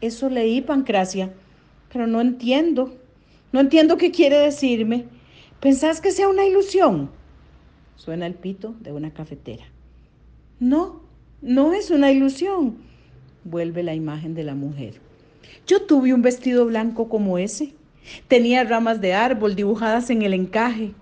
Eso 0.02 0.28
leí, 0.28 0.60
Pancracia, 0.60 1.32
pero 1.90 2.06
no 2.06 2.20
entiendo. 2.20 2.98
No 3.50 3.60
entiendo 3.60 3.96
qué 3.96 4.10
quiere 4.10 4.36
decirme. 4.36 5.06
¿Pensás 5.58 6.02
que 6.02 6.10
sea 6.10 6.28
una 6.28 6.44
ilusión? 6.44 7.08
Suena 7.96 8.26
el 8.26 8.34
pito 8.34 8.74
de 8.80 8.92
una 8.92 9.10
cafetera. 9.10 9.64
No, 10.58 11.08
no 11.42 11.72
es 11.72 11.90
una 11.90 12.12
ilusión. 12.12 12.76
Vuelve 13.44 13.82
la 13.82 13.94
imagen 13.94 14.34
de 14.34 14.44
la 14.44 14.54
mujer. 14.54 15.00
Yo 15.66 15.82
tuve 15.82 16.12
un 16.12 16.20
vestido 16.20 16.66
blanco 16.66 17.08
como 17.08 17.38
ese. 17.38 17.72
Tenía 18.28 18.64
ramas 18.64 19.00
de 19.00 19.14
árbol 19.14 19.54
dibujadas 19.54 20.10
en 20.10 20.22
el 20.22 20.34
encaje. 20.34 20.92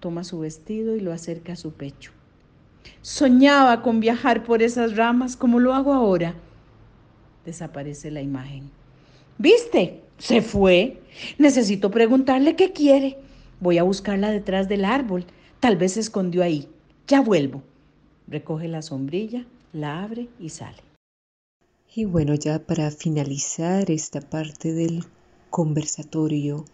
Toma 0.00 0.24
su 0.24 0.40
vestido 0.40 0.96
y 0.96 1.00
lo 1.00 1.12
acerca 1.12 1.52
a 1.52 1.56
su 1.56 1.72
pecho. 1.72 2.10
Soñaba 3.02 3.82
con 3.82 4.00
viajar 4.00 4.42
por 4.42 4.62
esas 4.62 4.96
ramas 4.96 5.36
como 5.36 5.60
lo 5.60 5.74
hago 5.74 5.92
ahora. 5.92 6.34
Desaparece 7.44 8.10
la 8.10 8.20
imagen. 8.20 8.70
¿Viste? 9.38 10.00
Se 10.18 10.42
fue. 10.42 11.00
Necesito 11.38 11.90
preguntarle 11.90 12.56
qué 12.56 12.72
quiere. 12.72 13.18
Voy 13.60 13.78
a 13.78 13.84
buscarla 13.84 14.30
detrás 14.30 14.68
del 14.68 14.84
árbol. 14.84 15.24
Tal 15.60 15.76
vez 15.76 15.92
se 15.92 16.00
escondió 16.00 16.42
ahí. 16.42 16.68
Ya 17.06 17.20
vuelvo. 17.20 17.62
Recoge 18.28 18.68
la 18.68 18.82
sombrilla, 18.82 19.44
la 19.72 20.02
abre 20.02 20.28
y 20.38 20.50
sale. 20.50 20.82
Y 21.94 22.04
bueno, 22.04 22.34
ya 22.34 22.58
para 22.58 22.90
finalizar 22.90 23.90
esta 23.90 24.20
parte 24.20 24.72
del 24.72 25.04
conversatorio, 25.50 26.64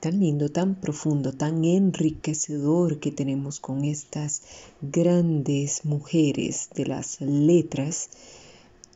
tan 0.00 0.20
lindo, 0.20 0.50
tan 0.50 0.74
profundo, 0.74 1.32
tan 1.32 1.64
enriquecedor 1.64 3.00
que 3.00 3.10
tenemos 3.10 3.58
con 3.58 3.84
estas 3.84 4.42
grandes 4.82 5.86
mujeres 5.86 6.68
de 6.74 6.86
las 6.86 7.22
letras, 7.22 8.10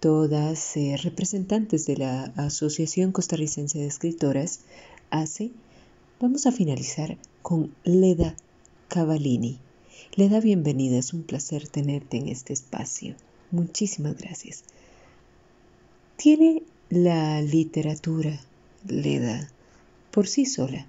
todas 0.01 0.77
eh, 0.77 0.99
representantes 1.03 1.87
de 1.87 1.97
la 1.97 2.25
Asociación 2.37 3.13
Costarricense 3.13 3.79
de 3.79 3.87
Escritoras, 3.87 4.61
hace, 5.11 5.51
vamos 6.21 6.47
a 6.47 6.53
finalizar 6.53 7.17
con 7.41 7.75
Leda 7.85 8.37
Cavallini. 8.89 9.61
Leda, 10.19 10.41
bienvenida, 10.41 10.99
es 10.99 11.13
un 11.13 11.23
placer 11.23 11.69
tenerte 11.69 12.17
en 12.17 12.27
este 12.27 12.53
espacio. 12.53 13.15
Muchísimas 13.53 14.17
gracias. 14.17 14.65
Tiene 16.17 16.65
la 16.91 17.41
literatura, 17.41 18.41
Leda, 18.89 19.49
por 20.11 20.27
sí 20.27 20.45
sola 20.45 20.89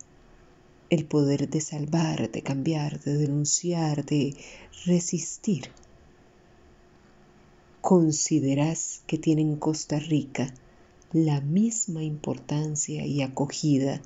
el 0.89 1.05
poder 1.05 1.47
de 1.47 1.61
salvar, 1.61 2.31
de 2.31 2.41
cambiar, 2.41 3.01
de 3.01 3.19
denunciar, 3.19 4.03
de 4.03 4.35
resistir. 4.87 5.65
¿Consideras 7.81 9.03
que 9.05 9.19
tiene 9.19 9.43
en 9.43 9.57
Costa 9.57 9.99
Rica 9.99 10.51
la 11.13 11.39
misma 11.39 12.01
importancia 12.01 13.05
y 13.05 13.21
acogida 13.21 14.01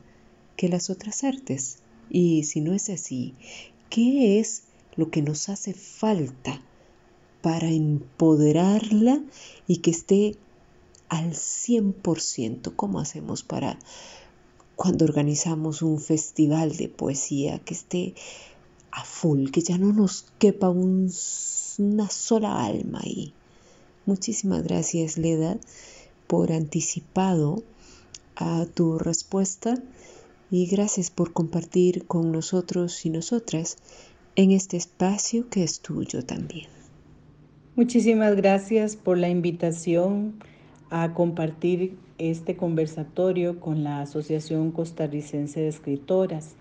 que 0.57 0.67
las 0.67 0.89
otras 0.89 1.23
artes? 1.23 1.77
Y 2.09 2.43
si 2.43 2.59
no 2.59 2.73
es 2.73 2.89
así, 2.89 3.35
¿qué 3.89 4.41
es 4.41 4.63
lo 4.95 5.09
que 5.09 5.21
nos 5.21 5.49
hace 5.49 5.73
falta 5.73 6.61
para 7.41 7.69
empoderarla 7.69 9.21
y 9.67 9.77
que 9.77 9.91
esté 9.91 10.37
al 11.09 11.31
100%? 11.31 12.75
¿Cómo 12.75 12.99
hacemos 12.99 13.43
para 13.43 13.77
cuando 14.75 15.05
organizamos 15.05 15.81
un 15.81 15.99
festival 15.99 16.75
de 16.75 16.89
poesía 16.89 17.59
que 17.59 17.73
esté 17.73 18.15
a 18.91 19.03
full, 19.03 19.49
que 19.49 19.61
ya 19.61 19.77
no 19.77 19.91
nos 19.91 20.25
quepa 20.37 20.69
una 20.69 22.09
sola 22.09 22.63
alma 22.63 22.99
ahí. 23.03 23.33
Muchísimas 24.05 24.63
gracias, 24.63 25.17
Leda, 25.17 25.57
por 26.27 26.51
anticipado 26.51 27.63
a 28.35 28.65
tu 28.65 28.99
respuesta 28.99 29.81
y 30.51 30.67
gracias 30.67 31.09
por 31.09 31.33
compartir 31.33 32.05
con 32.05 32.31
nosotros 32.31 33.05
y 33.05 33.09
nosotras 33.09 33.77
en 34.35 34.51
este 34.51 34.77
espacio 34.77 35.49
que 35.49 35.63
es 35.63 35.81
tuyo 35.81 36.23
también. 36.25 36.67
Muchísimas 37.75 38.35
gracias 38.35 38.95
por 38.95 39.17
la 39.17 39.29
invitación 39.29 40.35
a 40.89 41.13
compartir 41.13 41.97
este 42.17 42.55
conversatorio 42.55 43.59
con 43.59 43.83
la 43.83 44.01
Asociación 44.01 44.71
Costarricense 44.71 45.59
de 45.59 45.67
Escritoras. 45.67 46.55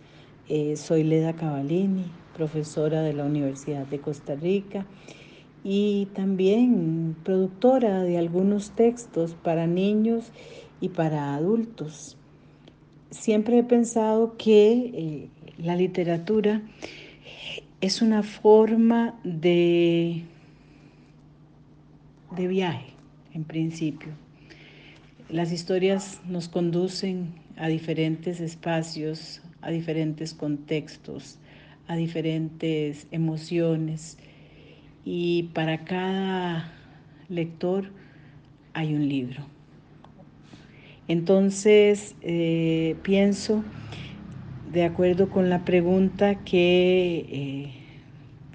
Eh, 0.48 0.76
soy 0.76 1.04
Leda 1.04 1.34
Cavalini, 1.34 2.04
profesora 2.34 3.02
de 3.02 3.12
la 3.12 3.24
Universidad 3.24 3.86
de 3.86 4.00
Costa 4.00 4.34
Rica 4.34 4.86
y 5.64 6.08
también 6.14 7.14
productora 7.22 8.02
de 8.02 8.18
algunos 8.18 8.70
textos 8.70 9.34
para 9.34 9.66
niños 9.66 10.32
y 10.80 10.88
para 10.88 11.34
adultos. 11.34 12.16
Siempre 13.10 13.58
he 13.58 13.62
pensado 13.62 14.36
que 14.38 14.72
eh, 14.72 15.28
la 15.58 15.76
literatura 15.76 16.62
es 17.82 18.00
una 18.00 18.22
forma 18.22 19.18
de, 19.24 20.22
de 22.36 22.46
viaje, 22.46 22.94
en 23.34 23.42
principio. 23.42 24.12
Las 25.28 25.50
historias 25.50 26.20
nos 26.28 26.48
conducen 26.48 27.34
a 27.56 27.66
diferentes 27.66 28.40
espacios, 28.40 29.42
a 29.62 29.70
diferentes 29.70 30.32
contextos, 30.32 31.38
a 31.88 31.96
diferentes 31.96 33.08
emociones 33.10 34.16
y 35.04 35.50
para 35.52 35.84
cada 35.84 36.72
lector 37.28 37.90
hay 38.74 38.94
un 38.94 39.08
libro. 39.08 39.44
Entonces, 41.08 42.14
eh, 42.22 42.94
pienso, 43.02 43.64
de 44.72 44.84
acuerdo 44.84 45.28
con 45.28 45.50
la 45.50 45.66
pregunta 45.66 46.36
que 46.36 47.26
eh, 47.28 47.72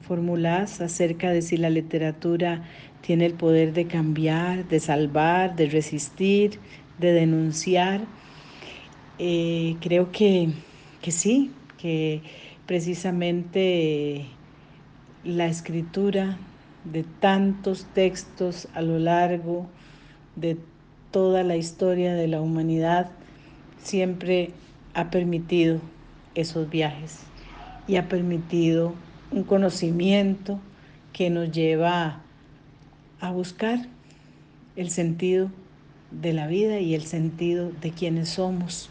formulás 0.02 0.82
acerca 0.82 1.32
de 1.32 1.44
si 1.44 1.58
la 1.58 1.70
literatura 1.70 2.64
tiene 3.02 3.28
el 3.28 3.34
poder 3.34 3.74
de 3.74 3.86
cambiar, 3.86 4.68
de 4.68 4.80
salvar, 4.80 5.56
de 5.56 5.68
resistir, 5.68 6.60
de 6.98 7.12
denunciar. 7.12 8.02
Eh, 9.20 9.76
creo 9.80 10.12
que, 10.12 10.50
sí, 11.08 11.52
que 11.78 12.24
precisamente 12.66 14.26
la 15.24 15.46
escritura 15.46 16.40
de 16.84 17.04
tantos 17.04 17.86
textos 17.94 18.68
a 18.74 18.82
lo 18.82 18.98
largo 18.98 19.68
de 20.36 20.58
toda 21.12 21.44
la 21.44 21.58
historia 21.58 22.16
de 22.16 22.28
la 22.28 22.42
humanidad 22.42 23.12
siempre 23.84 24.52
ha 24.96 25.12
permitido 25.12 25.80
esos 26.38 26.70
viajes 26.70 27.24
y 27.88 27.96
ha 27.96 28.08
permitido 28.08 28.94
un 29.32 29.44
conocimiento 29.44 30.60
que 31.12 31.30
nos 31.30 31.52
lleva 31.52 32.22
a 33.20 33.32
buscar 33.32 33.88
el 34.76 34.92
sentido 34.92 35.50
de 36.12 36.34
la 36.34 36.48
vida 36.48 36.80
y 36.80 36.94
el 36.94 37.04
sentido 37.04 37.72
de 37.82 37.92
quienes 37.92 38.30
somos. 38.30 38.90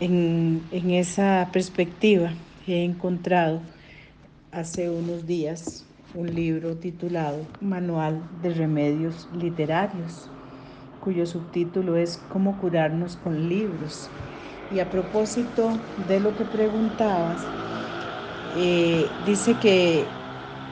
En, 0.00 0.62
esa 0.72 1.48
perspectiva 1.52 2.32
he 2.66 2.84
encontrado 2.84 3.60
hace 4.50 4.90
unos 4.90 5.26
días 5.26 5.86
un 6.14 6.34
libro 6.34 6.76
titulado 6.76 7.46
Manual 7.60 8.20
de 8.42 8.50
Remedios 8.54 9.28
Literarios, 9.32 10.28
cuyo 11.00 11.26
subtítulo 11.26 11.96
es 11.96 12.20
Cómo 12.28 12.58
curarnos 12.60 13.16
con 13.16 13.48
libros. 13.48 14.08
Y 14.74 14.80
a 14.80 14.90
propósito 14.90 15.70
de 16.08 16.18
lo 16.18 16.36
que 16.36 16.44
preguntabas, 16.44 17.40
eh, 18.58 19.06
dice 19.26 19.54
que 19.62 20.04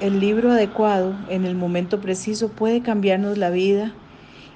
el 0.00 0.18
libro 0.18 0.50
adecuado 0.50 1.14
en 1.28 1.44
el 1.44 1.54
momento 1.54 2.00
preciso 2.00 2.48
puede 2.48 2.82
cambiarnos 2.82 3.38
la 3.38 3.50
vida 3.50 3.92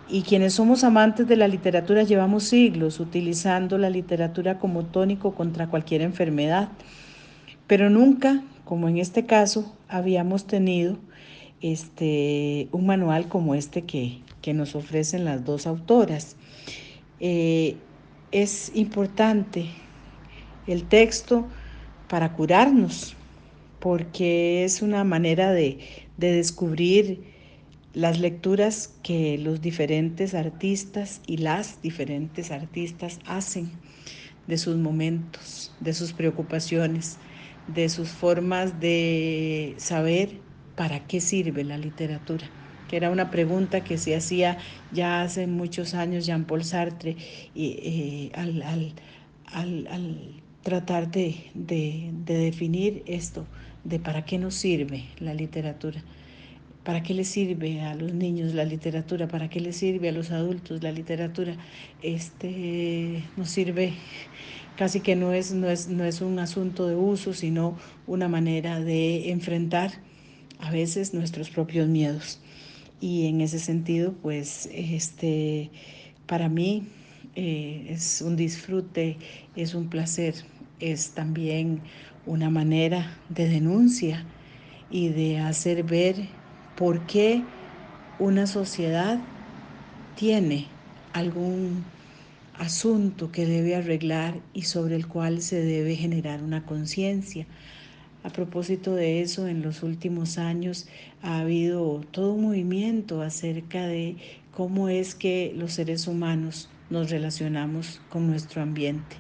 y 0.09 0.23
quienes 0.23 0.55
somos 0.55 0.83
amantes 0.83 1.29
de 1.29 1.37
la 1.37 1.47
literatura 1.47 2.03
llevamos 2.03 2.45
siglos 2.45 2.99
utilizando 2.99 3.79
la 3.79 3.91
literatura 3.91 4.59
como 4.59 4.85
tónico 4.85 5.35
contra 5.35 5.69
cualquier 5.69 6.03
enfermedad, 6.03 6.69
pero 7.69 7.89
nunca, 7.89 8.43
como 8.65 8.89
en 8.89 8.99
este 8.99 9.27
caso, 9.27 9.77
habíamos 9.89 10.49
tenido 10.49 10.99
este, 11.61 12.69
un 12.73 12.87
manual 12.87 13.29
como 13.29 13.55
este 13.55 13.83
que, 13.83 14.23
nos 14.55 14.77
ofrecen 14.77 15.25
las 15.25 15.45
dos 15.45 15.67
autoras. 15.67 16.37
Eh, 17.19 17.75
es 18.33 18.73
importante 18.75 19.71
el 20.67 20.85
texto 20.85 21.47
para 22.09 22.33
curarnos, 22.33 23.15
porque 23.81 24.65
es 24.65 24.83
una 24.83 25.05
manera 25.05 25.53
de, 25.53 25.79
descubrir 26.17 27.35
las 27.93 28.19
lecturas 28.19 28.95
que 29.03 29.39
los 29.39 29.61
diferentes 29.61 30.35
artistas 30.35 31.21
y 31.27 31.39
las 31.39 31.83
diferentes 31.83 32.51
artistas 32.51 33.21
hacen 33.27 33.71
de 34.47 34.59
sus 34.59 34.77
momentos, 34.77 35.75
de 35.81 35.93
sus 35.93 36.13
preocupaciones, 36.13 37.19
de 37.69 37.89
sus 37.89 38.09
formas 38.09 38.81
de 38.81 39.75
saber 39.77 40.41
para 40.75 41.07
qué 41.07 41.21
sirve 41.21 41.65
la 41.65 41.79
literatura, 41.79 42.49
que 42.89 42.97
era 42.97 43.11
una 43.11 43.31
pregunta 43.31 43.83
que 43.83 43.99
se 43.99 44.15
hacía 44.15 44.59
ya 44.93 45.23
hace 45.23 45.47
muchos 45.47 45.95
años 45.95 46.27
Jean-Paul 46.27 46.65
Sartre 46.65 47.17
eh, 47.55 48.31
al, 48.35 48.95
tratar 50.63 51.11
de 51.11 52.13
definir 52.25 53.03
esto 53.07 53.47
de 53.87 54.01
para 54.01 54.25
qué 54.25 54.39
nos 54.39 54.55
sirve 54.55 55.05
la 55.21 55.33
literatura, 55.33 56.03
para 56.83 57.03
qué 57.03 57.15
le 57.15 57.25
sirve 57.25 57.81
a 57.83 57.95
los 57.95 58.13
niños 58.13 58.55
la 58.55 58.65
literatura, 58.65 59.29
para 59.29 59.49
qué 59.49 59.61
le 59.61 59.73
sirve 59.73 60.09
a 60.09 60.13
los 60.13 60.31
adultos 60.31 60.83
la 60.83 60.93
literatura. 60.93 61.57
Este 62.03 63.23
nos 63.37 63.49
sirve 63.51 63.95
casi 64.77 65.01
que 65.01 65.17
no 65.17 65.33
es, 65.33 65.53
no 65.53 65.69
es, 65.69 65.89
no 65.89 66.05
es 66.05 66.21
un 66.21 66.39
asunto 66.39 66.87
de 66.87 66.97
uso, 66.97 67.33
sino 67.33 67.77
una 68.07 68.29
manera 68.29 68.81
de 68.81 69.31
enfrentar 69.31 69.93
a 70.59 70.71
veces 70.71 71.15
nuestros 71.15 71.51
propios 71.51 71.89
miedos. 71.89 72.41
Y 73.01 73.27
en 73.27 73.41
ese 73.41 73.59
sentido, 73.59 74.15
pues, 74.23 74.69
este, 74.73 75.71
para 76.27 76.49
mí 76.49 76.89
eh, 77.35 77.87
es 77.91 78.23
un 78.23 78.37
disfrute, 78.37 79.19
es 79.55 79.75
un 79.75 79.89
placer, 79.89 80.35
es 80.81 81.11
también 81.11 81.81
una 82.25 82.51
manera 82.51 83.19
de 83.29 83.49
denuncia 83.49 84.25
y 84.91 85.09
de 85.09 85.39
hacer 85.39 85.83
ver 85.85 86.17
por 86.75 87.07
qué 87.07 87.43
una 88.19 88.47
sociedad 88.47 89.21
tiene 90.15 90.67
algún 91.13 91.85
asunto 92.55 93.31
que 93.31 93.47
debe 93.47 93.77
arreglar 93.77 94.41
y 94.55 94.63
sobre 94.63 94.97
el 94.97 95.07
cual 95.07 95.43
se 95.43 95.61
debe 95.63 95.95
generar 95.97 96.43
una 96.43 96.65
conciencia. 96.65 97.47
A 98.27 98.31
propósito 98.31 98.97
de 98.97 99.23
eso, 99.23 99.47
en 99.47 99.63
los 99.63 99.85
últimos 99.85 100.37
años 100.37 100.89
ha 101.23 101.39
habido 101.39 102.01
todo 102.11 102.33
un 102.33 102.43
movimiento 102.43 103.23
acerca 103.23 103.87
de 103.87 104.17
cómo 104.51 104.89
es 104.89 105.15
que 105.15 105.55
los 105.57 105.75
seres 105.75 106.09
humanos 106.09 106.69
nos 106.91 107.09
relacionamos 107.09 108.01
con 108.09 108.27
nuestro 108.27 108.63
ambiente 108.63 109.15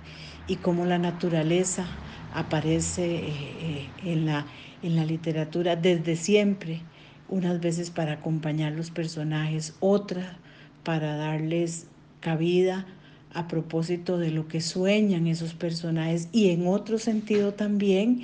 y 0.48 0.56
cómo 0.56 0.86
la 0.86 0.98
naturaleza 0.98 1.86
aparece 2.34 3.18
eh, 3.18 3.32
eh, 3.60 3.88
en, 4.02 4.26
la, 4.26 4.44
en 4.82 4.96
la 4.96 5.04
literatura 5.04 5.76
desde 5.76 6.16
siempre, 6.16 6.80
unas 7.28 7.60
veces 7.60 7.92
para 7.92 8.14
acompañar 8.14 8.72
los 8.72 8.90
personajes, 8.90 9.76
otras 9.78 10.34
para 10.82 11.14
darles 11.14 11.86
cabida 12.18 12.86
a 13.32 13.46
propósito 13.46 14.18
de 14.18 14.32
lo 14.32 14.48
que 14.48 14.60
sueñan 14.60 15.28
esos 15.28 15.54
personajes 15.54 16.28
y 16.32 16.50
en 16.50 16.66
otro 16.66 16.98
sentido 16.98 17.54
también 17.54 18.22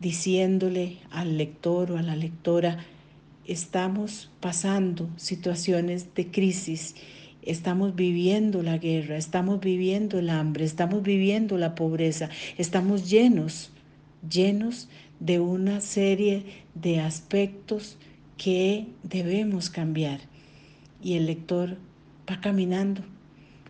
diciéndole 0.00 0.98
al 1.10 1.38
lector 1.38 1.92
o 1.92 1.98
a 1.98 2.02
la 2.02 2.16
lectora, 2.16 2.84
estamos 3.46 4.30
pasando 4.40 5.08
situaciones 5.16 6.14
de 6.14 6.30
crisis 6.30 6.94
Estamos 7.44 7.94
viviendo 7.94 8.62
la 8.62 8.78
guerra, 8.78 9.18
estamos 9.18 9.60
viviendo 9.60 10.18
el 10.18 10.30
hambre, 10.30 10.64
estamos 10.64 11.02
viviendo 11.02 11.58
la 11.58 11.74
pobreza, 11.74 12.30
estamos 12.56 13.10
llenos, 13.10 13.70
llenos 14.28 14.88
de 15.20 15.40
una 15.40 15.82
serie 15.82 16.64
de 16.74 17.00
aspectos 17.00 17.98
que 18.38 18.86
debemos 19.02 19.68
cambiar. 19.68 20.20
Y 21.02 21.14
el 21.14 21.26
lector 21.26 21.76
va 22.30 22.40
caminando 22.40 23.02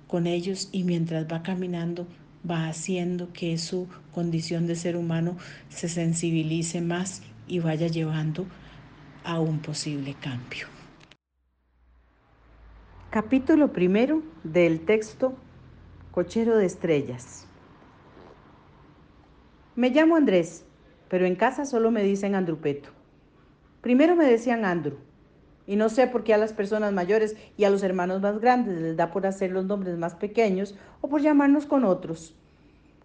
con 0.06 0.28
ellos 0.28 0.68
y 0.70 0.84
mientras 0.84 1.26
va 1.26 1.42
caminando 1.42 2.06
va 2.48 2.68
haciendo 2.68 3.32
que 3.32 3.56
su 3.58 3.88
condición 4.12 4.66
de 4.66 4.76
ser 4.76 4.96
humano 4.96 5.36
se 5.68 5.88
sensibilice 5.88 6.80
más 6.80 7.22
y 7.46 7.60
vaya 7.60 7.86
llevando 7.88 8.46
a 9.24 9.40
un 9.40 9.58
posible 9.58 10.14
cambio. 10.14 10.66
Capítulo 13.10 13.72
primero 13.72 14.22
del 14.42 14.80
texto 14.80 15.34
Cochero 16.10 16.56
de 16.56 16.66
Estrellas. 16.66 17.46
Me 19.76 19.90
llamo 19.90 20.16
Andrés, 20.16 20.64
pero 21.08 21.26
en 21.26 21.36
casa 21.36 21.64
solo 21.64 21.90
me 21.90 22.02
dicen 22.02 22.34
Andrupeto. 22.34 22.90
Primero 23.80 24.16
me 24.16 24.24
decían 24.24 24.64
Andrew, 24.64 24.98
y 25.66 25.76
no 25.76 25.88
sé 25.88 26.06
por 26.06 26.24
qué 26.24 26.34
a 26.34 26.38
las 26.38 26.52
personas 26.52 26.92
mayores 26.92 27.36
y 27.56 27.64
a 27.64 27.70
los 27.70 27.82
hermanos 27.82 28.20
más 28.20 28.40
grandes 28.40 28.80
les 28.80 28.96
da 28.96 29.10
por 29.10 29.26
hacer 29.26 29.50
los 29.50 29.64
nombres 29.64 29.96
más 29.96 30.14
pequeños 30.14 30.74
o 31.00 31.08
por 31.08 31.20
llamarnos 31.20 31.66
con 31.66 31.84
otros. 31.84 32.34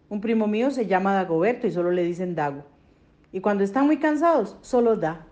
Un 0.09 0.21
primo 0.21 0.47
mío 0.47 0.71
se 0.71 0.87
llama 0.87 1.13
Dagoberto 1.13 1.67
y 1.67 1.71
solo 1.71 1.91
le 1.91 2.03
dicen 2.03 2.35
Dago. 2.35 2.63
Y 3.31 3.41
cuando 3.41 3.63
están 3.63 3.85
muy 3.85 3.97
cansados, 3.97 4.57
solo 4.61 4.95
da. 4.95 5.25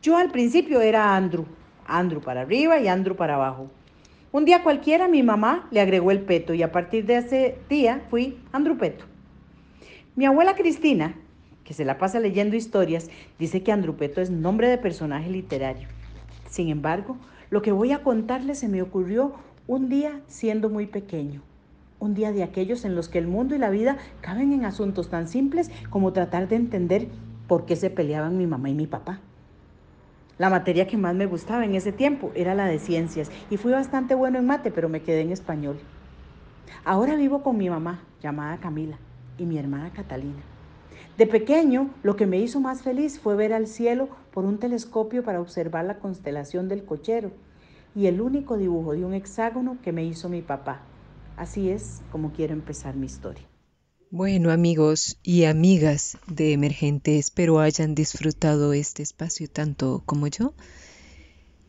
Yo 0.00 0.16
al 0.16 0.30
principio 0.30 0.80
era 0.80 1.16
Andrew, 1.16 1.44
Andrew 1.86 2.20
para 2.20 2.42
arriba 2.42 2.78
y 2.78 2.88
Andrew 2.88 3.16
para 3.16 3.34
abajo. 3.34 3.68
Un 4.32 4.44
día 4.44 4.62
cualquiera 4.62 5.08
mi 5.08 5.24
mamá 5.24 5.66
le 5.72 5.80
agregó 5.80 6.12
el 6.12 6.20
peto 6.20 6.54
y 6.54 6.62
a 6.62 6.70
partir 6.70 7.04
de 7.04 7.16
ese 7.16 7.58
día 7.68 8.02
fui 8.10 8.38
Andrew 8.52 8.78
Peto. 8.78 9.04
Mi 10.14 10.24
abuela 10.24 10.54
Cristina, 10.54 11.16
que 11.64 11.74
se 11.74 11.84
la 11.84 11.98
pasa 11.98 12.20
leyendo 12.20 12.54
historias, 12.54 13.10
dice 13.38 13.62
que 13.62 13.72
Andrupeto 13.72 14.20
es 14.20 14.30
nombre 14.30 14.68
de 14.68 14.78
personaje 14.78 15.30
literario. 15.30 15.88
Sin 16.50 16.68
embargo, 16.68 17.16
lo 17.48 17.62
que 17.62 17.72
voy 17.72 17.92
a 17.92 18.02
contarles 18.02 18.58
se 18.58 18.68
me 18.68 18.82
ocurrió 18.82 19.32
un 19.66 19.88
día 19.88 20.20
siendo 20.26 20.68
muy 20.68 20.86
pequeño. 20.86 21.42
Un 22.00 22.14
día 22.14 22.32
de 22.32 22.42
aquellos 22.42 22.84
en 22.84 22.94
los 22.94 23.08
que 23.08 23.18
el 23.18 23.28
mundo 23.28 23.54
y 23.54 23.58
la 23.58 23.70
vida 23.70 23.96
caben 24.20 24.52
en 24.52 24.64
asuntos 24.64 25.08
tan 25.08 25.28
simples 25.28 25.70
como 25.90 26.12
tratar 26.12 26.48
de 26.48 26.56
entender 26.56 27.08
por 27.46 27.66
qué 27.66 27.76
se 27.76 27.90
peleaban 27.90 28.36
mi 28.36 28.46
mamá 28.46 28.68
y 28.68 28.74
mi 28.74 28.86
papá. 28.86 29.20
La 30.38 30.50
materia 30.50 30.86
que 30.86 30.96
más 30.96 31.14
me 31.14 31.26
gustaba 31.26 31.64
en 31.64 31.74
ese 31.74 31.92
tiempo 31.92 32.32
era 32.34 32.54
la 32.54 32.66
de 32.66 32.78
ciencias 32.78 33.30
y 33.50 33.56
fui 33.56 33.72
bastante 33.72 34.14
bueno 34.14 34.38
en 34.38 34.46
mate, 34.46 34.70
pero 34.70 34.88
me 34.88 35.02
quedé 35.02 35.20
en 35.20 35.30
español. 35.30 35.78
Ahora 36.84 37.14
vivo 37.14 37.42
con 37.42 37.58
mi 37.58 37.68
mamá, 37.68 38.00
llamada 38.22 38.58
Camila, 38.58 38.96
y 39.36 39.44
mi 39.44 39.58
hermana 39.58 39.92
Catalina. 39.92 40.42
De 41.20 41.26
pequeño, 41.26 41.90
lo 42.02 42.16
que 42.16 42.24
me 42.24 42.40
hizo 42.40 42.60
más 42.60 42.80
feliz 42.80 43.20
fue 43.20 43.36
ver 43.36 43.52
al 43.52 43.66
cielo 43.66 44.08
por 44.32 44.46
un 44.46 44.58
telescopio 44.58 45.22
para 45.22 45.42
observar 45.42 45.84
la 45.84 45.98
constelación 45.98 46.66
del 46.66 46.82
cochero 46.82 47.30
y 47.94 48.06
el 48.06 48.22
único 48.22 48.56
dibujo 48.56 48.94
de 48.94 49.04
un 49.04 49.12
hexágono 49.12 49.76
que 49.82 49.92
me 49.92 50.02
hizo 50.02 50.30
mi 50.30 50.40
papá. 50.40 50.80
Así 51.36 51.68
es 51.68 52.00
como 52.10 52.32
quiero 52.32 52.54
empezar 52.54 52.96
mi 52.96 53.04
historia. 53.04 53.44
Bueno 54.10 54.50
amigos 54.50 55.18
y 55.22 55.44
amigas 55.44 56.16
de 56.26 56.54
Emergente, 56.54 57.18
espero 57.18 57.60
hayan 57.60 57.94
disfrutado 57.94 58.72
este 58.72 59.02
espacio 59.02 59.46
tanto 59.46 60.02
como 60.06 60.26
yo. 60.26 60.54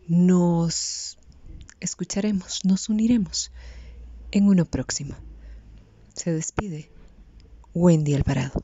Nos 0.07 1.17
escucharemos, 1.81 2.63
nos 2.63 2.87
uniremos 2.87 3.51
en 4.31 4.47
uno 4.47 4.63
próximo. 4.63 5.15
Se 6.13 6.31
despide 6.31 6.89
Wendy 7.73 8.13
Alvarado. 8.13 8.63